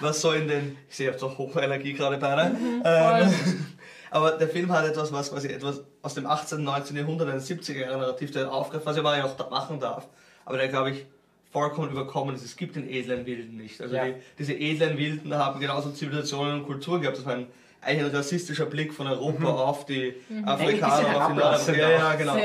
was 0.00 0.20
so 0.20 0.32
in 0.32 0.48
den, 0.48 0.76
ich 0.88 0.96
sehe, 0.96 1.06
ich 1.06 1.12
habe 1.12 1.18
so 1.18 1.36
Hochenergie 1.36 1.94
gerade 1.94 2.18
beide. 2.18 2.56
Ähm, 2.84 3.34
aber 4.10 4.32
der 4.32 4.48
Film 4.48 4.70
hat 4.70 4.86
etwas, 4.86 5.12
was 5.12 5.30
quasi 5.30 5.48
etwas 5.48 5.82
aus 6.02 6.14
dem 6.14 6.26
18., 6.26 6.62
19. 6.62 6.96
Jahrhundert, 6.96 7.28
ein 7.30 7.40
70er 7.40 7.78
Jahre 7.78 7.98
Narrativ, 7.98 8.30
der 8.30 8.52
aufgreift, 8.52 8.86
was 8.86 8.96
er 8.96 9.16
ja 9.16 9.24
auch 9.24 9.36
da 9.36 9.48
machen 9.48 9.80
darf. 9.80 10.08
Aber 10.44 10.58
der, 10.58 10.68
glaube 10.68 10.90
ich, 10.90 11.06
vollkommen 11.54 11.90
überkommen 11.92 12.34
ist. 12.34 12.44
Es 12.44 12.56
gibt 12.56 12.74
den 12.74 12.90
edlen 12.90 13.24
Wilden 13.26 13.56
nicht. 13.56 13.80
Also 13.80 13.94
Ja. 13.94 14.06
die, 14.06 14.14
diese 14.40 14.54
edlen 14.54 14.98
Wilden 14.98 15.32
haben 15.34 15.60
genauso 15.60 15.92
Zivilisationen 15.92 16.54
und 16.60 16.66
Kulturen 16.66 17.00
gehabt. 17.00 17.16
Das 17.16 17.24
war 17.24 17.34
ein, 17.36 17.46
eigentlich 17.80 18.10
ein 18.10 18.16
rassistischer 18.16 18.66
Blick 18.66 18.92
von 18.92 19.06
Europa 19.06 19.46
auf 19.46 19.86
die 19.86 20.14
Eigentlich 20.44 20.82
Afrikaner, 20.82 20.94
auf 20.96 21.00
die 21.00 21.06
herablassend 21.06 21.78
Nord- 21.78 21.90
Ja, 21.90 21.98
ja, 21.98 22.14
genau. 22.16 22.36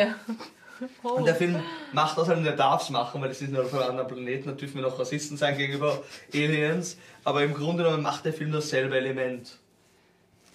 Oh. 1.03 1.07
Und 1.17 1.25
der 1.25 1.35
Film 1.35 1.55
macht 1.91 2.17
das 2.17 2.29
halt 2.29 2.37
und 2.37 2.45
er 2.45 2.55
darf 2.55 2.83
es 2.83 2.89
machen, 2.89 3.19
weil 3.21 3.31
es 3.31 3.41
ist 3.41 3.53
auf 3.57 3.73
einem 3.73 3.89
anderen 3.89 4.07
Planeten, 4.07 4.45
da 4.47 4.51
dürfen 4.53 4.75
wir 4.75 4.83
noch 4.83 4.97
Rassisten 4.97 5.35
sein 5.35 5.57
gegenüber 5.57 6.01
Aliens, 6.33 6.97
aber 7.25 7.43
im 7.43 7.53
Grunde 7.53 7.83
genommen 7.83 8.01
macht 8.03 8.23
der 8.23 8.31
Film 8.31 8.53
dasselbe 8.53 8.95
Element. 8.95 9.57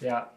Ja. 0.01 0.31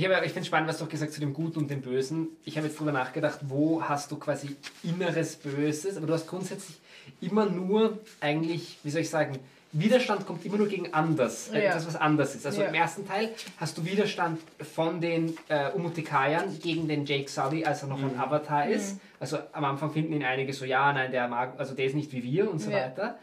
Ich, 0.00 0.06
habe- 0.06 0.14
ich 0.24 0.32
finde 0.32 0.40
es 0.40 0.46
spannend, 0.46 0.66
was 0.70 0.78
du 0.78 0.84
auch 0.84 0.88
gesagt 0.88 1.10
hast 1.10 1.14
zu 1.16 1.20
dem 1.20 1.34
Guten 1.34 1.58
und 1.58 1.70
dem 1.70 1.82
Bösen. 1.82 2.28
Ich 2.46 2.56
habe 2.56 2.66
jetzt 2.66 2.76
darüber 2.78 2.92
nachgedacht, 2.92 3.40
wo 3.42 3.82
hast 3.82 4.10
du 4.10 4.16
quasi 4.16 4.56
inneres 4.82 5.36
Böses, 5.36 5.98
aber 5.98 6.06
du 6.06 6.14
hast 6.14 6.26
grundsätzlich 6.26 6.78
immer 7.20 7.44
nur 7.44 7.98
eigentlich, 8.18 8.78
wie 8.82 8.88
soll 8.90 9.02
ich 9.02 9.10
sagen, 9.10 9.38
Widerstand 9.72 10.26
kommt 10.26 10.42
immer 10.46 10.56
nur 10.56 10.68
gegen 10.68 10.94
anders, 10.94 11.48
äh, 11.50 11.62
Ja. 11.64 11.70
etwas, 11.72 11.86
was 11.86 11.96
anders 11.96 12.34
ist. 12.34 12.46
Also 12.46 12.62
Ja. 12.62 12.68
im 12.68 12.74
ersten 12.74 13.06
Teil 13.06 13.28
hast 13.58 13.76
du 13.76 13.84
Widerstand 13.84 14.40
von 14.74 15.02
den 15.02 15.36
äh, 15.48 15.70
Umutikayern 15.72 16.58
gegen 16.60 16.88
den 16.88 17.04
Jake 17.04 17.28
Sully, 17.30 17.66
als 17.66 17.82
er 17.82 17.88
noch 17.90 18.02
ein 18.02 18.18
Avatar 18.18 18.68
ist. 18.70 18.98
Also 19.20 19.36
am 19.52 19.66
Anfang 19.66 19.92
finden 19.92 20.14
ihn 20.14 20.24
einige 20.24 20.54
so, 20.54 20.64
ja, 20.64 20.90
nein, 20.94 21.12
der 21.12 21.28
mag, 21.28 21.52
also 21.58 21.74
der 21.74 21.84
ist 21.84 21.94
nicht 21.94 22.10
wie 22.12 22.22
wir 22.22 22.50
und 22.50 22.58
so 22.60 22.70
Ja. 22.70 22.78
weiter. 22.86 23.18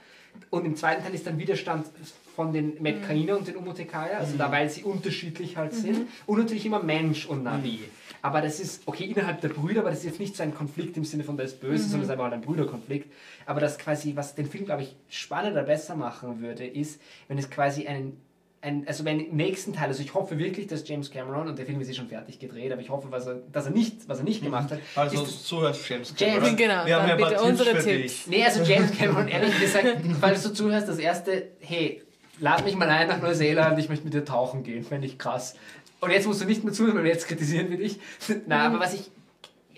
Und 0.49 0.65
im 0.65 0.75
zweiten 0.75 1.03
Teil 1.03 1.13
ist 1.13 1.27
dann 1.27 1.37
Widerstand 1.37 1.87
von 2.35 2.53
den 2.53 2.81
Metkainer 2.81 3.37
und 3.37 3.47
den 3.47 3.55
Umutekaya, 3.55 4.19
also 4.19 4.37
da, 4.37 4.51
weil 4.51 4.69
sie 4.69 4.83
unterschiedlich 4.83 5.57
halt 5.57 5.73
sind. 5.73 6.07
Und 6.25 6.39
natürlich 6.39 6.65
immer 6.65 6.81
Mensch 6.81 7.25
und 7.25 7.43
Navi. 7.43 7.79
Aber 8.21 8.41
das 8.41 8.59
ist, 8.59 8.83
okay, 8.85 9.05
innerhalb 9.05 9.41
der 9.41 9.49
Brüder, 9.49 9.81
aber 9.81 9.89
das 9.89 9.99
ist 9.99 10.05
jetzt 10.05 10.19
nicht 10.19 10.35
so 10.35 10.43
ein 10.43 10.53
Konflikt 10.53 10.97
im 10.97 11.05
Sinne 11.05 11.23
von, 11.23 11.37
der 11.37 11.45
ist 11.45 11.59
böse, 11.59 11.83
sondern 11.83 12.01
es 12.01 12.07
ist 12.07 12.11
einfach 12.11 12.25
halt 12.25 12.33
ein 12.33 12.41
Brüderkonflikt. 12.41 13.11
Aber 13.45 13.59
das 13.59 13.77
quasi, 13.77 14.15
was 14.15 14.35
den 14.35 14.45
Film, 14.45 14.65
glaube 14.65 14.83
ich, 14.83 14.95
spannender, 15.09 15.63
besser 15.63 15.95
machen 15.95 16.41
würde, 16.41 16.65
ist, 16.65 17.01
wenn 17.27 17.37
es 17.37 17.49
quasi 17.49 17.87
einen 17.87 18.17
ein, 18.67 18.87
also 18.87 19.05
wenn 19.05 19.19
im 19.19 19.35
nächsten 19.35 19.73
Teil, 19.73 19.87
also 19.87 20.01
ich 20.03 20.13
hoffe 20.13 20.37
wirklich, 20.37 20.67
dass 20.67 20.87
James 20.87 21.09
Cameron, 21.09 21.47
und 21.47 21.57
der 21.57 21.65
Film 21.65 21.79
ist 21.81 21.89
eh 21.89 21.93
schon 21.93 22.07
fertig 22.07 22.39
gedreht, 22.39 22.71
aber 22.71 22.81
ich 22.81 22.89
hoffe, 22.89 23.07
was 23.09 23.25
er, 23.27 23.35
dass 23.51 23.65
er 23.65 23.71
nicht, 23.71 24.07
was 24.07 24.19
er 24.19 24.25
nicht 24.25 24.43
gemacht 24.43 24.71
hat, 24.71 24.79
Also 24.95 25.23
ist, 25.23 25.47
zuhörst, 25.47 25.87
James 25.89 26.13
James, 26.17 26.35
Cameron. 26.35 26.55
genau, 26.57 26.85
Wir 26.85 27.01
haben 27.01 27.09
ja 27.09 27.15
bitte 27.15 27.29
Tipps 27.29 27.41
unsere 27.41 27.71
Tipps. 27.71 27.85
dich. 27.85 28.27
Nee, 28.27 28.43
also 28.45 28.63
James 28.63 28.91
Cameron, 28.97 29.27
ehrlich 29.27 29.59
gesagt, 29.59 29.87
falls 30.19 30.43
du 30.43 30.53
zuhörst, 30.53 30.87
das 30.87 30.99
erste, 30.99 31.47
hey, 31.61 32.03
lad 32.39 32.63
mich 32.65 32.75
mal 32.75 32.89
ein 32.89 33.07
nach 33.07 33.21
Neuseeland, 33.21 33.79
ich 33.79 33.89
möchte 33.89 34.05
mit 34.05 34.13
dir 34.13 34.25
tauchen 34.25 34.63
gehen, 34.63 34.83
fände 34.83 35.07
ich 35.07 35.17
krass. 35.17 35.55
Und 35.99 36.11
jetzt 36.11 36.27
musst 36.27 36.41
du 36.41 36.45
nicht 36.45 36.63
mehr 36.63 36.73
zuhören, 36.73 36.97
weil 36.97 37.07
jetzt 37.07 37.27
kritisieren 37.27 37.69
wir 37.71 37.77
dich. 37.77 37.99
Na, 38.45 38.67
aber 38.67 38.79
was 38.79 38.93
ich 38.93 39.09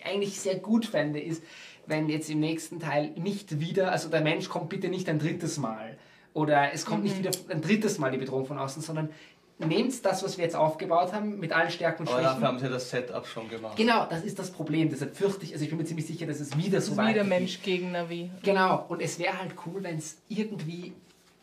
eigentlich 0.03 0.39
sehr 0.39 0.55
gut 0.55 0.85
fände, 0.85 1.19
ist, 1.19 1.43
wenn 1.85 2.09
jetzt 2.09 2.29
im 2.29 2.39
nächsten 2.39 2.79
Teil 2.79 3.11
nicht 3.15 3.59
wieder, 3.59 3.91
also 3.91 4.09
der 4.09 4.21
Mensch 4.21 4.49
kommt 4.49 4.69
bitte 4.69 4.89
nicht 4.89 5.09
ein 5.09 5.19
drittes 5.19 5.57
Mal. 5.57 5.97
Oder 6.33 6.73
es 6.73 6.85
kommt 6.85 7.03
nicht 7.03 7.17
wieder 7.17 7.31
ein 7.49 7.61
drittes 7.61 7.97
Mal 7.97 8.11
die 8.11 8.17
Bedrohung 8.17 8.45
von 8.45 8.57
außen, 8.57 8.81
sondern 8.81 9.09
nehmt 9.57 10.05
das, 10.05 10.23
was 10.23 10.37
wir 10.37 10.45
jetzt 10.45 10.55
aufgebaut 10.55 11.11
haben, 11.11 11.37
mit 11.39 11.51
allen 11.51 11.69
Stärken 11.69 12.03
und 12.03 12.07
Aber 12.09 12.17
Schwächen. 12.19 12.33
dafür 12.35 12.47
haben 12.47 12.59
sie 12.59 12.69
das 12.69 12.89
Setup 12.89 13.27
schon 13.27 13.49
gemacht. 13.49 13.75
Genau, 13.75 14.05
das 14.09 14.23
ist 14.23 14.39
das 14.39 14.51
Problem. 14.51 14.89
Deshalb 14.89 15.15
fürchte 15.17 15.43
ich, 15.43 15.51
also 15.51 15.63
ich 15.63 15.69
bin 15.69 15.77
mir 15.79 15.85
ziemlich 15.85 16.05
sicher, 16.07 16.25
dass 16.27 16.39
es 16.39 16.55
wieder 16.57 16.79
so 16.79 16.93
Wieder 16.93 17.03
weitergeht. 17.03 17.29
Mensch 17.29 17.61
gegen 17.61 17.91
Navi. 17.91 18.29
Genau, 18.43 18.85
und 18.87 19.01
es 19.01 19.19
wäre 19.19 19.37
halt 19.37 19.51
cool, 19.65 19.83
wenn 19.83 19.97
es 19.97 20.17
irgendwie 20.29 20.93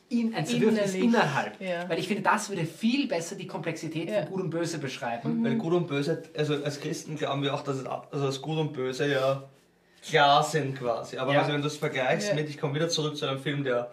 in 0.08 0.34
ein 0.34 0.46
Zerwürfnis 0.46 0.94
innerhalb. 0.94 1.60
Ja. 1.60 1.88
Weil 1.88 1.98
ich 1.98 2.06
finde, 2.06 2.22
das 2.22 2.48
würde 2.48 2.64
viel 2.64 3.06
besser 3.08 3.34
die 3.34 3.46
Komplexität 3.48 4.08
Ja. 4.08 4.22
von 4.22 4.30
Gut 4.32 4.40
und 4.44 4.50
Böse 4.50 4.78
beschreiben. 4.78 5.44
Weil 5.44 5.56
Gut 5.56 5.72
und 5.74 5.86
Böse, 5.88 6.22
also 6.38 6.54
als 6.62 6.80
Christen 6.80 7.16
glauben 7.16 7.42
wir 7.42 7.52
auch, 7.52 7.62
dass, 7.64 7.78
es, 7.78 7.86
also 7.86 8.26
das 8.26 8.40
Gut 8.40 8.56
und 8.56 8.72
Böse 8.72 9.10
ja 9.10 9.42
klar 10.08 10.42
sind 10.44 10.78
quasi. 10.78 11.18
Aber 11.18 11.32
Ja. 11.34 11.40
also 11.40 11.52
wenn 11.52 11.60
du 11.60 11.66
es 11.66 11.76
vergleichst 11.76 12.28
Ja. 12.28 12.34
mit, 12.36 12.48
ich 12.48 12.56
komme 12.56 12.74
wieder 12.76 12.88
zurück 12.88 13.16
zu 13.16 13.26
einem 13.26 13.40
Film, 13.40 13.64
der 13.64 13.90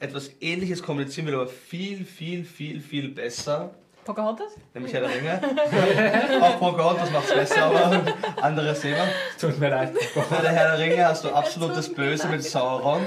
etwas 0.00 0.30
Ähnliches 0.40 0.82
kommunizieren 0.82 1.26
will, 1.28 1.34
aber 1.34 1.46
viel, 1.46 2.04
viel, 2.04 2.44
viel, 2.44 2.80
viel 2.80 3.08
besser, 3.08 3.74
Pocahontas? 4.04 4.52
nämlich 4.74 4.92
Herr 4.92 5.00
der 5.00 5.10
Ringe. 5.10 5.40
auch 6.42 6.58
Pocahontas 6.58 7.10
macht 7.10 7.26
es 7.26 7.34
besser, 7.34 7.64
aber 7.64 8.02
anderes 8.42 8.80
Thema. 8.80 9.06
Tut 9.40 9.58
mir 9.58 9.70
leid. 9.70 9.94
Bei 10.30 10.40
der 10.42 10.52
Herr 10.52 10.76
der 10.76 10.78
Ringe 10.78 11.06
hast 11.06 11.24
du 11.24 11.30
absolutes 11.30 11.92
Böse 11.92 12.28
mit 12.28 12.44
Sauron 12.44 13.02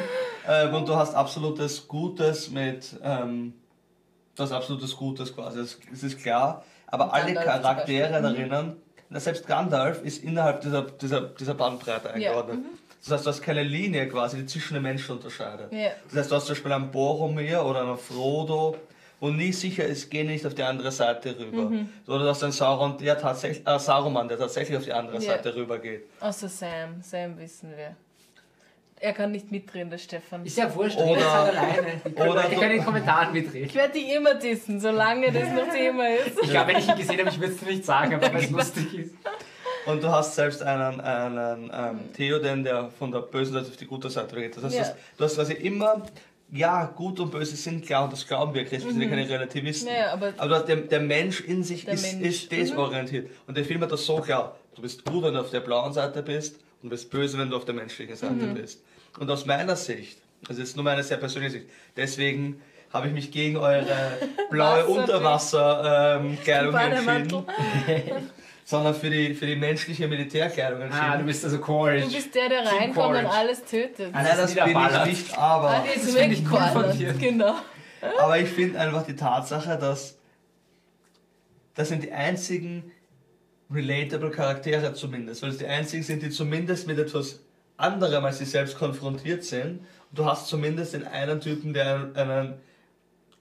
ähm, 0.47 0.73
und 0.73 0.89
du 0.89 0.95
hast 0.95 1.13
absolutes 1.13 1.87
Gutes 1.87 2.49
mit. 2.49 2.95
Ähm, 3.03 3.53
du 4.35 4.43
hast 4.43 4.51
absolutes 4.51 4.95
Gutes 4.95 5.35
quasi, 5.35 5.59
das, 5.59 5.77
das 5.89 6.03
ist 6.03 6.19
klar. 6.19 6.63
Aber 6.87 7.13
alle 7.13 7.33
Charaktere 7.35 8.21
darinnen, 8.21 8.77
na, 9.09 9.19
selbst 9.19 9.45
Gandalf 9.45 10.01
ist 10.03 10.23
innerhalb 10.23 10.61
dieser, 10.61 10.83
dieser, 10.83 11.21
dieser 11.21 11.53
Bandbreite 11.53 12.11
eingeordnet. 12.11 12.59
Das 13.07 13.17
heißt, 13.19 13.25
du 13.25 13.29
hast 13.31 13.41
keine 13.41 13.63
Linie 13.63 14.07
quasi, 14.09 14.37
die 14.37 14.45
zwischen 14.45 14.73
den 14.75 14.83
Menschen 14.83 15.15
unterscheidet. 15.17 15.71
Ja. 15.71 15.89
Das 16.09 16.19
heißt, 16.19 16.31
du 16.31 16.35
hast 16.35 16.45
zum 16.45 16.55
Beispiel 16.55 16.71
einen 16.73 16.91
Boromir 16.91 17.63
oder 17.65 17.81
einen 17.81 17.97
Frodo, 17.97 18.75
wo 19.19 19.29
nie 19.29 19.51
sicher 19.51 19.85
ist, 19.85 20.11
geh 20.11 20.23
nicht 20.23 20.45
auf 20.45 20.53
die 20.53 20.63
andere 20.63 20.91
Seite 20.91 21.37
rüber. 21.39 21.69
Mhm. 21.69 21.89
Oder 22.07 22.19
du 22.19 22.25
hast 22.29 22.43
einen 22.43 22.51
Sauron, 22.51 22.97
der 22.97 23.17
tatsächlich, 23.19 23.65
äh, 23.67 23.79
Saruman, 23.79 24.27
der 24.27 24.37
tatsächlich 24.37 24.77
auf 24.77 24.83
die 24.83 24.93
andere 24.93 25.15
Ja. 25.15 25.21
Seite 25.33 25.55
rüber 25.55 25.79
geht. 25.79 26.03
Außer 26.19 26.49
Sam. 26.49 27.01
Sam 27.01 27.37
wissen 27.39 27.71
wir. 27.75 27.95
Er 28.99 29.13
kann 29.13 29.31
nicht 29.31 29.51
mitreden, 29.51 29.91
der 29.91 29.99
Stefan. 29.99 30.43
Ist 30.43 30.57
ja 30.57 30.73
wurscht, 30.73 30.97
Oder- 30.97 31.19
ist 31.19 31.31
halt 31.31 31.55
alleine. 31.57 32.01
Die 32.03 32.13
oder 32.15 32.25
Leute 32.33 32.41
so- 32.49 32.55
können 32.59 32.71
in 32.71 32.77
den 32.77 32.83
Kommentaren 32.85 33.31
mitreden. 33.31 33.67
Ich 33.67 33.75
werde 33.75 33.93
dich 33.93 34.11
immer 34.11 34.33
dissen, 34.33 34.79
solange 34.79 35.31
das 35.31 35.49
noch 35.49 35.69
Thema 35.71 36.09
ist. 36.15 36.39
Ich 36.41 36.49
glaube, 36.49 36.67
wenn 36.69 36.77
ich 36.79 36.87
ihn 36.87 36.95
gesehen 36.95 37.19
habe, 37.19 37.29
ich 37.29 37.39
würde 37.39 37.53
es 37.53 37.61
nicht 37.61 37.85
sagen, 37.85 38.15
aber 38.15 38.33
weil 38.33 38.43
es 38.43 38.49
lustig 38.51 38.93
ist. 38.97 39.11
Und 39.87 40.03
du 40.03 40.09
hast 40.09 40.35
selbst 40.35 40.61
einen, 40.61 40.99
einen 41.01 41.71
ähm, 41.73 41.99
Theoden, 42.13 42.63
der 42.63 42.89
von 42.99 43.11
der 43.11 43.19
bösen 43.19 43.53
Seite 43.53 43.67
auf 43.69 43.77
die 43.77 43.85
gute 43.87 44.09
Seite 44.09 44.35
geht. 44.35 44.55
Das 44.57 44.63
heißt, 44.63 44.75
Ja. 44.75 44.95
du 45.17 45.23
hast- 45.23 45.35
quasi 45.35 45.53
immer, 45.53 46.05
ja, 46.51 46.85
gut 46.85 47.19
und 47.19 47.31
böse 47.31 47.55
sind 47.55 47.85
klar 47.85 48.03
und 48.05 48.13
das 48.13 48.25
glauben 48.27 48.53
wir 48.53 48.63
Christen, 48.65 48.87
wir 48.87 48.93
sind 48.93 49.01
ja 49.03 49.09
keine 49.09 49.29
Relativisten. 49.29 49.87
Naja, 49.89 50.13
aber- 50.13 50.33
hast, 50.55 50.67
der, 50.67 50.77
der 50.77 50.99
Mensch 50.99 51.41
in 51.41 51.63
sich 51.63 51.87
ist, 51.87 52.13
Mensch. 52.13 52.25
ist 52.27 52.51
desorientiert. 52.51 53.29
Und 53.47 53.57
der 53.57 53.65
Film 53.65 53.81
hat 53.81 53.91
das 53.91 54.05
so 54.05 54.17
klar. 54.17 54.55
Du 54.75 54.81
bist 54.81 55.03
gut, 55.05 55.23
wenn 55.23 55.33
du 55.33 55.39
auf 55.41 55.49
der 55.51 55.61
blauen 55.61 55.91
Seite 55.93 56.21
bist 56.21 56.55
und 56.81 56.83
du 56.83 56.89
bist 56.89 57.09
böse, 57.09 57.37
wenn 57.37 57.49
du 57.49 57.57
auf 57.57 57.65
der 57.65 57.73
menschlichen 57.75 58.15
Seite 58.15 58.33
Mhm. 58.33 58.53
bist. 58.55 58.81
Und 59.19 59.29
aus 59.31 59.45
meiner 59.45 59.75
Sicht, 59.75 60.19
also 60.47 60.61
jetzt 60.61 60.75
nur 60.75 60.85
meine 60.85 61.01
sehr 61.03 61.17
persönliche 61.17 61.53
Sicht, 61.53 61.65
deswegen 61.95 62.61
habe 62.93 63.07
ich 63.07 63.13
mich 63.13 63.31
gegen 63.31 63.57
eure 63.57 63.85
blaue 64.51 64.85
Unterwasserkleidung 64.85 66.71
Bademantel. 66.73 67.43
entschieden 67.87 68.29
sondern 68.69 68.93
für 68.93 69.09
die, 69.09 69.33
für 69.33 69.45
die 69.45 69.55
menschliche 69.55 70.09
Militärkleidung 70.09 70.81
entschieden. 70.81 71.05
Ah, 71.09 71.15
du 71.17 71.23
bist 71.23 71.41
also 71.45 71.57
Courage. 71.57 72.05
Du 72.05 72.11
bist 72.13 72.35
der, 72.35 72.49
der 72.49 72.63
Team 72.65 72.77
reinkommt 72.77 73.17
und 73.17 73.25
alles 73.25 73.63
tötet. 73.63 74.09
Ah, 74.11 74.21
Nein, 74.23 74.33
das 74.35 74.53
bin 74.53 74.67
ich 74.67 75.05
nicht, 75.05 75.37
aber, 75.37 75.69
Ah, 75.69 75.83
das 75.85 76.03
ist 76.03 76.17
finde 76.17 76.35
ich 76.35 76.51
cool 76.51 76.67
von 76.73 76.97
dir. 76.97 77.13
Genau. 77.17 77.55
aber 78.19 78.39
ich 78.39 78.49
finde 78.49 78.77
einfach 78.81 79.03
die 79.03 79.15
Tatsache, 79.15 79.77
dass 79.77 80.17
das 81.75 81.87
sind 81.87 82.03
die 82.03 82.11
einzigen 82.11 82.91
relatable 83.71 84.31
Charaktere 84.31 84.93
zumindest, 84.93 85.43
weil 85.43 85.51
es 85.51 85.59
die 85.59 85.65
einzigen 85.65 86.03
sind, 86.03 86.21
die 86.21 86.29
zumindest 86.29 86.87
mit 86.87 86.99
etwas 86.99 87.39
anderem 87.77 88.25
als 88.25 88.39
sie 88.39 88.45
selbst 88.45 88.77
konfrontiert 88.77 89.45
sind. 89.45 89.79
Und 90.09 90.19
du 90.19 90.25
hast 90.25 90.47
zumindest 90.47 90.93
den 90.93 91.07
einen 91.07 91.39
Typen, 91.39 91.73
der 91.73 92.09
einen 92.15 92.55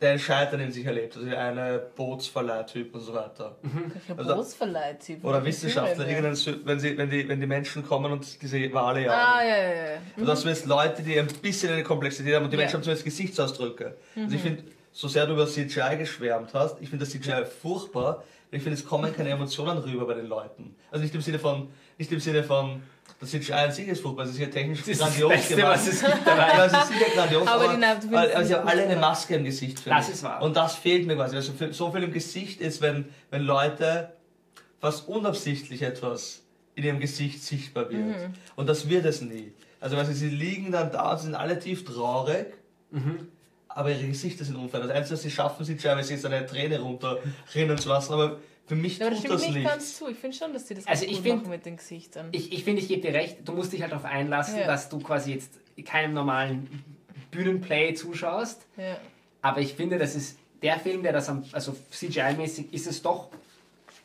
der 0.00 0.10
ein 0.12 0.18
Scheitern 0.18 0.60
in 0.60 0.70
sich 0.70 0.84
erlebt, 0.84 1.16
also 1.16 1.26
eine 1.34 1.78
Bootsverleihtyp 1.96 2.94
und 2.94 3.00
so 3.00 3.14
weiter. 3.14 3.56
Welcher 3.62 4.18
Also- 4.20 4.34
Bootsverleih-Typ? 4.36 5.24
Oder 5.24 5.44
Wissenschaftler, 5.44 6.06
wenn, 6.06 6.34
sie, 6.78 6.98
wenn, 6.98 7.08
die, 7.10 7.26
wenn 7.28 7.40
die 7.40 7.46
Menschen 7.46 7.82
kommen 7.86 8.12
und 8.12 8.42
diese 8.42 8.72
Wale 8.74 9.04
jagen. 9.04 9.10
Ah, 9.18 9.42
ja, 9.42 9.56
ja, 9.56 9.74
ja. 9.92 9.98
Und 10.16 10.26
das 10.26 10.42
sind 10.42 10.50
jetzt 10.50 10.66
Leute, 10.66 11.02
die 11.02 11.18
ein 11.18 11.26
bisschen 11.26 11.72
eine 11.72 11.82
Komplexität 11.82 12.34
haben 12.34 12.44
und 12.44 12.50
die 12.52 12.56
Ja. 12.56 12.62
Menschen 12.62 12.74
haben 12.74 12.82
zumindest 12.82 13.04
Gesichtsausdrücke. 13.06 13.96
Also 14.16 14.34
ich 14.36 14.42
finde, 14.42 14.64
so 14.92 15.08
sehr 15.08 15.26
du 15.26 15.32
über 15.32 15.46
CGI 15.46 15.96
geschwärmt 15.98 16.52
hast, 16.54 16.80
ich 16.82 16.88
finde 16.90 17.04
das 17.04 17.12
CGI 17.12 17.44
furchtbar. 17.46 18.22
Ich 18.50 18.62
finde, 18.62 18.78
es 18.78 18.84
kommen 18.86 19.12
keine 19.14 19.30
Emotionen 19.30 19.76
rüber 19.78 20.06
bei 20.06 20.14
den 20.14 20.26
Leuten. 20.26 20.76
Also 20.90 21.02
nicht 21.02 21.14
im 21.14 21.20
Sinne 21.20 21.38
von, 21.38 21.68
nicht 21.98 22.12
im 22.12 22.20
Sinne 22.20 22.44
von, 22.44 22.80
das 23.20 23.32
ist 23.32 24.00
furchtbar, 24.02 24.24
es 24.24 24.30
ist 24.32 24.38
ja 24.38 24.46
technisch 24.46 24.82
Das 24.84 24.98
grandios 24.98 25.30
das 25.32 25.38
Beste, 25.40 25.56
gemacht. 25.56 25.72
was 25.74 25.86
es 25.88 26.00
gibt 26.04 26.26
dabei. 26.26 26.48
Ja, 26.48 26.64
es 26.66 26.72
ist 26.72 26.88
sicher 26.88 27.10
grandios, 27.14 27.46
Aber 27.48 27.64
aber, 27.70 27.72
es 27.74 28.48
sie 28.48 28.54
haben 28.54 28.64
nicht 28.64 28.74
alle 28.74 28.82
eine. 28.84 28.96
Maske 28.96 29.34
im 29.36 29.44
Gesicht. 29.44 29.80
finde 29.80 29.98
Das 29.98 30.08
ich. 30.08 30.14
ist 30.14 30.22
wahr. 30.22 30.42
Und 30.42 30.56
das 30.56 30.74
fehlt 30.74 31.06
mir 31.06 31.16
quasi. 31.16 31.36
Also 31.36 31.52
so 31.70 31.90
viel 31.92 32.02
im 32.02 32.12
Gesicht 32.12 32.60
ist, 32.60 32.80
wenn, 32.82 33.06
wenn 33.30 33.42
Leute 33.42 34.12
fast 34.80 35.08
unabsichtlich 35.08 35.82
etwas 35.82 36.42
in 36.74 36.84
ihrem 36.84 37.00
Gesicht 37.00 37.42
sichtbar 37.42 37.88
wird. 37.90 38.02
Mhm. 38.04 38.34
Und 38.54 38.68
das 38.68 38.88
wird 38.88 39.06
es 39.06 39.22
nie. 39.22 39.52
Also 39.80 39.96
weißt 39.96 40.10
du, 40.10 40.14
sie 40.14 40.28
liegen 40.28 40.72
dann 40.72 40.92
da 40.92 41.12
und 41.12 41.18
sind 41.20 41.34
alle 41.34 41.58
tief 41.58 41.84
traurig, 41.84 42.46
aber 43.68 43.90
ihre 43.90 44.06
Gesichter 44.08 44.44
sind 44.44 44.56
unfair. 44.56 44.80
Das 44.80 44.90
Einzige, 44.90 45.14
was 45.14 45.22
sie 45.22 45.30
schaffen, 45.30 45.64
sie 45.64 45.76
teilweise 45.76 46.12
jetzt 46.14 46.24
eine 46.26 46.44
Träne 46.46 46.80
runterrinnen 46.80 47.78
zu 47.78 47.88
lassen, 47.88 48.12
aber 48.14 48.38
für 48.66 48.74
mich 48.74 48.98
Ja, 48.98 49.10
das 49.10 49.18
tut 49.20 49.26
stimmt 49.26 49.34
das 49.34 49.42
nicht 49.46 49.54
nicht. 49.56 49.66
ganz 49.68 49.96
zu. 49.96 50.08
Ich 50.08 50.16
finde 50.18 50.36
schon, 50.36 50.52
dass 50.52 50.64
die 50.66 50.74
das 50.74 50.86
Also 50.86 51.02
ganz 51.04 51.10
ich 51.12 51.18
gut 51.18 51.26
find- 51.26 51.42
machen 51.42 51.50
mit 51.50 51.66
den 51.66 51.76
Gesichtern. 51.76 52.28
Ich, 52.32 52.52
ich 52.52 52.64
finde, 52.64 52.82
ich 52.82 52.88
gebe 52.88 53.00
dir 53.02 53.14
recht, 53.14 53.38
du 53.44 53.52
musst 53.52 53.72
dich 53.72 53.82
halt 53.82 53.92
darauf 53.92 54.04
einlassen, 54.04 54.58
Ja. 54.58 54.66
dass 54.66 54.88
du 54.88 54.98
quasi 54.98 55.32
jetzt 55.34 55.52
keinem 55.84 56.14
normalen 56.14 56.84
Bühnenplay 57.30 57.94
zuschaust. 57.94 58.66
ja. 58.76 58.96
Aber 59.42 59.60
ich 59.60 59.74
finde, 59.74 59.96
das 59.98 60.16
ist 60.16 60.38
der 60.62 60.80
Film, 60.80 61.04
der 61.04 61.12
das 61.12 61.28
am, 61.28 61.44
also 61.52 61.76
CGI-mäßig 61.92 62.72
ist 62.72 62.88
es 62.88 63.00
doch. 63.02 63.28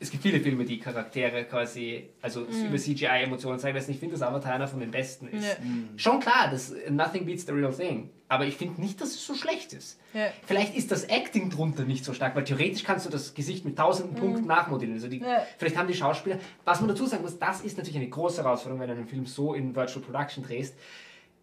Es 0.02 0.10
gibt 0.10 0.24
viele 0.24 0.40
Filme, 0.40 0.66
die 0.66 0.80
Charaktere 0.80 1.46
quasi, 1.46 2.10
also 2.24 2.42
über 2.42 2.78
CGI-Emotionen 2.78 3.60
zeigen 3.60 3.78
lassen. 3.78 3.92
Ich 3.92 4.00
finde, 4.00 4.14
dass 4.18 4.24
Avatar 4.24 4.54
einer 4.56 4.68
von 4.68 4.80
den 4.80 4.90
besten 4.90 5.28
ist. 5.28 5.44
Ja. 5.46 5.56
Schon 5.96 6.20
klar, 6.20 6.50
das 6.50 6.74
Nothing 6.90 7.26
beats 7.28 7.46
the 7.46 7.52
real 7.52 7.72
thing. 7.72 8.10
Aber 8.28 8.46
ich 8.48 8.56
finde 8.56 8.82
nicht, 8.82 9.00
dass 9.00 9.10
es 9.10 9.24
so 9.26 9.36
schlecht 9.36 9.74
ist. 9.74 10.00
Ja. 10.14 10.28
Vielleicht 10.48 10.76
ist 10.76 10.90
das 10.92 11.04
Acting 11.04 11.52
drunter 11.52 11.84
nicht 11.84 12.04
so 12.04 12.14
stark, 12.14 12.36
weil 12.36 12.46
theoretisch 12.46 12.84
kannst 12.84 13.06
du 13.06 13.12
das 13.12 13.36
Gesicht 13.36 13.64
mit 13.64 13.78
tausenden 13.78 14.16
Punkten 14.16 14.48
nachmodellieren. 14.48 14.98
Also 14.98 15.08
die. 15.08 15.20
Ja. 15.20 15.46
Vielleicht 15.60 15.78
haben 15.78 15.88
die 15.88 15.94
Schauspieler, 15.94 16.40
was 16.66 16.80
man 16.80 16.90
dazu 16.90 17.06
sagen 17.06 17.22
muss, 17.22 17.38
das 17.38 17.62
ist 17.62 17.78
natürlich 17.78 17.98
eine 17.98 18.10
große 18.10 18.42
Herausforderung, 18.44 18.80
wenn 18.82 18.90
du 18.90 18.96
einen 18.96 19.08
Film 19.08 19.28
so 19.28 19.54
in 19.54 19.76
Virtual 19.76 20.04
Production 20.04 20.44
drehst. 20.44 20.74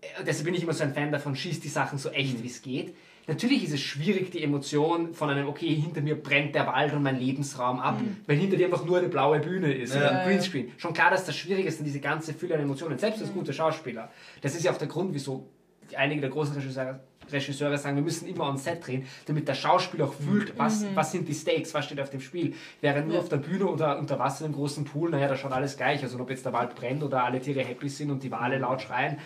Äh, 0.01 0.25
Deshalb 0.27 0.47
bin 0.47 0.55
ich 0.55 0.63
immer 0.65 0.73
so 0.73 0.83
ein 0.83 0.95
Fan 0.95 1.13
davon, 1.13 1.37
schießt 1.37 1.63
die 1.63 1.69
Sachen 1.69 1.99
so 1.99 2.09
Mhm. 2.09 2.15
echt 2.17 2.43
wie 2.43 2.47
es 2.49 2.61
geht. 2.63 2.97
Natürlich 3.29 3.62
ist 3.64 3.74
es 3.74 3.81
schwierig, 3.81 4.31
die 4.31 4.43
Emotion 4.43 5.12
von 5.12 5.29
einem, 5.29 5.47
okay, 5.49 5.74
hinter 5.74 6.01
mir 6.01 6.14
brennt 6.20 6.55
der 6.55 6.66
Wald 6.66 6.95
und 6.95 7.03
mein 7.03 7.18
Lebensraum 7.20 7.79
ab, 7.79 8.01
Mhm. 8.01 8.16
weil 8.26 8.37
hinter 8.39 8.57
dir 8.57 8.66
einfach 8.66 8.85
nur 8.87 8.99
eine 8.99 9.09
blaue 9.09 9.39
Bühne 9.39 9.72
ist 9.72 9.95
oder 9.95 10.05
Ja, 10.12 10.18
ein 10.20 10.26
Greenscreen. 10.29 10.72
Schon 10.79 10.95
klar, 10.95 11.11
dass 11.11 11.26
das 11.26 11.37
schwierig 11.37 11.66
ist, 11.66 11.85
diese 11.85 12.01
ganze 12.01 12.33
Fülle 12.33 12.55
an 12.55 12.62
Emotionen, 12.62 12.99
selbst 12.99 13.18
Mhm. 13.20 13.26
als 13.26 13.35
guter 13.35 13.53
Schauspieler. 13.53 14.11
Das 14.41 14.55
ist 14.57 14.64
ja 14.64 14.72
auch 14.72 14.79
der 14.79 14.89
Grund, 14.89 15.12
wieso 15.12 15.47
einige 15.95 16.22
der 16.22 16.31
großen 16.31 16.55
Regisseure, 16.55 17.01
Regisseure 17.31 17.76
sagen, 17.76 17.97
wir 17.97 18.03
müssen 18.03 18.26
immer 18.26 18.45
on 18.49 18.57
Set 18.57 18.87
drehen, 18.87 19.07
damit 19.26 19.47
der 19.47 19.53
Schauspieler 19.55 20.07
auch 20.07 20.14
fühlt, 20.14 20.59
was, 20.59 20.87
was 20.95 21.12
sind 21.12 21.29
die 21.29 21.35
Stakes, 21.35 21.74
was 21.74 21.85
steht 21.85 22.01
auf 22.01 22.09
dem 22.09 22.22
Spiel. 22.22 22.55
Während 22.81 23.09
nur 23.09 23.09
Mhm. 23.09 23.14
Ja. 23.16 23.20
auf 23.20 23.29
der 23.29 23.37
Bühne 23.37 23.66
oder 23.66 23.99
unter 23.99 24.18
Wasser 24.18 24.47
im 24.47 24.55
großen 24.55 24.87
Pool, 24.87 25.11
naja, 25.11 25.29
da 25.29 25.37
schaut 25.37 25.53
alles 25.53 25.76
gleich. 25.76 26.03
Also 26.03 26.18
ob 26.18 26.31
jetzt 26.31 26.47
der 26.47 26.55
Wald 26.55 26.74
brennt 26.74 27.03
oder 27.03 27.24
alle 27.24 27.39
Tiere 27.41 27.61
happy 27.61 27.91
sind 27.91 28.11
und 28.11 28.22
die 28.22 28.31
Wale 28.31 28.57
laut 28.57 28.81
schreien. 28.81 29.18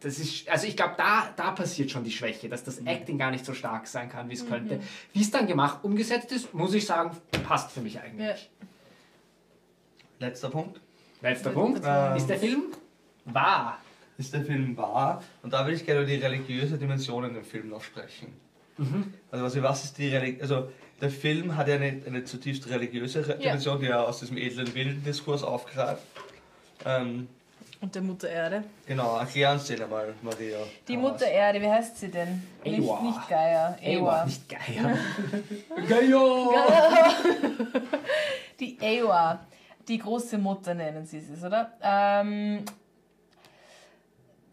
Das 0.00 0.18
ist, 0.18 0.48
also 0.48 0.66
ich 0.66 0.76
glaube, 0.76 0.94
da, 0.98 1.32
da 1.36 1.52
passiert 1.52 1.90
schon 1.90 2.04
die 2.04 2.10
Schwäche, 2.10 2.48
dass 2.48 2.62
das 2.64 2.78
Acting 2.84 3.16
gar 3.18 3.30
nicht 3.30 3.44
so 3.46 3.54
stark 3.54 3.86
sein 3.86 4.08
kann, 4.10 4.28
wie 4.28 4.34
es 4.34 4.46
könnte. 4.46 4.80
Wie 5.14 5.22
es 5.22 5.30
dann 5.30 5.46
gemacht, 5.46 5.78
umgesetzt 5.84 6.30
ist, 6.32 6.52
muss 6.52 6.74
ich 6.74 6.84
sagen, 6.84 7.16
passt 7.46 7.70
für 7.72 7.80
mich 7.80 7.98
eigentlich. 8.00 8.50
Ja. 8.60 8.66
Letzter 10.18 10.50
Punkt. 10.50 10.80
Letzter 11.22 11.50
Punkt. 11.50 11.80
ähm, 11.84 12.16
Ist 12.16 12.28
der 12.28 12.38
Film 12.38 12.62
wahr? 13.24 13.78
ist 14.18 14.32
der 14.32 14.46
Film 14.46 14.74
wahr 14.78 15.22
und 15.42 15.52
da 15.52 15.66
will 15.66 15.74
ich 15.74 15.84
gerne 15.84 16.00
über 16.00 16.10
die 16.10 16.16
religiöse 16.16 16.78
Dimension 16.78 17.22
in 17.24 17.34
dem 17.34 17.44
Film 17.44 17.68
noch 17.68 17.82
sprechen. 17.82 18.32
Also, 19.30 19.44
also 19.44 19.62
was 19.62 19.84
ist 19.84 19.98
die 19.98 20.08
Reli 20.08 20.40
also 20.40 20.70
der 21.02 21.10
Film 21.10 21.54
hat 21.54 21.68
ja 21.68 21.74
eine, 21.74 22.00
eine 22.06 22.24
zutiefst 22.24 22.66
religiöse 22.70 23.26
Re 23.28 23.32
Ja. 23.34 23.38
Dimension, 23.50 23.78
die 23.80 23.86
er 23.86 24.06
aus 24.08 24.20
diesem 24.20 24.38
edlen 24.38 24.74
Willen-Diskurs 24.74 25.42
aufgreift. 25.42 26.02
Ähm, 26.86 27.28
Und 27.80 27.94
der 27.94 28.02
Mutter 28.02 28.28
Erde. 28.28 28.64
genau, 28.86 29.18
erklär 29.18 29.52
uns 29.52 29.66
den 29.66 29.82
einmal, 29.82 30.14
Maria. 30.22 30.56
Die 30.88 30.96
Mutter 30.96 31.26
Erde, 31.26 31.60
wie 31.60 31.68
heißt 31.68 31.98
sie 31.98 32.08
denn? 32.10 32.42
Nicht, 32.64 32.78
Ewa. 32.78 33.02
nicht 33.02 33.28
Gaia. 33.28 33.76
Ewa, 33.82 34.00
Ewa. 34.00 34.24
nicht 34.24 34.48
Geier. 34.48 34.96
Geier! 35.88 37.12
Die 38.60 38.78
Ewa. 38.80 39.40
Die 39.86 39.98
große 39.98 40.38
Mutter 40.38 40.74
nennen 40.74 41.04
sie 41.06 41.18
es, 41.18 41.44
oder? 41.44 41.72
Ähm, 41.82 42.64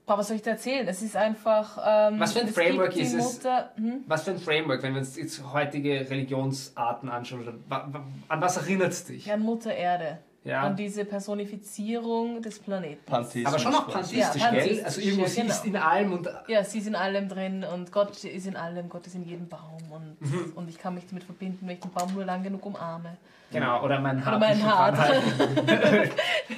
boah, 0.05 0.17
was 0.17 0.27
soll 0.27 0.35
ich 0.35 0.43
da 0.43 0.51
erzählen? 0.51 0.87
Es 0.87 1.01
ist 1.01 1.15
einfach. 1.15 1.77
Ähm, 1.83 2.19
Was 2.19 2.33
für 2.33 2.41
ein 2.41 2.49
es 2.49 2.53
Framework 2.53 2.95
ist 2.97 3.13
es? 3.13 3.33
Mutter, 3.35 3.71
hm? 3.77 4.03
Was 4.05 4.23
für 4.23 4.31
ein 4.31 4.37
Framework, 4.39 4.83
wenn 4.83 4.93
wir 4.93 4.99
uns 4.99 5.15
jetzt 5.15 5.41
heutige 5.53 6.07
Religionsarten 6.09 7.09
anschauen, 7.09 7.47
oder 7.47 7.93
an 8.27 8.41
was 8.41 8.57
erinnert 8.57 8.91
es 8.91 9.05
dich? 9.05 9.25
Ja, 9.27 9.35
an 9.35 9.41
Mutter 9.43 9.73
Erde. 9.73 10.19
Ja. 10.45 10.63
An 10.63 10.75
diese 10.75 11.05
Personifizierung 11.05 12.41
des 12.41 12.59
Planeten. 12.59 13.01
Pantheismus. 13.05 13.45
Aber 13.47 13.59
schon 13.59 13.73
auch 13.75 13.87
quasi. 13.87 14.15
pantheistisch, 14.17 14.41
Ja, 14.41 14.49
gell? 14.51 14.59
pantheistisch, 14.59 14.85
Also 14.85 15.01
irgendwo 15.01 15.21
ja, 15.23 15.27
sie 15.29 15.41
genau. 15.41 15.53
ist 15.53 15.65
in 15.65 15.75
allem 15.77 16.13
und 16.13 16.29
Ja, 16.49 16.63
sie 16.65 16.79
ist 16.79 16.87
in 16.87 16.95
allem 16.95 17.29
drin 17.29 17.63
und 17.63 17.91
Gott 17.93 18.23
ist 18.25 18.45
in 18.47 18.55
allem, 18.57 18.89
Gott 18.89 19.07
ist 19.07 19.15
in 19.15 19.23
jedem 19.23 19.47
Baum 19.47 19.77
und, 19.89 20.21
Mhm. 20.21 20.51
und 20.55 20.69
ich 20.69 20.77
kann 20.77 20.95
mich 20.95 21.05
damit 21.07 21.23
verbinden, 21.23 21.59
wenn 21.65 21.75
ich 21.75 21.79
den 21.81 21.91
Baum 21.91 22.13
nur 22.13 22.25
lang 22.25 22.43
genug 22.43 22.65
umarme. 22.65 23.15
genau, 23.51 23.83
oder 23.85 23.99
mein 24.01 24.23
Haar. 24.25 24.35
Oder 24.37 24.39
mein 24.47 24.63
Haar 24.63 24.91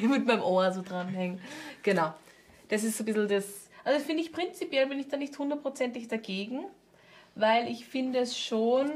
mit 0.02 0.26
meinem 0.26 0.42
Ohr 0.42 0.72
so 0.72 0.82
dranhängen. 0.82 1.40
Genau. 1.84 2.14
Das 2.70 2.84
ist 2.84 2.98
so 2.98 3.04
ein 3.04 3.06
bisschen 3.06 3.28
das. 3.28 3.70
Also 3.84 4.00
finde 4.04 4.24
ich 4.24 4.32
prinzipiell 4.32 4.88
bin 4.88 5.00
ich 5.00 5.08
da 5.10 5.18
nicht 5.18 5.38
hundertprozentig 5.38 6.08
dagegen, 6.08 6.66
weil 7.36 7.68
ich 7.68 7.86
finde 7.86 8.20
es 8.20 8.36
schon 8.38 8.90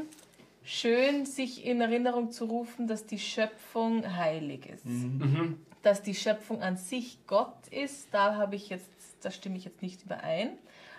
schön, 0.63 1.25
sich 1.25 1.65
in 1.65 1.81
Erinnerung 1.81 2.31
zu 2.31 2.45
rufen, 2.45 2.87
dass 2.87 3.05
die 3.05 3.19
Schöpfung 3.19 4.15
heilig 4.17 4.65
ist. 4.67 4.85
Mhm. 4.85 5.59
Dass 5.81 6.01
die 6.01 6.15
Schöpfung 6.15 6.61
an 6.61 6.77
sich 6.77 7.19
Gott 7.27 7.67
ist, 7.71 8.09
da 8.11 8.35
habe 8.35 8.55
ich 8.55 8.69
jetzt, 8.69 8.89
da 9.21 9.31
stimme 9.31 9.57
ich 9.57 9.65
jetzt 9.65 9.81
nicht 9.81 10.03
überein. 10.03 10.57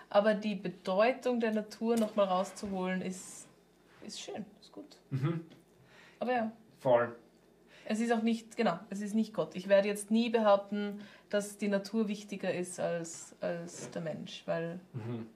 Aber 0.09 0.33
die 0.33 0.55
Bedeutung 0.55 1.39
der 1.39 1.51
Natur 1.53 1.95
nochmal 1.97 2.27
rauszuholen, 2.27 3.01
ist, 3.01 3.47
ist 4.05 4.19
schön, 4.19 4.45
ist 4.59 4.71
gut. 4.71 4.97
Mhm. 5.09 5.45
Aber 6.19 6.31
ja. 6.33 6.51
Voll. 6.79 7.15
Es 7.85 7.99
ist 7.99 8.11
auch 8.11 8.21
nicht, 8.21 8.57
genau, 8.57 8.79
es 8.89 9.01
ist 9.01 9.15
nicht 9.15 9.33
Gott. 9.33 9.55
Ich 9.55 9.67
werde 9.67 9.87
jetzt 9.87 10.11
nie 10.11 10.29
behaupten, 10.29 11.01
dass 11.29 11.57
die 11.57 11.67
Natur 11.67 12.07
wichtiger 12.07 12.53
ist 12.53 12.79
als, 12.79 13.35
als 13.41 13.89
der 13.91 14.01
Mensch, 14.01 14.43
weil, 14.45 14.79
Mhm. 14.93 15.27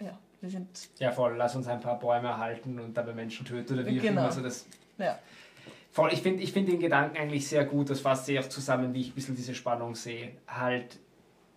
Ja, 0.00 0.18
wir 0.40 0.50
sind, 0.50 0.68
Ja, 0.98 1.12
voll. 1.12 1.34
Lass 1.36 1.56
uns 1.56 1.66
ein 1.66 1.80
paar 1.80 1.98
Bäume 1.98 2.28
erhalten 2.28 2.78
und 2.78 2.94
dabei 2.96 3.12
Menschen 3.14 3.46
töten 3.46 3.74
oder 3.74 3.86
wie 3.86 3.98
auch 3.98 4.02
Genau. 4.02 4.20
immer. 4.20 4.28
Also 4.28 4.42
das, 4.42 4.66
ja, 4.98 5.18
voll. 5.92 6.12
Ich 6.12 6.22
finde 6.22 6.42
ich 6.42 6.52
find 6.52 6.68
den 6.68 6.80
Gedanken 6.80 7.16
eigentlich 7.16 7.46
sehr 7.48 7.64
gut. 7.64 7.90
Das 7.90 8.00
fasst 8.00 8.26
sich 8.26 8.38
auch 8.38 8.48
zusammen, 8.48 8.92
wie 8.94 9.00
ich 9.00 9.08
ein 9.08 9.14
bisschen 9.14 9.36
diese 9.36 9.54
Spannung 9.54 9.94
sehe. 9.94 10.32
Halt, 10.46 10.98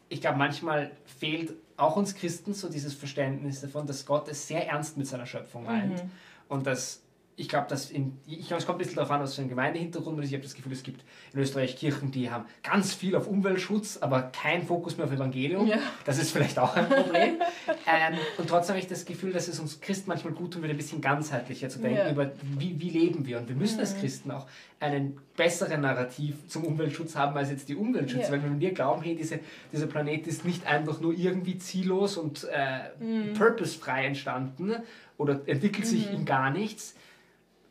ich 0.09 0.21
glaube, 0.21 0.37
manchmal 0.37 0.91
fehlt 1.05 1.53
auch 1.77 1.95
uns 1.95 2.15
Christen 2.15 2.53
so 2.53 2.69
dieses 2.69 2.93
Verständnis 2.93 3.61
davon, 3.61 3.85
dass 3.87 4.05
Gott 4.05 4.27
es 4.27 4.47
sehr 4.47 4.67
ernst 4.67 4.97
mit 4.97 5.07
seiner 5.07 5.25
Schöpfung 5.25 5.65
meint. 5.65 6.03
Mhm. 6.03 6.11
Und 6.49 6.65
dass 6.67 7.01
ich 7.39 7.47
glaube, 7.47 7.67
dass 7.69 7.89
in, 7.89 8.17
ich 8.27 8.47
glaube, 8.47 8.59
es 8.59 8.65
kommt 8.65 8.75
ein 8.75 8.79
bisschen 8.79 8.97
darauf 8.97 9.11
an, 9.11 9.21
was 9.21 9.35
für 9.35 9.41
ein 9.41 9.47
Gemeindehintergrund 9.47 10.19
ist. 10.19 10.27
Ich 10.27 10.33
habe 10.33 10.43
das 10.43 10.55
Gefühl, 10.55 10.73
es 10.73 10.83
gibt 10.83 11.05
in 11.33 11.39
Österreich 11.39 11.77
Kirchen, 11.77 12.11
die 12.11 12.29
haben 12.29 12.45
ganz 12.63 12.93
viel 12.93 13.15
auf 13.15 13.27
Umweltschutz, 13.27 13.97
aber 14.01 14.23
kein 14.23 14.67
Fokus 14.67 14.97
mehr 14.97 15.05
auf 15.05 15.13
Evangelium. 15.13 15.65
Ja. 15.65 15.77
Das 16.03 16.19
ist 16.19 16.31
vielleicht 16.31 16.59
auch 16.59 16.75
ein 16.75 16.89
Problem. 16.89 17.37
ähm, 17.87 18.17
und 18.37 18.49
trotzdem 18.49 18.73
habe 18.73 18.79
ich 18.79 18.87
das 18.87 19.05
Gefühl, 19.05 19.31
dass 19.31 19.47
es 19.47 19.57
uns 19.59 19.79
Christen 19.79 20.09
manchmal 20.09 20.33
gut 20.33 20.51
tun 20.51 20.61
würde, 20.61 20.73
ein 20.73 20.77
bisschen 20.77 20.99
ganzheitlicher 20.99 21.69
zu 21.69 21.79
denken 21.79 21.97
Ja. 21.97 22.11
über, 22.11 22.29
wie, 22.57 22.79
wie 22.79 22.89
leben 22.89 23.25
wir. 23.25 23.37
Und 23.37 23.47
wir 23.47 23.55
müssen 23.55 23.79
als 23.79 23.97
Christen 23.97 24.31
auch 24.31 24.45
einen 24.81 25.17
besseren 25.37 25.81
Narrativ 25.81 26.47
zum 26.47 26.65
Umweltschutz 26.65 27.15
haben 27.15 27.37
als 27.37 27.49
jetzt 27.49 27.69
die 27.69 27.75
Umweltschützer. 27.75 28.25
Ja. 28.25 28.31
Weil 28.31 28.43
wenn 28.43 28.59
wir 28.59 28.73
glauben, 28.73 29.01
hey, 29.01 29.15
diese, 29.15 29.39
dieser 29.71 29.87
Planet 29.87 30.27
ist 30.27 30.43
nicht 30.43 30.67
einfach 30.67 30.99
nur 30.99 31.13
irgendwie 31.13 31.57
ziellos 31.57 32.17
und 32.17 32.45
äh, 32.45 33.33
purposefrei 33.37 34.05
entstanden 34.05 34.75
oder 35.17 35.41
entwickelt 35.45 35.85
sich 35.85 36.11
in 36.11 36.25
gar 36.25 36.49
nichts, 36.49 36.95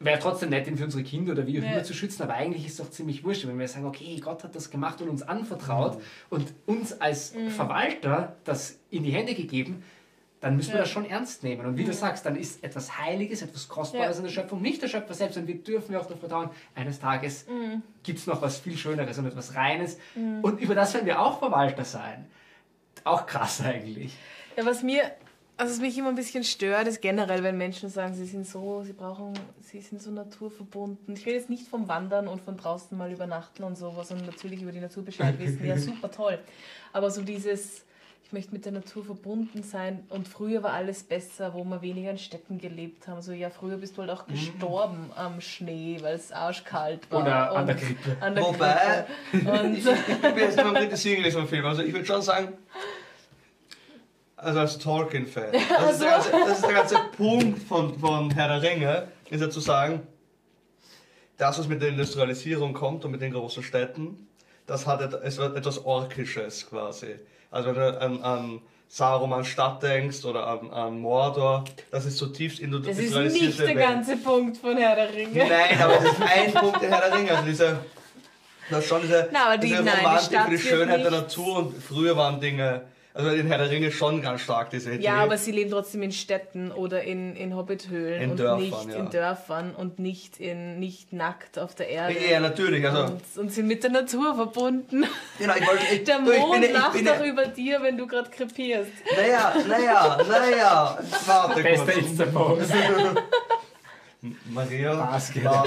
wäre 0.00 0.18
trotzdem 0.20 0.50
nett, 0.50 0.66
ihn 0.68 0.76
für 0.76 0.84
unsere 0.84 1.02
Kinder 1.02 1.32
oder 1.32 1.46
wie 1.46 1.58
auch 1.58 1.64
Ja. 1.64 1.72
immer 1.72 1.82
zu 1.82 1.92
schützen, 1.94 2.22
aber 2.22 2.34
eigentlich 2.34 2.64
ist 2.66 2.72
es 2.72 2.78
doch 2.78 2.90
ziemlich 2.90 3.24
wurscht, 3.24 3.46
wenn 3.46 3.58
wir 3.58 3.66
sagen, 3.68 3.84
okay, 3.86 4.16
Gott 4.22 4.44
hat 4.44 4.54
das 4.54 4.70
gemacht 4.70 5.00
und 5.02 5.08
uns 5.08 5.22
anvertraut 5.22 6.00
und 6.30 6.52
uns 6.66 7.00
als 7.00 7.34
Verwalter 7.56 8.36
das 8.44 8.78
in 8.90 9.02
die 9.02 9.10
Hände 9.10 9.34
gegeben, 9.34 9.82
dann 10.40 10.54
müssen 10.54 10.68
wir 10.68 10.76
Ja. 10.76 10.82
das 10.82 10.90
schon 10.90 11.04
ernst 11.04 11.42
nehmen. 11.42 11.66
Und 11.66 11.76
wie 11.76 11.82
du 11.84 11.92
sagst, 11.92 12.24
dann 12.24 12.36
ist 12.36 12.62
etwas 12.62 12.96
Heiliges, 12.96 13.42
etwas 13.42 13.66
Kostbares 13.68 14.16
Ja. 14.16 14.18
in 14.18 14.22
der 14.26 14.30
Schöpfung 14.32 14.62
nicht 14.62 14.80
der 14.80 14.86
Schöpfer 14.86 15.14
selbst 15.14 15.36
und 15.36 15.48
wir 15.48 15.56
dürfen 15.56 15.92
ja 15.92 15.98
auch 15.98 16.06
darauf 16.06 16.20
vertrauen, 16.20 16.50
eines 16.76 17.00
Tages 17.00 17.46
gibt 18.04 18.20
es 18.20 18.26
noch 18.28 18.40
was 18.40 18.58
viel 18.58 18.76
Schöneres 18.76 19.18
und 19.18 19.26
etwas 19.26 19.56
Reines 19.56 19.98
und 20.42 20.60
über 20.60 20.76
das 20.76 20.94
werden 20.94 21.06
wir 21.06 21.20
auch 21.20 21.40
Verwalter 21.40 21.84
sein. 21.84 22.26
Auch 23.02 23.26
krass 23.26 23.60
eigentlich. 23.62 24.16
Ja, 24.56 24.64
was 24.64 24.82
mir 24.84 25.10
Also 25.58 25.72
was 25.72 25.80
mich 25.80 25.98
immer 25.98 26.10
ein 26.10 26.14
bisschen 26.14 26.44
stört, 26.44 26.86
ist 26.86 27.02
generell, 27.02 27.42
wenn 27.42 27.58
Menschen 27.58 27.88
sagen, 27.88 28.14
sie 28.14 28.26
sind 28.26 28.46
so, 28.46 28.84
sie 28.84 28.92
brauchen, 28.92 29.34
sie 29.60 29.80
sind 29.80 30.00
so 30.00 30.12
naturverbunden. 30.12 31.16
Ich 31.16 31.26
rede 31.26 31.36
jetzt 31.36 31.50
nicht 31.50 31.66
vom 31.66 31.88
Wandern 31.88 32.28
und 32.28 32.40
von 32.40 32.56
draußen 32.56 32.96
mal 32.96 33.10
übernachten 33.10 33.64
und 33.64 33.76
sowas 33.76 34.12
und 34.12 34.24
natürlich 34.24 34.62
über 34.62 34.70
die 34.70 34.78
Natur 34.78 35.04
Bescheid 35.04 35.36
wissen. 35.40 35.66
Ja, 35.66 35.76
super 35.76 36.12
toll. 36.12 36.38
Aber 36.92 37.10
so 37.10 37.22
dieses, 37.22 37.84
ich 38.22 38.32
möchte 38.32 38.52
mit 38.52 38.66
der 38.66 38.72
Natur 38.72 39.04
verbunden 39.04 39.64
sein 39.64 40.04
und 40.10 40.28
früher 40.28 40.62
war 40.62 40.74
alles 40.74 41.02
besser, 41.02 41.52
wo 41.54 41.64
wir 41.64 41.82
weniger 41.82 42.12
in 42.12 42.18
Städten 42.18 42.58
gelebt 42.58 43.08
haben. 43.08 43.20
So, 43.20 43.32
ja, 43.32 43.50
früher 43.50 43.78
bist 43.78 43.96
du 43.96 44.02
halt 44.02 44.12
auch 44.12 44.28
gestorben 44.28 45.10
am 45.16 45.40
Schnee, 45.40 45.98
weil 46.02 46.14
es 46.14 46.30
arschkalt 46.30 47.10
war. 47.10 47.22
Oder 47.22 47.50
an 47.50 47.66
der 47.66 47.74
Grippe. 47.74 48.16
An 48.20 48.34
der 48.36 48.44
Wobei, 48.44 49.06
Grippe. 49.32 49.50
Und 49.60 49.76
ich, 49.76 49.84
ich 49.84 50.20
bin 50.20 50.38
jetzt 50.38 50.56
beim 50.56 50.74
kritisieren 50.74 51.16
gelesen 51.16 51.40
vom 51.40 51.48
Film. 51.48 51.66
Also 51.66 51.82
ich 51.82 51.92
würde 51.92 52.06
schon 52.06 52.22
sagen, 52.22 52.52
also 54.38 54.60
als 54.60 54.78
Tolkien-Fan, 54.78 55.52
das, 55.78 55.92
ist 55.92 56.00
der 56.02 56.10
ganze- 56.10 56.30
das 56.30 56.50
ist 56.58 56.64
der 56.66 56.72
ganze 56.74 56.96
Punkt 57.16 57.62
von, 57.64 57.98
von 57.98 58.30
Herr 58.30 58.48
der 58.60 58.62
Ringe, 58.62 59.08
ist 59.30 59.40
ja 59.40 59.50
zu 59.50 59.60
sagen, 59.60 60.02
das, 61.36 61.58
was 61.58 61.68
mit 61.68 61.80
der 61.82 61.90
Industrialisierung 61.90 62.72
kommt 62.72 63.04
und 63.04 63.10
mit 63.12 63.20
den 63.20 63.32
großen 63.32 63.62
Städten, 63.62 64.26
das 64.66 64.86
hat 64.86 65.00
es 65.14 65.38
wird 65.38 65.56
etwas 65.56 65.84
Orkisches 65.84 66.68
quasi. 66.68 67.14
Also 67.50 67.68
wenn 67.68 67.74
du 67.76 68.00
an, 68.00 68.22
an 68.22 68.60
Saruman 68.88 69.44
Stadt 69.44 69.82
denkst 69.82 70.24
oder 70.24 70.46
an, 70.46 70.70
an 70.70 70.98
Mordor, 71.00 71.64
das 71.90 72.06
ist 72.06 72.16
zutiefst 72.18 72.60
das 72.62 72.98
ist 72.98 73.14
nicht 73.14 73.58
der 73.58 73.66
Welt. 73.68 73.78
ganze 73.78 74.16
Punkt 74.16 74.56
von 74.56 74.76
Herr 74.76 74.96
der 74.96 75.12
Ringe. 75.14 75.46
Nein, 75.46 75.80
aber 75.80 75.98
es 75.98 76.04
ist 76.12 76.20
ein 76.22 76.52
Punkt 76.54 76.82
der 76.82 76.90
Herr 76.90 77.08
der 77.10 77.18
Ringe. 77.18 77.30
Also 77.32 77.44
diese, 77.46 77.78
das 78.70 78.78
ist 78.80 78.88
schon 78.88 79.02
diese, 79.02 79.28
Na, 79.32 79.56
die- 79.56 79.68
diese 79.68 79.82
nein, 79.82 79.94
die 80.00 80.04
Romantik 80.04 80.38
für 80.40 80.46
die 80.46 80.50
wird 80.52 80.60
Schönheit 80.60 81.04
der 81.04 81.10
Natur 81.12 81.58
und 81.58 81.82
früher 81.82 82.16
waren 82.16 82.40
Dinge, 82.40 82.82
also 83.18 83.32
in 83.32 83.48
Herr 83.48 83.58
der 83.58 83.68
Ringe 83.68 83.90
schon 83.90 84.22
ganz 84.22 84.42
stark 84.42 84.70
diese 84.70 84.92
Idee. 84.92 85.02
Ja, 85.02 85.16
aber 85.16 85.36
sie 85.38 85.50
leben 85.50 85.72
trotzdem 85.72 86.02
in 86.02 86.12
Städten 86.12 86.70
oder 86.70 87.02
in, 87.02 87.34
in 87.34 87.56
Hobbithöhlen 87.56 88.22
In 88.22 88.30
und 88.30 88.38
Dörfern, 88.38 88.60
nicht 88.60 88.88
ja. 88.90 88.96
in 88.96 89.10
Dörfern 89.10 89.74
und 89.74 89.98
nicht, 89.98 90.38
in, 90.38 90.78
nicht 90.78 91.12
nackt 91.12 91.58
auf 91.58 91.74
der 91.74 91.88
Erde. 91.88 92.14
ja, 92.30 92.38
natürlich. 92.38 92.86
Also, 92.86 93.12
und, 93.12 93.22
und 93.36 93.52
sind 93.52 93.66
mit 93.66 93.82
der 93.82 93.90
Natur 93.90 94.36
verbunden. 94.36 95.04
genau, 95.38 95.54
ich 95.58 95.66
wollte, 95.66 95.82
ich, 95.92 96.04
Der 96.04 96.20
du, 96.20 96.30
ich 96.30 96.38
Mond 96.38 96.52
bin, 96.52 96.62
ich 96.62 96.72
lacht 96.72 96.92
bin, 96.92 97.04
doch 97.06 97.24
über 97.24 97.46
dir, 97.46 97.82
wenn 97.82 97.98
du 97.98 98.06
gerade 98.06 98.30
krepierst. 98.30 98.92
Naja, 99.16 99.54
naja, 99.66 100.18
naja. 100.28 100.98
Warte 101.26 101.60
Bester 101.60 101.92
kurz. 101.92 101.96
Insta-Post. 101.96 102.72
Maria. 104.50 105.16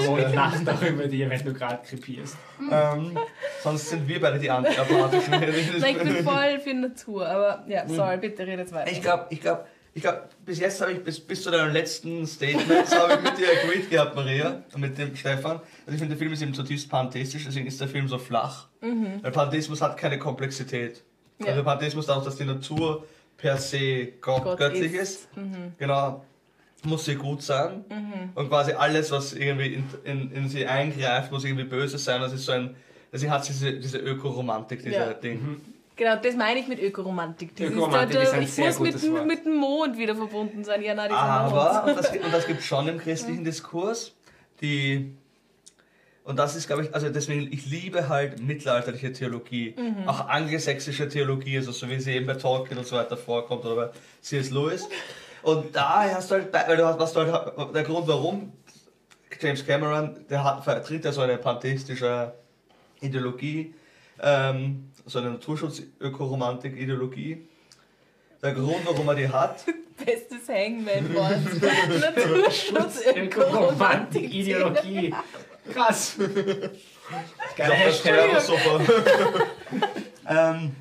Und 0.08 0.34
lachen 0.34 0.64
doch 0.64 0.82
über 0.82 1.06
dir, 1.06 1.30
wenn 1.30 1.44
du 1.44 1.52
gerade 1.52 1.80
krepierst. 1.86 2.36
ähm, 2.70 3.18
sonst 3.62 3.88
sind 3.88 4.06
wir 4.06 4.20
beide 4.20 4.38
die 4.38 4.50
anti-apathischen. 4.50 5.34
Ich 5.84 5.98
bin 5.98 6.24
voll 6.24 6.60
für 6.60 6.74
Natur, 6.74 7.26
aber 7.28 7.64
ja, 7.68 7.88
sorry, 7.88 8.18
bitte 8.18 8.46
redet 8.46 8.72
weiter. 8.72 8.90
Ich 8.90 9.00
glaube, 9.00 9.26
ich 9.30 9.40
glaube, 9.40 9.64
ich 9.94 10.02
glaube, 10.02 10.22
bis 10.44 10.58
jetzt 10.58 10.80
habe 10.80 10.92
ich, 10.92 11.04
bis, 11.04 11.20
bis 11.20 11.42
zu 11.42 11.50
deinen 11.50 11.72
letzten 11.72 12.26
Statements, 12.26 12.96
habe 12.96 13.14
ich 13.14 13.20
mit 13.22 13.38
dir 13.38 13.46
agreed 13.62 13.90
gehabt, 13.90 14.14
Maria, 14.14 14.62
und 14.72 14.80
mit 14.80 14.96
dem 14.96 15.14
Stefan. 15.14 15.60
Also 15.86 15.92
ich 15.92 15.98
finde, 15.98 16.08
der 16.08 16.16
Film 16.16 16.32
ist 16.32 16.40
eben 16.42 16.54
zutiefst 16.54 16.88
pantheistisch, 16.88 17.44
deswegen 17.44 17.66
ist 17.66 17.80
der 17.80 17.88
Film 17.88 18.08
so 18.08 18.18
flach. 18.18 18.68
Weil 18.80 19.30
Pantheismus 19.32 19.82
hat 19.82 19.96
keine 19.96 20.18
Komplexität. 20.18 21.02
Mhm. 21.38 21.46
Ja. 21.46 21.52
Also 21.52 21.64
Pantheismus 21.64 22.06
dadurch, 22.06 22.24
dass 22.24 22.36
die 22.36 22.44
Natur 22.44 23.06
per 23.36 23.56
se 23.58 24.12
Gott, 24.20 24.44
Gott 24.44 24.58
göttlich 24.58 24.92
ist. 24.92 25.24
ist. 25.24 25.28
Genau. 25.78 26.24
Muss 26.84 27.04
sie 27.04 27.14
gut 27.14 27.42
sein. 27.42 27.84
Und 28.34 28.48
quasi 28.48 28.72
alles, 28.72 29.10
was 29.12 29.32
irgendwie 29.34 29.74
in, 29.74 29.84
in, 30.04 30.32
in 30.32 30.48
sie 30.48 30.66
eingreift, 30.66 31.30
muss 31.30 31.44
irgendwie 31.44 31.64
böse 31.64 31.96
sein. 31.98 32.20
Das 32.20 32.32
ist 32.32 32.44
so 32.44 32.52
ein, 32.52 32.74
deswegen 33.12 33.30
hat 33.32 33.44
sie 33.44 33.52
diese, 33.52 33.72
diese 33.74 33.98
Ökoromantik, 33.98 34.82
dieser 34.82 35.06
Ja. 35.08 35.14
Ding. 35.14 35.60
Genau, 35.94 36.16
das 36.16 36.34
meine 36.34 36.58
ich 36.58 36.66
mit 36.66 36.80
Ökoromantik. 36.82 37.54
Das 37.54 37.68
Ökoromantik 37.68 38.16
ist, 38.16 38.22
ist 38.22 38.32
da, 38.32 38.36
ein 38.36 38.42
ich 38.42 38.52
sehr 38.52 38.66
muss 38.66 38.80
mit, 38.80 39.26
mit 39.26 39.44
dem 39.44 39.56
Mond 39.56 39.96
wieder 39.98 40.16
verbunden 40.16 40.64
sein. 40.64 40.82
Ja, 40.82 40.94
nein, 40.94 41.12
Aber, 41.12 41.84
Mond. 41.84 41.88
und 41.90 41.98
das, 42.04 42.10
und 42.16 42.32
das 42.34 42.46
gibt 42.46 42.60
es 42.60 42.64
schon 42.66 42.88
im 42.88 42.98
christlichen 43.04 43.44
Diskurs, 43.44 44.12
die, 44.60 45.12
und 46.24 46.38
das 46.38 46.56
ist, 46.56 46.66
glaube 46.66 46.84
ich, 46.84 46.94
also 46.94 47.10
deswegen, 47.10 47.52
ich 47.52 47.66
liebe 47.66 48.08
halt 48.08 48.40
mittelalterliche 48.40 49.12
Theologie, 49.12 49.74
auch 50.06 50.28
angelsächsische 50.28 51.08
Theologie, 51.08 51.58
also 51.58 51.72
so 51.72 51.88
wie 51.90 52.00
sie 52.00 52.12
eben 52.12 52.26
bei 52.26 52.34
Tolkien 52.34 52.78
und 52.78 52.86
so 52.86 52.96
weiter 52.96 53.16
vorkommt 53.16 53.64
oder 53.64 53.76
bei 53.76 53.90
C.S. 54.22 54.50
Lewis. 54.50 54.88
Und 55.42 55.74
da 55.74 56.04
hast 56.14 56.30
du 56.30 56.34
halt, 56.36 56.52
bei- 56.52 56.66
weil 56.68 56.76
du 56.76 56.86
hast, 56.86 56.98
was 56.98 57.12
du 57.12 57.20
halt, 57.20 57.74
der 57.74 57.82
Grund 57.82 58.06
warum 58.08 58.52
James 59.40 59.66
Cameron, 59.66 60.24
der 60.30 60.44
hat, 60.44 60.62
vertritt 60.64 61.04
ja 61.04 61.12
so 61.12 61.20
eine 61.22 61.36
pantheistische 61.38 62.32
Ideologie, 63.00 63.74
ähm, 64.20 64.90
so 65.06 65.18
eine 65.18 65.30
Naturschutz-Ökoromantik-Ideologie. 65.30 67.46
Der 68.42 68.52
Grund, 68.52 68.84
warum 68.84 69.08
er 69.08 69.14
die 69.14 69.28
hat, 69.28 69.64
Bestes 70.04 70.48
Hangman-Wort. 70.48 71.38
Naturschutz, 72.00 73.06
Ökoromantik. 73.14 74.32
Ideologie. 74.34 75.14
Krass. 75.72 76.16
Geiler 77.56 77.56
Das 77.56 77.68
Hashtag. 77.78 78.12
wäre 78.14 78.40
super. 78.40 78.80
ähm, 80.28 80.74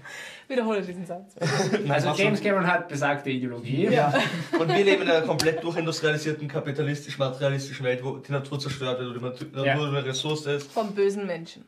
Wiederhole 0.52 0.82
diesen 0.84 1.06
Satz. 1.06 1.34
Also 1.90 2.14
James. 2.16 2.42
Cameron 2.42 2.68
hat 2.68 2.88
besagte 2.90 3.30
Ideologie. 3.32 3.88
ja. 3.88 4.14
Und 4.60 4.68
wir 4.68 4.84
leben 4.84 5.02
in 5.04 5.10
einer 5.10 5.26
komplett 5.26 5.64
durchindustrialisierten, 5.64 6.48
kapitalistisch-materialistischen 6.48 7.84
Welt, 7.86 8.04
wo 8.04 8.18
die 8.18 8.32
Natur 8.32 8.60
zerstört 8.60 9.00
wird, 9.00 9.16
wo 9.16 9.30
die 9.30 9.46
Natur 9.46 9.66
Ja. 9.66 9.74
Eine 9.74 10.06
Ressource 10.06 10.46
ist, 10.46 10.72
Vom 10.72 10.94
bösen 10.94 11.26
Menschen. 11.26 11.66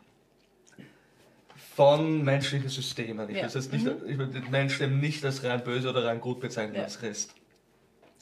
von 1.76 2.24
menschlichen 2.24 2.70
Systemen. 2.70 3.30
Ich 3.30 3.38
Ja. 3.38 3.44
will 3.44 3.50
jetzt 3.62 3.72
nicht, 3.74 3.88
ich 4.08 4.18
will 4.18 4.28
den 4.28 4.52
Menschen 4.52 4.84
eben 4.84 5.00
nicht 5.00 5.26
als 5.26 5.44
rein 5.44 5.64
böse 5.64 5.90
oder 5.90 6.06
rein 6.06 6.22
gut 6.22 6.40
bezeichnen, 6.40 6.76
Ja. 6.76 6.84
als 6.84 7.00
Christ. 7.00 7.34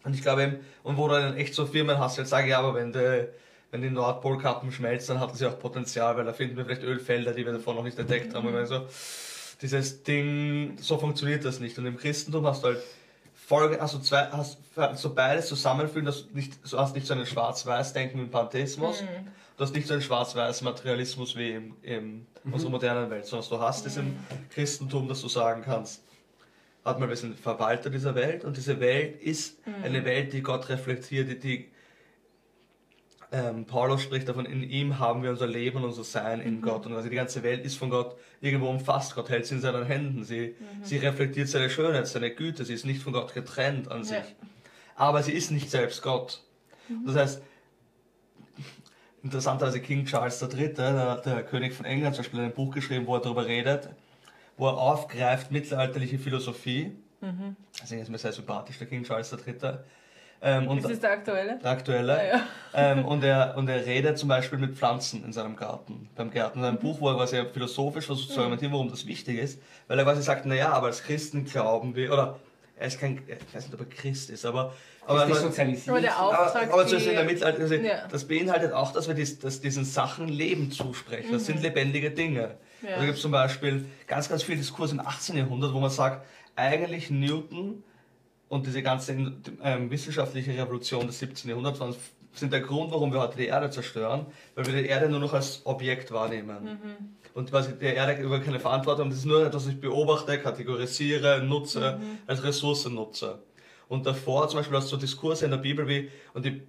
Und 0.03 0.13
ich 0.15 0.21
glaube 0.21 0.43
eben, 0.43 0.55
und 0.83 0.97
wo 0.97 1.07
du 1.07 1.15
dann 1.15 1.35
echt 1.37 1.53
so 1.53 1.65
Firmen 1.65 1.97
hast, 1.99 2.15
die 2.17 2.21
jetzt 2.21 2.29
sagen, 2.29 2.47
ja, 2.47 2.59
aber 2.59 2.73
wenn 2.75 2.91
die, 2.93 3.25
wenn 3.71 3.81
die 3.81 3.89
Nordpolkappen 3.89 4.71
schmelzt, 4.71 5.09
dann 5.09 5.19
hat 5.19 5.31
das 5.31 5.39
ja 5.41 5.49
auch 5.49 5.59
Potenzial, 5.59 6.15
weil 6.17 6.25
da 6.25 6.33
finden 6.33 6.57
wir 6.57 6.65
vielleicht 6.65 6.83
Ölfelder, 6.83 7.33
die 7.33 7.45
wir 7.45 7.51
davor 7.53 7.73
noch 7.75 7.83
nicht 7.83 7.99
entdeckt 7.99 8.33
haben. 8.33 8.47
Und 8.47 8.53
wenn 8.55 8.65
so, 8.65 8.85
dieses 9.61 10.03
Ding, 10.03 10.77
so 10.79 10.97
funktioniert 10.97 11.45
das 11.45 11.59
nicht. 11.59 11.77
Und 11.77 11.85
im 11.85 11.97
Christentum 11.97 12.45
hast 12.45 12.63
du 12.63 12.67
halt 12.69 12.79
Folge, 13.33 13.77
du 13.77 13.99
zwei, 13.99 14.27
hast 14.31 14.57
so 14.95 15.13
beides 15.13 15.47
zusammenführen, 15.47 16.05
dass 16.05 16.27
du 16.27 16.35
nicht, 16.35 16.53
du 16.71 16.77
hast 16.77 16.95
nicht 16.95 17.05
so 17.05 17.13
einen 17.13 17.25
Schwarz-Weiß-Denken 17.25 18.19
im 18.19 18.31
Pantheismus, 18.31 19.03
du 19.57 19.63
hast 19.63 19.75
nicht 19.75 19.87
so 19.87 19.93
einen 19.93 20.01
Schwarz-Weiß-Materialismus 20.01 21.35
wie 21.35 21.51
im, 21.51 21.75
im 21.81 22.27
unserer 22.49 22.71
modernen 22.71 23.09
Welt, 23.09 23.25
sondern 23.25 23.49
du 23.49 23.59
hast 23.59 23.85
es 23.85 23.97
im 23.97 24.17
Christentum, 24.51 25.07
dass 25.07 25.21
du 25.21 25.27
sagen 25.27 25.63
kannst, 25.63 26.03
hat 26.85 26.99
mal, 26.99 27.09
wir 27.09 27.15
sind 27.15 27.37
Verwalter 27.37 27.89
dieser 27.89 28.15
Welt 28.15 28.43
und 28.43 28.57
diese 28.57 28.79
Welt 28.79 29.21
ist 29.21 29.57
eine 29.83 30.03
Welt, 30.05 30.33
die 30.33 30.41
Gott 30.41 30.69
reflektiert, 30.69 31.29
die, 31.29 31.39
die 31.39 31.71
ähm, 33.31 33.65
Paulus 33.65 34.01
spricht 34.01 34.27
davon, 34.27 34.45
in 34.45 34.61
ihm 34.61 34.99
haben 34.99 35.23
wir 35.23 35.29
unser 35.29 35.47
Leben 35.47 35.77
und 35.77 35.85
unser 35.85 36.03
Sein 36.03 36.41
in 36.41 36.61
Gott. 36.61 36.85
Und 36.85 36.93
also 36.93 37.07
die 37.07 37.15
ganze 37.15 37.43
Welt 37.43 37.63
ist 37.65 37.77
von 37.77 37.89
Gott 37.89 38.17
irgendwo 38.41 38.67
umfasst. 38.67 39.15
Gott 39.15 39.29
hält 39.29 39.45
sie 39.45 39.55
in 39.55 39.61
seinen 39.61 39.85
Händen. 39.85 40.25
Sie, 40.25 40.55
sie 40.83 40.97
reflektiert 40.97 41.47
seine 41.47 41.69
Schönheit, 41.69 42.07
seine 42.07 42.31
Güte. 42.31 42.65
Sie 42.65 42.73
ist 42.73 42.85
nicht 42.85 43.01
von 43.01 43.13
Gott 43.13 43.33
getrennt 43.33 43.89
an 43.89 44.03
sich. 44.03 44.17
Ja. 44.17 44.47
Aber 44.95 45.23
sie 45.23 45.31
ist 45.31 45.49
nicht 45.49 45.71
selbst 45.71 46.01
Gott. 46.01 46.43
Das 47.05 47.15
heißt, 47.15 47.41
interessanterweise 49.23 49.79
King 49.79 50.05
Charles 50.05 50.41
III., 50.41 50.73
der, 50.73 51.17
der 51.17 51.43
König 51.43 51.73
von 51.73 51.85
England, 51.85 52.15
zum 52.15 52.23
Beispiel 52.23 52.41
ein 52.41 52.53
Buch 52.53 52.73
geschrieben, 52.73 53.07
wo 53.07 53.15
er 53.15 53.21
darüber 53.21 53.45
redet, 53.45 53.89
wo 54.57 54.67
er 54.67 54.77
aufgreift 54.77 55.51
mittelalterliche 55.51 56.19
Philosophie. 56.19 56.91
Deswegen 57.81 58.01
ist 58.01 58.09
mir 58.09 58.17
sehr 58.17 58.33
sympathisch, 58.33 58.77
der 58.77 58.87
King 58.87 59.03
Charles 59.03 59.31
III. 59.31 59.79
Ähm, 60.43 60.67
und 60.67 60.79
Ist 60.79 60.89
das 60.89 60.99
der 60.99 61.11
aktuelle? 61.11 61.59
der 61.59 61.71
aktuelle. 61.71 62.17
Ah, 62.19 62.23
ja. 62.25 62.41
ähm, 62.73 63.05
und, 63.05 63.23
er, 63.23 63.55
und 63.57 63.67
er 63.69 63.85
redet 63.85 64.17
zum 64.17 64.27
Beispiel 64.27 64.57
mit 64.57 64.75
Pflanzen 64.75 65.23
in 65.23 65.33
seinem 65.33 65.55
Garten, 65.55 66.09
beim 66.15 66.31
Gärten. 66.31 66.59
In 66.59 66.65
einem 66.65 66.79
Buch, 66.79 66.99
wo 66.99 67.09
er 67.09 67.15
quasi 67.15 67.43
philosophisch 67.53 68.07
versucht 68.07 68.31
zu 68.31 68.39
argumentieren, 68.39 68.73
warum 68.73 68.89
das 68.89 69.05
wichtig 69.05 69.37
ist. 69.37 69.59
Weil 69.87 69.99
er 69.99 70.05
quasi 70.05 70.23
sagt, 70.23 70.47
naja, 70.47 70.69
aber 70.71 70.87
als 70.87 71.03
Christen 71.03 71.45
glauben 71.45 71.95
wir, 71.95 72.11
oder 72.11 72.39
er 72.75 72.87
ist 72.87 72.99
kein, 72.99 73.21
ich 73.27 73.55
weiß 73.55 73.65
nicht, 73.65 73.73
ob 73.75 73.81
er 73.81 73.85
Christ 73.85 74.31
ist, 74.31 74.43
aber... 74.43 74.73
aber 75.05 75.23
Ist 75.23 75.29
nicht 75.29 75.41
sozialisiert. 75.41 75.89
Aber 75.89 76.01
der 76.01 76.19
Auftrag, 76.19 76.63
aber, 76.63 76.73
aber 76.73 76.87
zum 76.87 76.95
Beispiel 76.97 77.11
in 77.11 77.17
der 77.17 77.27
die, 77.27 77.33
Mittelalter, 77.33 77.61
also 77.61 77.75
Ja. 77.75 78.07
das 78.09 78.27
beinhaltet 78.27 78.73
auch, 78.73 78.91
dass 78.93 79.07
wir 79.07 79.13
dies, 79.13 79.37
dass 79.37 79.61
diesen 79.61 79.85
Sachen 79.85 80.27
Leben 80.27 80.71
zusprechen. 80.71 81.31
Das 81.31 81.45
sind 81.45 81.61
lebendige 81.61 82.09
Dinge. 82.09 82.55
Mhm. 82.81 82.87
Ja. 82.87 82.93
Also 82.95 83.05
gibt 83.05 83.17
es 83.17 83.21
zum 83.21 83.31
Beispiel 83.31 83.85
ganz, 84.07 84.27
ganz 84.27 84.41
viel 84.41 84.57
Diskurs 84.57 84.91
im 84.91 84.99
18. 84.99 85.37
Jahrhundert, 85.37 85.73
wo 85.73 85.79
man 85.79 85.91
sagt, 85.91 86.25
eigentlich 86.55 87.11
Newton 87.11 87.83
und 88.51 88.65
diese 88.67 88.83
ganze 88.83 89.13
ähm, 89.63 89.89
wissenschaftliche 89.89 90.51
Revolution 90.51 91.07
des 91.07 91.19
17. 91.19 91.49
Jahrhunderts 91.49 91.79
waren, 91.79 91.95
sind 92.33 92.51
der 92.51 92.59
Grund, 92.59 92.91
warum 92.91 93.13
wir 93.13 93.21
heute 93.21 93.37
die 93.37 93.45
Erde 93.45 93.69
zerstören, 93.69 94.25
weil 94.55 94.65
wir 94.65 94.73
die 94.73 94.89
Erde 94.89 95.07
nur 95.07 95.21
noch 95.21 95.33
als 95.33 95.61
Objekt 95.63 96.11
wahrnehmen. 96.11 96.63
Mhm. 96.65 97.15
Und 97.33 97.49
quasi 97.49 97.71
der 97.79 97.95
Erde 97.95 98.21
über 98.21 98.41
keine 98.41 98.59
Verantwortung, 98.59 99.09
das 99.09 99.19
ist 99.19 99.25
nur 99.25 99.45
etwas, 99.45 99.65
was 99.65 99.73
ich 99.73 99.79
beobachte, 99.79 100.37
kategorisiere, 100.37 101.41
nutze, 101.41 101.97
Mhm. 101.97 102.17
als 102.27 102.43
Ressource 102.43 102.89
nutze. 102.89 103.39
Und 103.87 104.05
davor 104.05 104.49
zum 104.49 104.59
Beispiel 104.59 104.75
hast 104.75 104.91
du 104.91 104.97
Diskurse 104.97 105.45
in 105.45 105.51
der 105.51 105.57
Bibel 105.57 105.87
wie, 105.87 106.09
und 106.33 106.45
die 106.45 106.61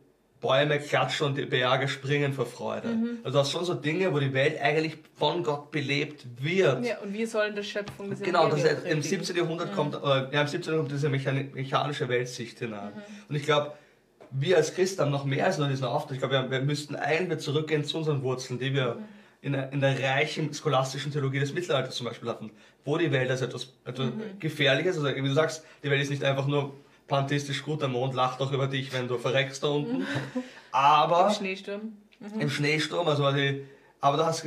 Bäume 0.42 0.78
klatschen 0.80 1.28
und 1.28 1.38
die 1.38 1.46
Berge 1.46 1.88
springen 1.88 2.32
vor 2.34 2.44
Freude. 2.46 2.88
Mhm. 2.88 3.18
Also 3.22 3.38
du 3.38 3.40
hast 3.42 3.50
schon 3.52 3.64
so 3.64 3.72
Dinge, 3.74 4.12
wo 4.12 4.18
die 4.18 4.34
Welt 4.34 4.60
eigentlich 4.60 4.98
von 5.16 5.42
Gott 5.42 5.70
belebt 5.70 6.26
wird. 6.40 6.84
Ja, 6.84 6.98
und 6.98 7.14
wir 7.14 7.26
sollen 7.26 7.54
der 7.54 7.62
Schöpfung 7.62 8.10
des 8.10 8.20
Genau, 8.20 8.48
das 8.50 8.62
ist, 8.64 8.70
im 8.70 8.76
predigen. 8.80 9.02
17. 9.02 9.36
Jahrhundert 9.36 9.72
kommt, 9.74 9.94
äh, 9.94 9.98
ja, 10.34 10.40
im 10.42 10.46
17. 10.48 10.72
Jahrhundert 10.74 10.92
diese 10.98 11.08
mechani- 11.08 11.54
mechanische 11.54 12.08
Weltsicht 12.08 12.58
hinein. 12.58 12.92
Und 13.28 13.36
ich 13.36 13.44
glaube, 13.44 13.72
wir 14.32 14.56
als 14.56 14.74
Christen 14.74 15.00
haben 15.02 15.10
noch 15.12 15.24
mehr 15.24 15.46
als 15.46 15.58
nur 15.58 15.68
diesen 15.68 15.84
Auftrag. 15.84 16.14
Ich 16.14 16.18
glaube, 16.18 16.34
wir, 16.34 16.50
wir 16.50 16.60
müssten 16.60 16.96
eigentlich 16.96 17.38
zurückgehen 17.38 17.84
zu 17.84 17.98
unseren 17.98 18.22
Wurzeln, 18.22 18.58
die 18.58 18.74
wir 18.74 18.98
in, 19.42 19.52
der- 19.52 19.72
in 19.72 19.80
der 19.80 19.98
reichen 20.02 20.52
scholastischen 20.52 21.12
Theologie 21.12 21.38
des 21.40 21.54
Mittelalters 21.54 21.94
zum 21.94 22.06
Beispiel 22.06 22.28
hatten, 22.28 22.50
wo 22.84 22.98
die 22.98 23.12
Welt 23.12 23.30
als 23.30 23.42
etwas, 23.42 23.72
etwas 23.84 24.08
Gefährliches, 24.40 24.96
also 24.98 25.14
wie 25.14 25.20
du 25.20 25.32
sagst, 25.34 25.64
die 25.84 25.90
Welt 25.90 26.02
ist 26.02 26.10
nicht 26.10 26.24
einfach 26.24 26.46
nur 26.48 26.72
pantheistisch 27.08 27.62
gut, 27.62 27.80
der 27.82 27.88
Mond 27.88 28.14
lacht 28.14 28.40
auch 28.40 28.52
über 28.52 28.66
dich, 28.66 28.92
wenn 28.92 29.08
du 29.08 29.18
verreckst 29.18 29.62
da 29.62 29.68
unten. 29.68 30.06
Aber 30.70 31.28
Im 31.28 31.34
Schneesturm. 31.34 31.92
im 32.38 32.50
Schneesturm, 32.50 33.06
also 33.08 33.30
die, 33.32 33.64
aber 34.00 34.16
du 34.16 34.24
hast, 34.24 34.46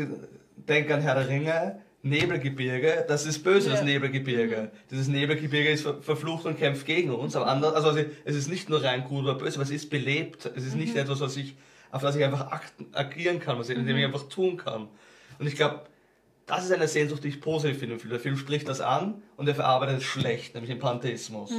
denk 0.55 0.89
an 0.91 1.01
Herr 1.01 1.15
der 1.15 1.27
Ringe, 1.27 1.79
Nebelgebirge, 2.01 3.03
das 3.07 3.25
ist 3.25 3.43
böse, 3.43 3.69
das 3.69 3.79
Ja. 3.79 3.85
Nebelgebirge. 3.85 4.71
Dieses 4.91 5.07
Nebelgebirge 5.07 5.69
ist 5.69 5.81
ver 5.83 6.01
verflucht 6.01 6.45
und 6.45 6.57
kämpft 6.57 6.85
gegen 6.85 7.09
uns, 7.11 7.35
aber 7.35 7.47
anders, 7.47 7.73
also 7.73 7.97
es 8.25 8.35
ist 8.35 8.47
nicht 8.49 8.69
nur 8.69 8.83
rein 8.83 9.03
gut 9.05 9.23
oder 9.23 9.33
böse, 9.35 9.55
aber 9.55 9.63
es 9.63 9.71
ist 9.71 9.89
belebt. 9.89 10.45
Es 10.55 10.65
ist 10.65 10.75
nicht 10.75 10.95
etwas, 10.95 11.19
was 11.19 11.35
ich, 11.35 11.55
auf 11.91 12.03
das 12.03 12.15
ich 12.15 12.23
einfach 12.23 12.51
akten, 12.51 12.87
agieren 12.93 13.39
kann, 13.39 13.57
was 13.57 13.69
ich, 13.69 13.77
indem 13.77 13.97
ich 13.97 14.05
einfach 14.05 14.29
tun 14.29 14.57
kann. 14.57 14.87
Und 15.39 15.47
ich 15.47 15.55
glaube, 15.55 15.81
das 16.45 16.65
ist 16.65 16.71
eine 16.71 16.87
Sehnsucht, 16.87 17.23
die 17.23 17.29
ich 17.29 17.41
positiv 17.41 17.79
finde. 17.79 17.97
Der 17.97 18.19
Film 18.19 18.37
spricht 18.37 18.69
das 18.69 18.81
an 18.81 19.23
und 19.35 19.47
er 19.47 19.55
verarbeitet 19.55 19.97
es 19.97 20.03
schlecht, 20.03 20.53
nämlich 20.53 20.69
den 20.69 20.79
Pantheismus. 20.79 21.51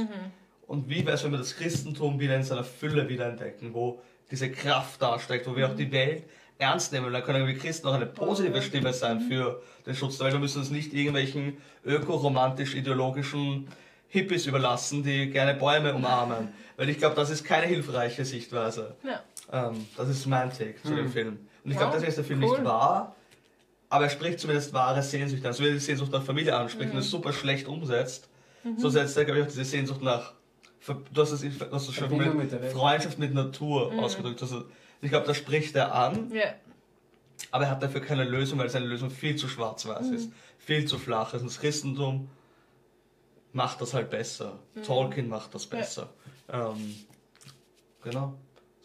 Und 0.67 0.89
wie 0.89 1.05
wäre 1.05 1.15
es, 1.15 1.23
wenn 1.23 1.31
wir 1.31 1.37
das 1.37 1.55
Christentum 1.55 2.19
wieder 2.19 2.35
in 2.35 2.43
seiner 2.43 2.63
Fülle 2.63 3.07
wiederentdecken, 3.07 3.73
wo 3.73 4.01
diese 4.29 4.51
Kraft 4.51 5.01
dasteckt, 5.01 5.47
wo 5.47 5.55
wir 5.55 5.67
auch 5.67 5.75
die 5.75 5.91
Welt 5.91 6.23
ernst 6.57 6.91
nehmen. 6.91 7.05
Und 7.05 7.13
dann 7.13 7.23
können 7.23 7.47
wir 7.47 7.57
Christen 7.57 7.87
auch 7.87 7.93
eine 7.93 8.05
positive 8.05 8.61
Stimme 8.61 8.93
sein 8.93 9.21
für 9.21 9.61
den 9.85 9.95
Schutz 9.95 10.17
der 10.17 10.25
Welt. 10.25 10.35
Wir 10.35 10.39
müssen 10.39 10.59
uns 10.59 10.71
nicht 10.71 10.93
irgendwelchen 10.93 11.57
öko-romantisch-ideologischen 11.85 13.67
Hippies 14.09 14.45
überlassen, 14.45 15.03
die 15.03 15.29
gerne 15.29 15.53
Bäume 15.53 15.93
umarmen. 15.93 16.49
Weil 16.75 16.89
ich 16.89 16.97
glaube, 16.97 17.15
das 17.15 17.29
ist 17.29 17.43
keine 17.43 17.67
hilfreiche 17.67 18.25
Sichtweise. 18.25 18.95
Ja. 19.03 19.23
Ähm, 19.51 19.87
das 19.95 20.09
ist 20.09 20.25
mein 20.25 20.49
Take 20.49 20.75
zu 20.83 20.95
dem 20.95 21.09
Film. 21.09 21.39
Und 21.63 21.71
ich 21.71 21.77
glaube, 21.77 21.91
deswegen 21.93 22.09
ist 22.09 22.17
der 22.17 22.25
Film 22.25 22.43
cool. 22.43 22.57
nicht 22.57 22.65
wahr, 22.65 23.15
aber 23.89 24.05
er 24.05 24.09
spricht 24.09 24.39
zumindest 24.39 24.73
wahre 24.73 25.01
Sehnsucht 25.01 25.45
an. 25.45 25.53
So 25.53 25.63
wie 25.63 25.67
er 25.67 25.73
die 25.73 25.79
Sehnsucht 25.79 26.11
nach 26.11 26.23
Familie 26.23 26.55
anspricht 26.55 26.91
und 26.91 26.99
es 26.99 27.09
super 27.09 27.33
schlecht 27.33 27.67
umsetzt, 27.67 28.29
so 28.77 28.89
setzt 28.89 29.15
er, 29.17 29.25
glaube 29.25 29.39
ich, 29.39 29.45
auch 29.45 29.49
diese 29.49 29.63
Sehnsucht 29.63 30.01
nach, 30.01 30.33
Ver- 30.87 31.01
du 31.13 31.21
hast 31.21 31.31
es, 31.31 31.41
du 31.41 31.71
hast 31.71 31.89
es 31.89 31.93
schon 31.95 32.15
mit, 32.17 32.33
mit. 32.33 32.71
Freundschaft 32.71 33.19
mit 33.19 33.33
Natur 33.33 33.91
ausgedrückt. 33.99 34.41
Also, 34.41 34.63
ich 35.01 35.09
glaube, 35.09 35.27
das 35.27 35.35
spricht 35.35 35.75
er 35.75 35.93
an, 35.93 36.31
Ja. 36.33 36.45
aber 37.51 37.65
er 37.65 37.71
hat 37.71 37.83
dafür 37.83 37.99
keine 37.99 38.23
Lösung, 38.23 38.57
weil 38.57 38.69
seine 38.69 38.85
Lösung 38.85 39.09
viel 39.09 39.35
zu 39.35 39.49
schwarz-weiß 39.49 40.07
ist, 40.11 40.31
viel 40.57 40.85
zu 40.85 40.97
flach 40.97 41.33
ist. 41.33 41.41
Und 41.41 41.47
das 41.47 41.59
Christentum 41.59 42.29
macht 43.51 43.81
das 43.81 43.93
halt 43.93 44.09
besser. 44.09 44.59
Tolkien 44.85 45.27
macht 45.27 45.53
das 45.53 45.65
besser. 45.67 46.09
Ähm, 46.49 46.95
genau. 48.01 48.35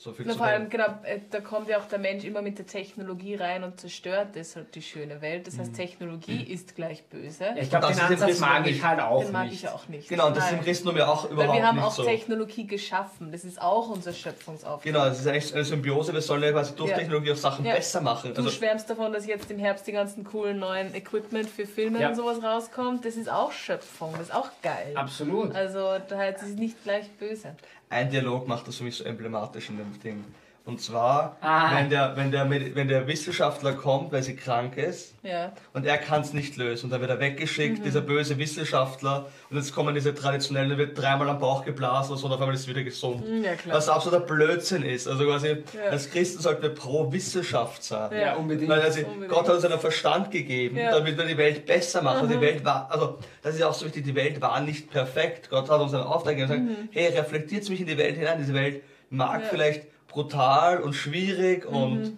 So 0.03 0.13
viel 0.13 0.27
Na, 0.27 0.33
zu 0.33 0.39
vor 0.39 0.49
allem, 0.49 0.69
genau, 0.69 0.87
äh, 1.05 1.21
da 1.31 1.39
kommt 1.41 1.69
ja 1.69 1.79
auch 1.79 1.85
der 1.87 2.01
Mensch 2.01 2.25
immer 2.25 2.43
mit 2.43 2.59
der 2.59 2.67
Technologie 2.67 3.37
rein 3.37 3.63
und 3.63 3.79
zerstört 3.79 4.31
deshalb 4.35 4.73
die 4.73 4.83
schöne 4.83 5.21
Welt. 5.23 5.47
Das 5.47 5.61
heißt, 5.61 5.75
Technologie 5.77 6.43
ist 6.43 6.75
gleich 6.75 7.05
böse. 7.05 7.45
Ja, 7.45 7.57
ich 7.57 7.71
glaube, 7.71 7.87
den 7.87 7.97
das 7.99 8.11
Ansatz 8.11 8.41
mag 8.41 8.67
ich 8.67 8.83
halt 8.83 8.99
auch 8.99 9.23
Den 9.23 9.31
mag 9.31 9.45
nicht. 9.49 9.63
ich 9.63 9.69
auch 9.69 9.87
nicht. 9.87 10.09
Genau, 10.09 10.27
und 10.27 10.37
das 10.37 10.47
ist 10.47 10.55
im. 10.55 10.61
Christentum 10.65 10.97
ja 10.97 11.07
auch 11.07 11.31
überhaupt 11.31 11.51
Weil 11.51 11.57
wir 11.61 11.65
haben 11.69 11.77
nicht 11.77 11.85
auch 11.85 11.93
so. 11.93 12.03
Technologie 12.03 12.67
geschaffen. 12.67 13.31
Das 13.31 13.45
ist 13.45 13.63
auch 13.63 13.91
unser 13.91 14.13
Schöpfungsauftrag. 14.13 14.83
Genau, 14.83 15.05
das 15.05 15.21
ist 15.21 15.27
eigentlich 15.29 15.55
eine 15.55 15.65
Symbiose. 15.65 16.13
Wir 16.13 16.21
sollen 16.21 16.43
ja 16.43 16.51
quasi 16.51 16.75
durch 16.75 16.91
Ja. 16.91 16.97
Technologie 16.99 17.31
auch 17.31 17.37
Sachen 17.37 17.65
Ja. 17.65 17.77
besser 17.77 18.01
machen. 18.01 18.35
Du 18.35 18.39
Also, 18.39 18.51
schwärmst 18.51 18.91
davon, 18.91 19.13
dass 19.13 19.25
jetzt 19.27 19.53
im 19.53 19.61
Herbst 19.61 19.87
die 19.87 19.93
ganzen 19.93 20.25
coolen 20.25 20.59
neuen 20.59 20.97
Equipment 20.97 21.49
für 21.49 21.65
Filme 21.65 22.01
Ja. 22.01 22.09
und 22.09 22.17
sowas 22.17 22.43
rauskommt. 22.43 23.05
Das 23.05 23.15
ist 23.15 23.31
auch 23.31 23.53
Schöpfung, 23.53 24.15
das 24.19 24.23
ist 24.31 24.35
auch 24.35 24.51
geil. 24.65 24.95
Absolut. 24.97 25.55
Also 25.55 25.99
daher 26.09 26.35
ist 26.35 26.43
es 26.43 26.57
nicht 26.57 26.83
gleich 26.83 27.09
böse. 27.21 27.55
Ein 27.93 28.11
Dialog 28.11 28.49
macht 28.49 28.67
das 28.67 28.77
für 28.77 28.85
mich 28.85 28.97
so 28.97 29.05
emblematisch 29.05 29.69
in 29.69 29.77
dem 29.77 30.01
Ding. 30.01 30.25
Und 30.65 30.81
zwar, 30.81 31.37
Ah. 31.41 31.75
wenn, 31.77 31.91
der, 31.91 32.17
wenn, 32.17 32.31
der, 32.31 32.49
wenn 32.49 32.87
der 32.87 33.09
Wissenschaftler 33.09 33.73
kommt, 33.73 34.13
weil 34.13 34.23
sie 34.23 34.37
krank 34.37 34.77
ist, 34.77 35.15
Ja. 35.25 35.51
und 35.73 35.85
er 35.85 35.99
kann 35.99 36.21
es 36.21 36.33
nicht 36.33 36.57
lösen. 36.57 36.85
Und 36.85 36.91
dann 36.93 37.01
wird 37.01 37.11
er 37.11 37.19
weggeschickt, 37.19 37.81
Mhm. 37.81 37.83
dieser 37.83 38.01
böse 38.01 38.39
Wissenschaftler. 38.39 39.27
Und 39.51 39.57
jetzt 39.57 39.75
kommen 39.75 39.93
diese 39.93 40.15
traditionellen, 40.15 40.79
wird 40.79 40.97
dreimal 40.97 41.29
am 41.29 41.41
Bauch 41.41 41.65
geblasen 41.65 42.13
und 42.13 42.19
so, 42.19 42.27
und 42.27 42.33
auf 42.33 42.41
einmal 42.41 42.55
ist 42.55 42.61
es 42.63 42.69
wieder 42.69 42.85
gesund. 42.85 43.25
Hm, 43.27 43.43
Ja, 43.43 43.55
klar. 43.57 43.77
Was 43.77 43.89
absoluter 43.89 44.25
Blödsinn 44.25 44.85
ist. 44.85 45.09
Also 45.09 45.25
quasi, 45.25 45.49
Ja. 45.49 45.91
als 45.91 46.09
Christen 46.11 46.41
sollten 46.41 46.63
wir 46.63 46.71
pro 46.71 47.13
Wissenschaft 47.13 47.83
sein. 47.83 48.17
Ja. 48.17 48.37
Unbedingt. 48.37 48.71
Weil 48.71 48.83
also, 48.83 49.01
Unbedingt. 49.01 49.29
Gott 49.33 49.49
hat 49.49 49.57
uns 49.57 49.65
einen 49.65 49.81
Verstand 49.81 50.31
gegeben, 50.31 50.77
Ja. 50.77 50.93
damit 50.93 51.19
wir 51.19 51.25
die 51.25 51.37
Welt 51.39 51.67
besser 51.67 52.03
machen. 52.03 52.23
Und 52.27 52.33
die 52.33 52.41
Welt 52.41 52.65
war, 52.65 52.89
also 52.89 53.19
das 53.43 53.55
ist 53.55 53.61
ja 53.61 53.67
auch 53.69 53.75
so 53.75 53.85
wichtig, 53.85 54.05
die 54.05 54.15
Welt 54.15 54.41
war 54.41 54.61
nicht 54.61 54.91
perfekt. 54.93 55.51
Gott 55.51 55.69
hat 55.69 55.81
uns 55.81 55.93
einen 55.93 56.05
Auftrag 56.05 56.37
gegeben 56.37 56.53
und 56.53 56.69
gesagt, 56.69 56.89
hey, 56.93 57.09
reflektiert 57.19 57.69
mich 57.69 57.81
in 57.81 57.87
die 57.89 57.99
Welt 57.99 58.17
hinein. 58.17 58.39
Diese 58.39 58.55
Welt 58.55 58.83
mag 59.11 59.43
Ja. 59.43 59.49
vielleicht 59.51 59.87
brutal 60.13 60.81
und 60.81 60.95
schwierig 60.95 61.67
und 61.67 62.17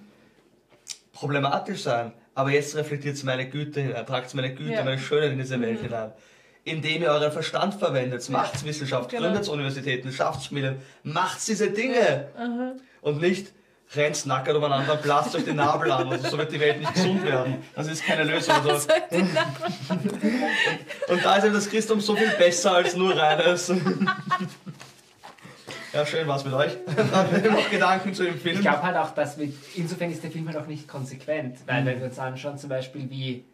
problematisch 1.12 1.82
sein, 1.82 2.12
aber 2.34 2.51
jetzt 2.51 2.74
reflektiert 2.76 3.22
meine 3.24 3.49
Güte 3.49 3.80
hinein, 3.80 4.05
tragt 4.07 4.34
meine 4.34 4.53
Güte, 4.55 4.72
Ja. 4.72 4.84
meine 4.84 4.99
Schönheit 4.99 5.32
in 5.32 5.38
diese 5.38 5.61
Welt 5.61 5.80
hinein. 5.80 6.12
Indem 6.64 7.03
ihr 7.03 7.11
euren 7.11 7.30
Verstand 7.30 7.74
verwendet, 7.74 8.28
macht's 8.30 8.64
Wissenschaft, 8.64 9.11
Genau. 9.11 9.22
gründet 9.24 9.49
Universitäten, 9.49 10.11
schafft 10.12 10.45
Schmieden, 10.47 10.76
macht's 11.03 11.47
diese 11.47 11.70
Dinge. 11.70 12.28
Und 13.03 13.20
nicht 13.20 13.53
rennt 13.95 14.24
nackert 14.26 14.57
umeinander, 14.57 14.97
blast 14.97 15.36
euch 15.36 15.45
den 15.45 15.57
Nabel 15.57 15.92
an. 15.92 16.11
Also 16.11 16.30
so 16.30 16.38
wird 16.38 16.51
die 16.51 16.59
Welt 16.59 16.80
nicht 16.80 16.95
gesund 16.95 17.22
werden. 17.22 17.59
Das 17.76 17.86
ist 17.86 18.03
keine 18.05 18.24
Lösung. 18.24 18.55
Also, 18.66 18.88
und 21.09 21.24
da 21.24 21.36
ist 21.36 21.45
eben 21.45 21.55
das 21.55 21.68
Christum 21.68 22.01
so 22.01 22.16
viel 22.16 22.30
besser 22.38 22.72
als 22.76 22.97
nur 22.97 23.14
reines. 23.16 23.70
Ja, 25.95 26.05
schön 26.05 26.26
war's 26.26 26.45
mit 26.45 26.55
euch. 26.55 26.72
Noch 27.51 27.70
Gedanken 27.70 28.14
zu 28.14 28.24
dem 28.24 28.36
Film? 28.38 28.57
Ich 28.57 28.62
glaube 28.62 28.82
halt 28.82 28.97
auch, 28.97 29.11
dass 29.14 29.38
wir, 29.38 29.49
insofern 29.76 30.11
ist 30.11 30.22
der 30.24 30.30
Film 30.30 30.47
halt 30.49 30.57
auch 30.57 30.66
nicht 30.66 30.88
konsequent, 30.88 31.59
weil 31.66 31.84
wenn 31.86 31.99
wir 32.01 32.07
uns 32.07 32.18
anschauen, 32.18 32.59
zum 32.59 32.68
Beispiel 32.70 33.09
wie, 33.11 33.45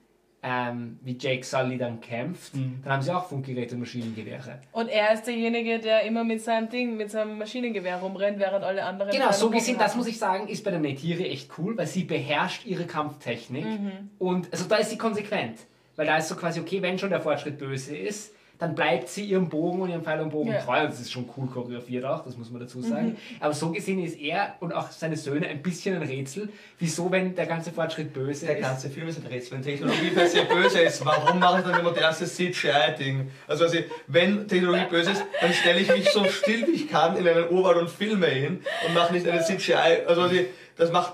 ähm, 0.42 0.98
wie 1.02 1.18
Jake 1.20 1.44
Sully 1.44 1.76
dann 1.76 2.00
kämpft, 2.00 2.54
Mhm. 2.54 2.80
dann 2.82 2.94
haben 2.94 3.02
sie 3.02 3.14
auch 3.14 3.28
Funkgeräte 3.28 3.74
und 3.74 3.80
Maschinengewehre. 3.80 4.58
Und 4.72 4.88
er 4.88 5.12
ist 5.12 5.24
derjenige, 5.26 5.80
der 5.80 6.02
immer 6.04 6.24
mit 6.24 6.40
seinem 6.42 6.70
Ding, 6.70 6.96
mit 6.96 7.10
seinem 7.10 7.36
Maschinengewehr 7.36 7.96
rumrennt, 7.98 8.38
während 8.38 8.64
alle 8.64 8.84
anderen. 8.84 9.12
Genau, 9.12 9.32
so 9.32 9.50
gesehen, 9.50 9.76
das 9.78 9.94
muss 9.96 10.06
ich 10.06 10.18
sagen, 10.18 10.48
ist 10.48 10.64
bei 10.64 10.70
der 10.70 10.80
Neytiri 10.80 11.26
echt 11.26 11.50
cool, 11.58 11.76
weil 11.76 11.86
sie 11.86 12.04
beherrscht 12.04 12.64
ihre 12.64 12.86
Kampftechnik 12.86 13.66
Mhm. 13.66 13.92
und 14.18 14.48
also 14.50 14.64
da 14.64 14.76
ist 14.76 14.88
sie 14.88 14.96
konsequent, 14.98 15.58
weil 15.96 16.06
da 16.06 16.16
ist 16.16 16.28
so 16.28 16.36
quasi, 16.36 16.58
okay, 16.60 16.80
wenn 16.80 16.98
schon 16.98 17.10
der 17.10 17.20
Fortschritt 17.20 17.58
böse 17.58 17.94
ist, 17.94 18.32
dann 18.60 18.74
bleibt 18.74 19.08
sie 19.08 19.24
ihrem 19.24 19.48
Bogen 19.48 19.80
und 19.80 19.90
ihrem 19.90 20.02
Pfeil 20.04 20.20
und 20.20 20.30
Bogen 20.30 20.52
Ja. 20.52 20.60
treu. 20.60 20.86
Das 20.86 21.00
ist 21.00 21.10
schon 21.10 21.28
cool 21.36 21.48
choreografiert 21.48 22.04
auch, 22.04 22.22
das 22.24 22.36
muss 22.36 22.50
man 22.50 22.60
dazu 22.60 22.80
sagen. 22.82 23.08
Mhm. 23.08 23.16
Aber 23.40 23.54
so 23.54 23.72
gesehen 23.72 24.04
ist 24.04 24.20
er 24.20 24.54
und 24.60 24.72
auch 24.74 24.90
seine 24.90 25.16
Söhne 25.16 25.48
ein 25.48 25.62
bisschen 25.62 25.96
ein 25.96 26.02
Rätsel, 26.02 26.50
wieso, 26.78 27.10
wenn 27.10 27.34
der 27.34 27.46
ganze 27.46 27.72
Fortschritt 27.72 28.12
böse 28.12 28.46
Der 28.46 28.58
ist. 28.58 28.62
ganze 28.62 28.90
Film 28.90 29.08
ist 29.08 29.18
ein 29.18 29.26
Rätsel. 29.26 29.52
Wenn 29.52 29.62
Technologie 29.62 30.10
per 30.10 30.26
se 30.28 30.42
böse 30.44 30.80
ist, 30.82 31.04
warum 31.04 31.38
mache 31.40 31.60
ich 31.60 31.64
dann 31.66 31.80
immer 31.80 31.90
das 31.92 32.00
erste 32.20 32.26
CGI-Ding? 32.26 33.30
Also, 33.48 33.64
also, 33.64 33.78
wenn 34.06 34.46
Technologie 34.46 34.84
böse 34.90 35.12
ist, 35.12 35.24
dann 35.40 35.52
stelle 35.52 35.80
ich 35.80 35.88
mich 35.90 36.10
so 36.10 36.24
still 36.26 36.66
wie 36.66 36.72
ich 36.72 36.88
kann 36.90 37.16
in 37.16 37.26
einen 37.26 37.48
Urwald 37.50 37.78
und 37.78 37.88
filme 37.90 38.26
hin 38.26 38.60
und 38.86 38.94
mache 38.94 39.12
nicht 39.14 39.26
eine 39.26 39.42
CGI. 39.42 40.04
Also, 40.06 40.22
also, 40.22 40.36
das 40.80 40.90
macht 40.92 41.12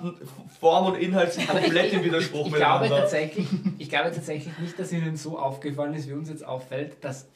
Form 0.61 0.87
und 0.87 0.95
Inhalt 0.99 1.37
komplett 1.47 1.93
im 1.93 2.05
Widerspruch 2.05 2.47
Ich 2.47 2.55
glaube, 2.55 2.85
miteinander. 2.85 2.97
tatsächlich, 3.03 3.47
ich 3.79 3.91
glaube 3.91 4.11
tatsächlich 4.13 4.57
nicht, 4.59 4.79
dass 4.79 4.93
Ihnen 4.93 5.17
so 5.17 5.39
aufgefallen 5.39 5.93
ist, 5.95 6.09
wie 6.09 6.13
uns 6.15 6.29
jetzt 6.29 6.45
auffällt, 6.47 6.97
dass. 7.03 7.29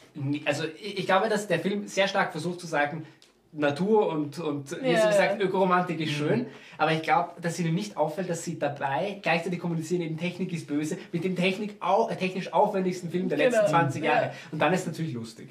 Also, 0.45 0.65
ich 0.81 0.99
ich 1.01 1.07
glaube, 1.07 1.29
dass 1.29 1.47
der 1.47 1.61
Film 1.61 1.87
sehr 1.87 2.09
stark 2.09 2.33
versucht 2.33 2.61
zu 2.61 2.67
sagen, 2.67 3.05
Natur 3.53 4.09
und, 4.09 4.39
und 4.39 4.71
wie 4.83 4.91
Ja, 4.93 5.01
sie 5.03 5.09
gesagt, 5.09 5.41
ja. 5.41 5.47
Ökoromantik 5.47 5.99
ist 6.01 6.13
schön, 6.13 6.47
aber 6.79 6.93
ich 6.93 7.03
glaube, 7.03 7.31
dass 7.43 7.59
Ihnen 7.59 7.75
nicht 7.75 7.97
auffällt, 7.97 8.31
dass 8.31 8.45
Sie 8.45 8.59
dabei 8.61 9.19
gleichzeitig 9.23 9.59
kommunizieren, 9.59 10.03
eben 10.03 10.17
Technik 10.17 10.53
ist 10.53 10.69
böse, 10.69 10.99
mit 11.11 11.25
dem 11.25 11.35
Technik 11.35 11.75
au, 11.81 12.09
technisch 12.15 12.53
aufwendigsten 12.53 13.11
Film 13.11 13.29
der 13.29 13.39
Genau. 13.39 13.51
letzten 13.51 13.71
20 13.71 14.05
Ja. 14.05 14.13
Jahre. 14.15 14.33
Und 14.53 14.61
dann 14.63 14.73
ist 14.73 14.83
es 14.83 14.87
natürlich 14.87 15.15
lustig. 15.15 15.49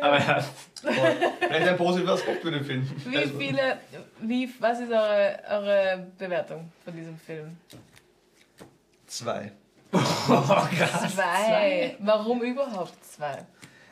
Aber 0.00 0.18
ja, 0.18 0.44
Vielleicht 1.40 1.68
ein 1.68 1.76
positiver 1.76 2.12
Aspekt 2.12 2.42
für 2.42 2.50
den 2.50 2.64
Film. 2.64 2.90
Wie 3.06 3.16
Also, 3.18 3.38
viele, 3.38 3.78
wie, 4.20 4.48
was 4.58 4.80
ist 4.80 4.90
eure, 4.90 5.38
eure 5.50 6.06
Bewertung 6.18 6.72
von 6.84 6.94
diesem 6.96 7.18
Film? 7.18 7.56
Zwei. 9.06 9.52
oh, 9.92 9.98
krass. 9.98 11.14
Zwei. 11.14 11.96
Warum 11.98 12.42
überhaupt 12.42 13.04
zwei? 13.04 13.44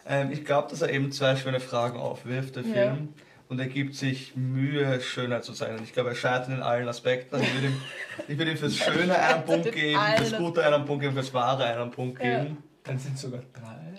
Ähm, 0.07 0.31
ich 0.31 0.45
glaube, 0.45 0.71
dass 0.71 0.81
er 0.83 0.91
eben 0.91 1.11
zwei 1.13 1.37
schöne 1.37 1.61
Fragen 1.61 1.99
aufwirft, 1.99 2.57
der 2.57 2.63
Ja. 2.63 2.73
Film. 2.73 3.15
Und 3.51 3.59
er 3.59 3.67
gibt 3.67 3.95
sich 3.95 4.37
Mühe, 4.37 5.01
schöner 5.01 5.41
zu 5.41 5.53
sein. 5.55 5.77
Und 5.79 5.83
ich 5.85 5.95
glaube, 5.95 6.11
er 6.11 6.15
scheitert 6.15 6.49
in 6.51 6.63
allen 6.63 6.87
Aspekten. 6.87 7.35
Also 7.35 7.47
ich 7.47 7.55
würde 7.55 7.67
ihm, 7.69 7.81
ich 8.29 8.39
würde 8.39 8.51
ihm 8.51 8.57
fürs 8.59 8.77
Schöne 8.79 9.19
einen 9.19 9.45
Punkt 9.45 9.73
geben, 9.73 10.01
fürs 10.19 10.37
Gute 10.37 10.67
einen 10.67 10.85
Punkt 10.85 11.03
geben, 11.03 11.15
fürs 11.15 11.33
Wahre 11.33 11.65
einen 11.65 11.91
Punkt 11.91 12.23
Ja. 12.23 12.43
geben. 12.43 12.63
Dann 12.85 12.99
sind 12.99 13.15
es 13.17 13.23
sogar 13.23 13.41
drei. 13.55 13.99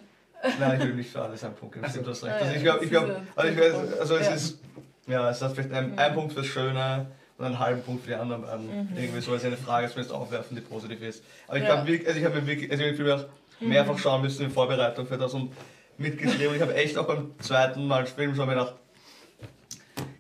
Nein, 0.60 0.74
ich 0.74 0.80
würde 0.80 0.92
ihm 0.92 0.96
nicht 0.98 1.12
für 1.12 1.22
alles 1.22 1.44
einen 1.44 1.56
Punkt 1.56 1.76
geben. 1.76 1.86
Ach 1.88 1.92
so. 1.92 1.94
Stimmt, 2.02 2.08
du 2.08 2.12
hast 2.12 2.24
recht. 2.24 2.36
Ah, 2.36 2.40
Also 2.40 2.52
ja, 2.52 2.58
ich 2.58 2.64
glaube, 2.64 2.78
das 2.80 2.86
ich 2.86 2.92
glaub, 2.92 3.04
ist 3.06 3.16
ein 3.16 3.28
also, 3.36 3.52
ich 3.52 3.60
weiß, 3.60 4.00
also 4.00 4.16
es 4.16 4.26
Punkt. 4.28 4.36
ist, 4.42 4.60
Ja, 5.08 5.30
es 5.30 5.42
hat 5.42 5.52
vielleicht 5.54 5.74
ein, 5.74 5.98
ein 6.00 6.14
Punkt 6.14 6.34
fürs 6.34 6.46
Schöne 6.46 7.08
und 7.38 7.46
einen 7.46 7.60
halben 7.60 7.82
Punkt 7.82 8.04
für 8.04 8.10
die 8.10 8.16
anderen 8.16 8.42
beiden. 8.44 8.90
Irgendwie 8.96 9.22
so 9.22 9.32
als 9.34 9.44
eine 9.46 9.58
Frage 9.58 9.88
zumindest 9.90 10.14
aufwerfen, 10.16 10.56
die 10.56 10.62
positiv 10.62 11.02
ist. 11.02 11.24
Aber 11.48 11.58
ich 11.58 11.64
Ja. 11.64 11.76
glaube 11.76 11.88
wirklich, 11.88 12.08
also 12.08 12.20
ich 12.20 12.26
habe 12.26 12.36
mir 12.42 12.48
wirklich, 12.48 12.72
also 12.72 12.84
ich 12.84 13.00
habe 13.00 13.16
auch 13.16 13.26
mehrfach 13.62 13.98
schauen 13.98 14.22
müssen 14.22 14.46
in 14.46 14.52
Vorbereitung 14.52 15.06
für 15.08 15.18
das 15.18 15.34
und 15.34 15.52
mitgeschrieben. 15.98 16.48
Und 16.50 16.56
ich 16.56 16.62
habe 16.62 16.76
echt 16.76 16.98
auch 16.98 17.08
beim 17.08 17.32
zweiten 17.40 17.86
Mal 17.88 18.06
Film 18.06 18.36
schon 18.36 18.48
gedacht, 18.50 18.76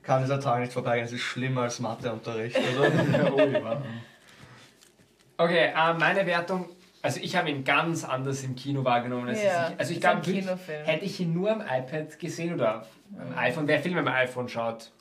kann 0.03 0.23
dieser 0.23 0.39
Tag 0.39 0.59
nicht 0.61 0.73
vorbeigehen, 0.73 1.05
es 1.05 1.11
ist 1.13 1.21
schlimmer 1.21 1.61
als 1.63 1.79
Matheunterricht. 1.79 2.57
Also, 2.57 2.83
Okay, 5.37 5.71
äh, 5.73 5.93
meine 5.93 6.25
Wertung, 6.25 6.69
also 7.01 7.19
ich 7.21 7.35
habe 7.35 7.49
ihn 7.49 7.63
ganz 7.63 8.03
anders 8.03 8.43
im 8.43 8.55
Kino 8.55 8.83
wahrgenommen. 8.83 9.29
Als 9.29 9.43
Ja, 9.43 9.69
ich, 9.69 9.79
also 9.79 9.93
ich 9.93 10.01
glaube, 10.01 10.21
hätte 10.85 11.05
ich 11.05 11.19
ihn 11.19 11.33
nur 11.33 11.51
am 11.51 11.61
iPad 11.61 12.19
gesehen 12.19 12.53
oder 12.53 12.85
am 13.17 13.37
iPhone, 13.37 13.67
wer 13.67 13.79
Filme 13.79 13.99
am 13.99 14.07
iPhone 14.07 14.49
schaut, 14.49 14.91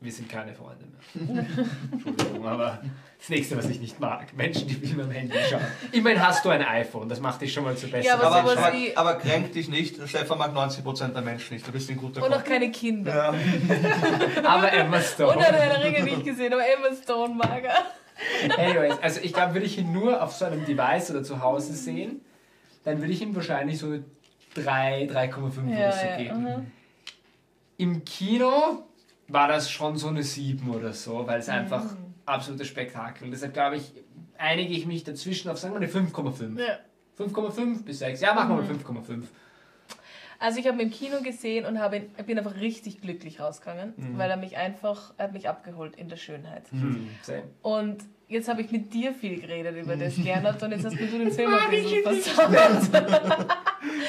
wir 0.00 0.12
sind 0.12 0.28
keine 0.28 0.52
Freunde 0.54 0.84
mehr. 0.84 1.46
Entschuldigung, 1.92 2.46
aber 2.46 2.82
das 3.18 3.28
nächste, 3.30 3.56
was 3.56 3.70
ich 3.70 3.80
nicht 3.80 3.98
mag, 4.00 4.34
Menschen, 4.36 4.68
die 4.68 4.74
Filme 4.74 5.04
am 5.04 5.10
Handy 5.10 5.34
schauen. 5.48 5.62
Immerhin 5.92 6.22
hast 6.22 6.44
du 6.44 6.50
ein 6.50 6.62
iPhone, 6.62 7.08
das 7.08 7.20
macht 7.20 7.40
dich 7.40 7.52
schon 7.54 7.64
mal 7.64 7.74
zu 7.74 7.88
besser. 7.88 8.06
Ja, 8.06 8.14
aber 8.16 8.26
aber, 8.26 8.52
aber, 8.52 8.72
aber 8.96 9.14
kränk 9.14 9.52
dich 9.52 9.68
nicht, 9.68 9.96
Stefan 10.06 10.36
mag 10.36 10.54
90% 10.54 11.08
der 11.08 11.22
Menschen 11.22 11.54
nicht, 11.54 11.66
du 11.66 11.72
bist 11.72 11.88
ein 11.88 11.96
guter 11.96 12.22
Und 12.22 12.30
Kopf. 12.30 12.42
auch 12.42 12.44
keine 12.44 12.70
Kinder. 12.70 13.14
Ja. 13.14 14.44
aber 14.44 14.70
Emma 14.72 15.00
Stone. 15.00 15.38
Und 15.38 15.42
hat 15.42 15.54
eine 15.54 15.84
Ringe 15.84 16.04
nicht 16.04 16.24
gesehen, 16.24 16.52
aber 16.52 16.62
Emma 16.62 16.94
Stone 17.02 17.34
mag 17.34 17.64
er. 17.64 17.74
Anyways, 18.58 18.98
also 19.02 19.20
ich 19.22 19.32
glaube, 19.32 19.54
würde 19.54 19.66
ich 19.66 19.78
ihn 19.78 19.92
nur 19.92 20.22
auf 20.22 20.32
so 20.32 20.44
einem 20.44 20.64
Device 20.64 21.10
oder 21.10 21.22
zu 21.22 21.40
Hause 21.42 21.72
sehen, 21.74 22.20
dann 22.84 23.00
würde 23.00 23.12
ich 23.12 23.20
ihm 23.22 23.34
wahrscheinlich 23.34 23.78
so 23.78 23.98
3, 24.54 25.08
3,5 25.10 25.66
oder 25.66 25.78
Ja, 25.80 25.92
so 25.92 26.06
ja. 26.06 26.16
geben. 26.16 26.42
mhm. 26.42 26.66
Im 27.76 28.04
Kino 28.04 28.84
war 29.28 29.48
das 29.48 29.70
schon 29.70 29.96
so 29.96 30.08
eine 30.08 30.22
7 30.22 30.70
oder 30.70 30.92
so, 30.92 31.26
weil 31.26 31.40
es 31.40 31.48
einfach 31.48 31.82
Mhm. 31.84 32.14
absolutes 32.26 32.68
Spektakel. 32.68 33.30
Deshalb 33.30 33.52
glaube 33.54 33.76
ich, 33.76 33.92
einige 34.38 34.74
ich 34.74 34.86
mich 34.86 35.02
dazwischen 35.02 35.50
auf, 35.50 35.58
sagen 35.58 35.74
wir 35.74 35.78
eine 35.78 35.88
5,5. 35.88 36.58
Ja. 36.58 36.78
5,5 37.18 37.84
bis 37.84 37.98
6. 38.00 38.20
Ja, 38.20 38.34
machen 38.34 38.50
wir 38.50 38.62
Mhm. 38.62 38.68
mal 38.68 38.68
5,5. 38.68 39.24
Also 40.38 40.58
ich 40.58 40.66
habe 40.66 40.76
ihn 40.80 40.88
im 40.88 40.90
Kino 40.90 41.20
gesehen 41.22 41.64
und 41.64 41.78
habe 41.78 41.96
ihn, 41.98 42.10
ich 42.18 42.24
bin 42.24 42.38
einfach 42.38 42.56
richtig 42.56 43.00
glücklich 43.00 43.40
rausgegangen, 43.40 43.94
Mhm. 43.96 44.18
weil 44.18 44.30
er 44.30 44.36
mich 44.36 44.56
einfach, 44.56 45.12
er 45.16 45.24
hat 45.24 45.32
mich 45.32 45.48
abgeholt 45.48 45.96
in 45.96 46.08
der 46.08 46.16
Schönheit. 46.16 46.64
Hm. 46.70 47.08
Same. 47.22 47.44
Und 47.62 47.98
jetzt 48.28 48.48
habe 48.48 48.62
ich 48.62 48.70
mit 48.70 48.92
dir 48.92 49.12
viel 49.12 49.40
geredet 49.40 49.76
über 49.76 49.96
das, 49.96 50.14
Gernot, 50.16 50.62
und 50.62 50.72
jetzt 50.72 50.84
hast 50.84 50.98
mir 50.98 51.06
du 51.06 51.18
den 51.18 51.30
Film 51.32 51.52
ein 51.54 51.70
bisschen 51.70 52.02
versaut. 52.02 53.48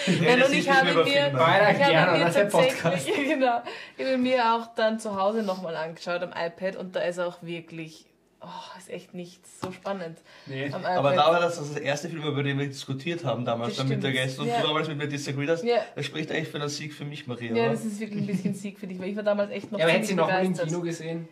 Ja, 0.08 0.34
und 0.46 0.54
ich 0.54 0.70
habe 0.70 0.94
mir, 1.04 1.04
ich 1.04 1.34
habe 1.34 2.18
mir 2.18 2.32
tatsächlich, 2.32 3.16
genau, 3.30 3.62
ich 3.98 4.06
habe 4.06 4.18
mir 4.18 4.54
auch 4.54 4.68
dann 4.76 5.00
zu 5.00 5.20
Hause 5.20 5.42
nochmal 5.44 5.76
angeschaut 5.76 6.22
am 6.22 6.30
iPad 6.32 6.76
und 6.76 6.96
da 6.96 7.02
ist 7.02 7.20
auch 7.20 7.42
wirklich, 7.42 8.06
oh, 8.46 8.78
ist 8.78 8.90
echt 8.90 9.14
nicht 9.14 9.42
so 9.48 9.72
spannend 9.72 10.18
Nee. 10.46 10.72
am. 10.72 10.86
Aber 10.86 11.14
da 11.14 11.32
war 11.32 11.40
das 11.40 11.58
das 11.58 11.76
erste 11.78 12.10
Film, 12.10 12.24
über 12.24 12.44
den 12.44 12.58
wir 12.60 12.68
diskutiert 12.68 13.24
haben 13.26 13.44
damals 13.46 13.70
Das 13.72 13.78
dann 13.80 13.88
mit 13.90 14.04
der 14.04 14.10
stimmt. 14.10 14.24
Gäste 14.26 14.42
und 14.44 14.48
Ja. 14.48 14.62
du 14.62 14.68
damals 14.68 14.88
mit 14.88 14.98
mir 14.98 15.08
disagreed 15.08 15.50
hast. 15.50 15.64
Ja. 15.64 15.78
Das 15.96 16.06
spricht 16.06 16.32
eigentlich 16.32 16.48
für 16.50 16.58
einen 16.60 16.70
Sieg 16.70 16.94
für 16.94 17.06
mich, 17.06 17.28
Maria. 17.28 17.56
ja, 17.56 17.64
oder? 17.64 17.72
das 17.72 17.86
ist 17.86 18.00
wirklich 18.00 18.22
ein 18.22 18.28
bisschen 18.28 18.54
Sieg 18.54 18.80
für 18.80 18.88
dich, 18.88 19.00
weil 19.00 19.10
ich 19.10 19.16
war 19.16 19.24
damals 19.24 19.52
echt 19.52 19.72
noch 19.72 19.80
Ja, 19.80 19.86
aber 19.86 19.94
hätte 19.94 20.06
sie 20.08 20.16
noch 20.16 20.28
mal 20.28 20.46
im. 20.46 20.54
Kino 20.54 20.82
gesehen? 20.82 21.28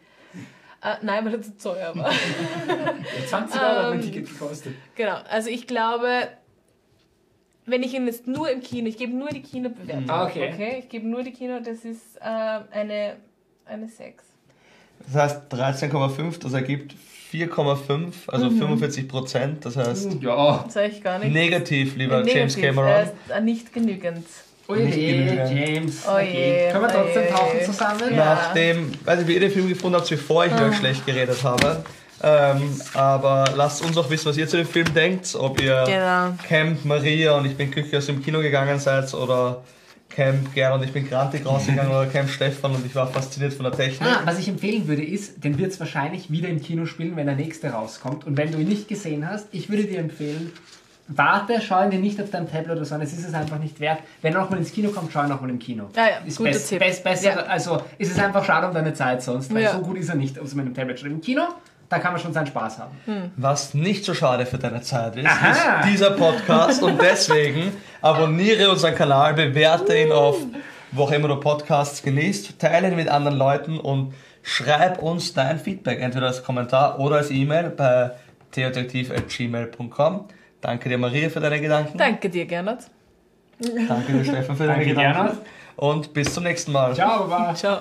Ah, 0.82 0.98
nein, 1.02 1.24
weil 1.24 1.36
er 1.36 1.42
zu 1.42 1.58
teuer 1.58 1.96
war. 1.96 2.12
Ja, 2.68 3.26
20 3.28 3.62
Euro 3.62 3.70
hat 3.70 3.90
mein 3.92 4.00
Ähm, 4.00 4.02
Ticket 4.02 4.28
gekostet. 4.28 4.74
Genau, 4.96 5.16
also 5.30 5.50
ich 5.50 5.66
glaube, 5.66 6.28
wenn 7.66 7.84
ich 7.84 7.94
ihn 7.94 8.06
jetzt 8.06 8.28
nur 8.28 8.50
im 8.52 8.60
Kino, 8.62 8.90
ich 8.90 8.98
gebe 8.98 9.14
nur 9.16 9.30
die 9.30 9.42
Kinobewertung. 9.42 10.10
Ah, 10.10 10.26
okay. 10.26 10.80
Ich 10.80 10.90
gebe 10.90 11.08
nur 11.08 11.24
die 11.24 11.32
Kino, 11.32 11.60
das 11.62 11.86
ist 11.86 12.18
äh, 12.18 12.24
eine, 12.24 13.16
eine 13.66 13.88
6. 13.88 14.26
Das 15.12 15.22
heißt 15.24 15.42
13,5, 15.54 16.40
das 16.42 16.54
ergibt 16.54 16.96
4,5, 17.32 18.14
also 18.28 18.50
Mhm. 18.50 18.58
45 18.60 19.08
Prozent. 19.08 19.66
Das 19.66 19.76
heißt 19.76 20.18
Ja. 20.22 20.64
Das 20.72 20.76
ich 20.92 21.04
gar 21.04 21.20
nicht. 21.20 21.34
negativ, 21.34 21.96
lieber 21.96 22.18
Negativ, 22.20 22.36
James 22.36 22.56
Er 22.58 22.62
Cameron. 22.62 23.04
ist 23.04 23.14
äh, 23.36 23.42
nicht 23.42 23.74
genügend. 23.74 24.26
Oh 24.68 24.76
Nicht 24.76 24.96
je, 24.96 25.18
genügend. 25.26 25.52
James. 25.52 26.04
Oh 26.08 26.20
je, 26.20 26.70
Können 26.72 26.84
wir 26.84 26.90
trotzdem 26.90 27.24
je. 27.24 27.30
tauchen 27.30 27.62
zusammen? 27.66 28.16
Ja. 28.16 28.36
Nachdem, 28.36 28.92
weiß 29.04 29.20
nicht, 29.20 29.28
wie 29.28 29.34
ihr 29.34 29.40
den 29.42 29.52
Film 29.52 29.68
gefunden 29.68 29.98
habt, 29.98 30.10
bevor 30.10 30.46
ich 30.46 30.54
über 30.54 30.68
euch 30.70 30.78
schlecht 30.78 31.06
geredet 31.06 31.44
habe. 31.44 31.84
Ähm, 32.26 32.80
aber 32.94 33.44
lasst 33.58 33.84
uns 33.84 33.98
auch 33.98 34.10
wissen, 34.10 34.28
was 34.28 34.38
ihr 34.38 34.48
zu 34.48 34.56
dem 34.56 34.66
Film 34.68 34.94
denkt. 34.94 35.36
Ob 35.38 35.60
ihr 35.62 35.84
Genau. 35.86 36.34
Camp 36.48 36.86
Maria 36.86 37.36
und 37.36 37.46
ich 37.46 37.58
bin 37.58 37.70
glücklich 37.72 37.98
aus 37.98 38.06
dem 38.06 38.24
Kino 38.24 38.40
gegangen 38.40 38.80
seid 38.80 39.14
oder 39.14 39.62
Camp 40.16 40.54
Gerd 40.54 40.74
und 40.76 40.84
ich 40.84 40.92
bin 40.94 41.08
grantig 41.08 41.46
rausgegangen 41.46 41.92
oder 41.92 42.06
Camp 42.08 42.30
Stefan 42.30 42.72
und 42.76 42.86
ich 42.86 42.94
war 42.96 43.08
fasziniert 43.08 43.54
von 43.54 43.64
der 43.66 43.74
Technik. 43.74 44.08
Ah, 44.10 44.22
was 44.26 44.40
ich 44.40 44.48
empfehlen 44.48 44.88
würde 44.88 45.04
ist, 45.04 45.44
den 45.44 45.58
wird 45.58 45.72
es 45.72 45.80
wahrscheinlich 45.80 46.30
wieder 46.32 46.50
im 46.50 46.62
Kino 46.62 46.86
spielen, 46.86 47.16
wenn 47.16 47.26
der 47.28 47.36
nächste 47.36 47.70
rauskommt. 47.72 48.26
Und 48.26 48.38
wenn 48.38 48.52
du 48.52 48.60
ihn 48.60 48.68
nicht 48.68 48.88
gesehen 48.88 49.28
hast, 49.28 49.48
ich 49.52 49.70
würde 49.70 49.86
dir 49.86 50.00
empfehlen, 50.00 50.52
warte, 51.08 51.60
schau 51.62 51.84
ihn 51.84 51.92
dir 51.92 52.00
nicht 52.00 52.22
auf 52.22 52.30
deinem 52.30 52.50
Tablet 52.50 52.78
oder 52.78 52.86
so, 52.86 52.96
es 52.96 53.12
ist 53.14 53.28
es 53.28 53.34
einfach 53.34 53.60
nicht 53.60 53.80
wert. 53.80 54.00
Wenn 54.22 54.34
er 54.34 54.42
nochmal 54.42 54.60
ins 54.60 54.72
Kino 54.72 54.90
kommt, 54.92 55.12
schau 55.12 55.24
ihn 55.24 55.30
nochmal 55.30 55.50
im 55.50 55.60
Kino. 55.60 55.90
Ja, 55.96 56.04
ja, 56.08 56.16
ist 56.26 56.38
guter 56.38 56.52
best, 56.52 56.70
Tipp. 56.70 56.80
best, 56.80 57.04
besser, 57.04 57.30
Ja. 57.32 57.36
also 57.44 57.82
ist 57.98 58.12
es 58.12 58.20
einfach 58.20 58.46
schade 58.46 58.68
um 58.68 58.74
deine 58.74 58.94
Zeit 58.94 59.22
sonst, 59.22 59.54
weil 59.54 59.64
Ja. 59.64 59.74
so 59.74 59.80
gut 59.80 59.98
ist 59.98 60.10
er 60.10 60.16
nicht, 60.16 60.38
ob 60.40 60.46
es 60.46 60.56
mit 60.56 60.66
dem 60.66 60.74
Tablet 60.74 61.00
schaut. 61.00 61.10
Im 61.10 61.22
Kino, 61.22 61.42
da 61.94 62.00
kann 62.00 62.14
man 62.14 62.22
schon 62.22 62.34
seinen 62.34 62.48
Spaß 62.48 62.80
haben. 62.80 63.32
Was 63.38 63.74
nicht 63.74 64.04
so 64.04 64.14
schade 64.14 64.46
für 64.46 64.58
deine 64.58 64.82
Zeit 64.82 65.16
ist, 65.16 65.26
Aha. 65.26 65.82
ist 65.82 65.90
dieser 65.90 66.12
Podcast 66.12 66.84
und 66.84 67.02
deswegen 67.02 67.72
abonniere 68.02 68.70
unseren 68.70 68.96
Kanal, 68.96 69.34
bewerte 69.34 69.98
ihn 69.98 70.12
auf 70.12 70.38
wo 70.94 71.04
auch 71.04 71.12
immer 71.12 71.28
du 71.28 71.40
Podcasts 71.40 72.04
genießt, 72.04 72.60
teile 72.60 72.90
ihn 72.90 72.96
mit 72.96 73.10
anderen 73.10 73.38
Leuten 73.38 73.80
und 73.80 74.14
schreib 74.42 75.02
uns 75.02 75.34
dein 75.34 75.60
Feedback, 75.60 76.00
entweder 76.00 76.28
als 76.28 76.44
Kommentar 76.44 77.00
oder 77.00 77.18
als 77.18 77.32
E-Mail 77.32 77.70
bei 77.72 78.12
theodetektiv.gmail.com. 78.52 80.28
Danke 80.62 80.90
dir 80.90 80.98
Maria 80.98 81.30
für 81.30 81.40
deine 81.40 81.60
Gedanken. 81.60 81.98
Danke 81.98 82.30
dir, 82.30 82.46
Gernot. 82.46 82.80
Danke 83.60 84.14
dir 84.14 84.24
Stefan 84.24 84.56
für 84.56 84.68
deine 84.68 84.80
Danke, 84.80 84.90
Gedanken. 84.90 85.14
Gernot. 85.14 85.38
Und 85.76 86.14
bis 86.14 86.34
zum 86.34 86.44
nächsten 86.44 86.72
Mal. 86.72 86.94
Ciao, 86.94 87.28
Baba. 87.28 87.56
Ciao. 87.56 87.80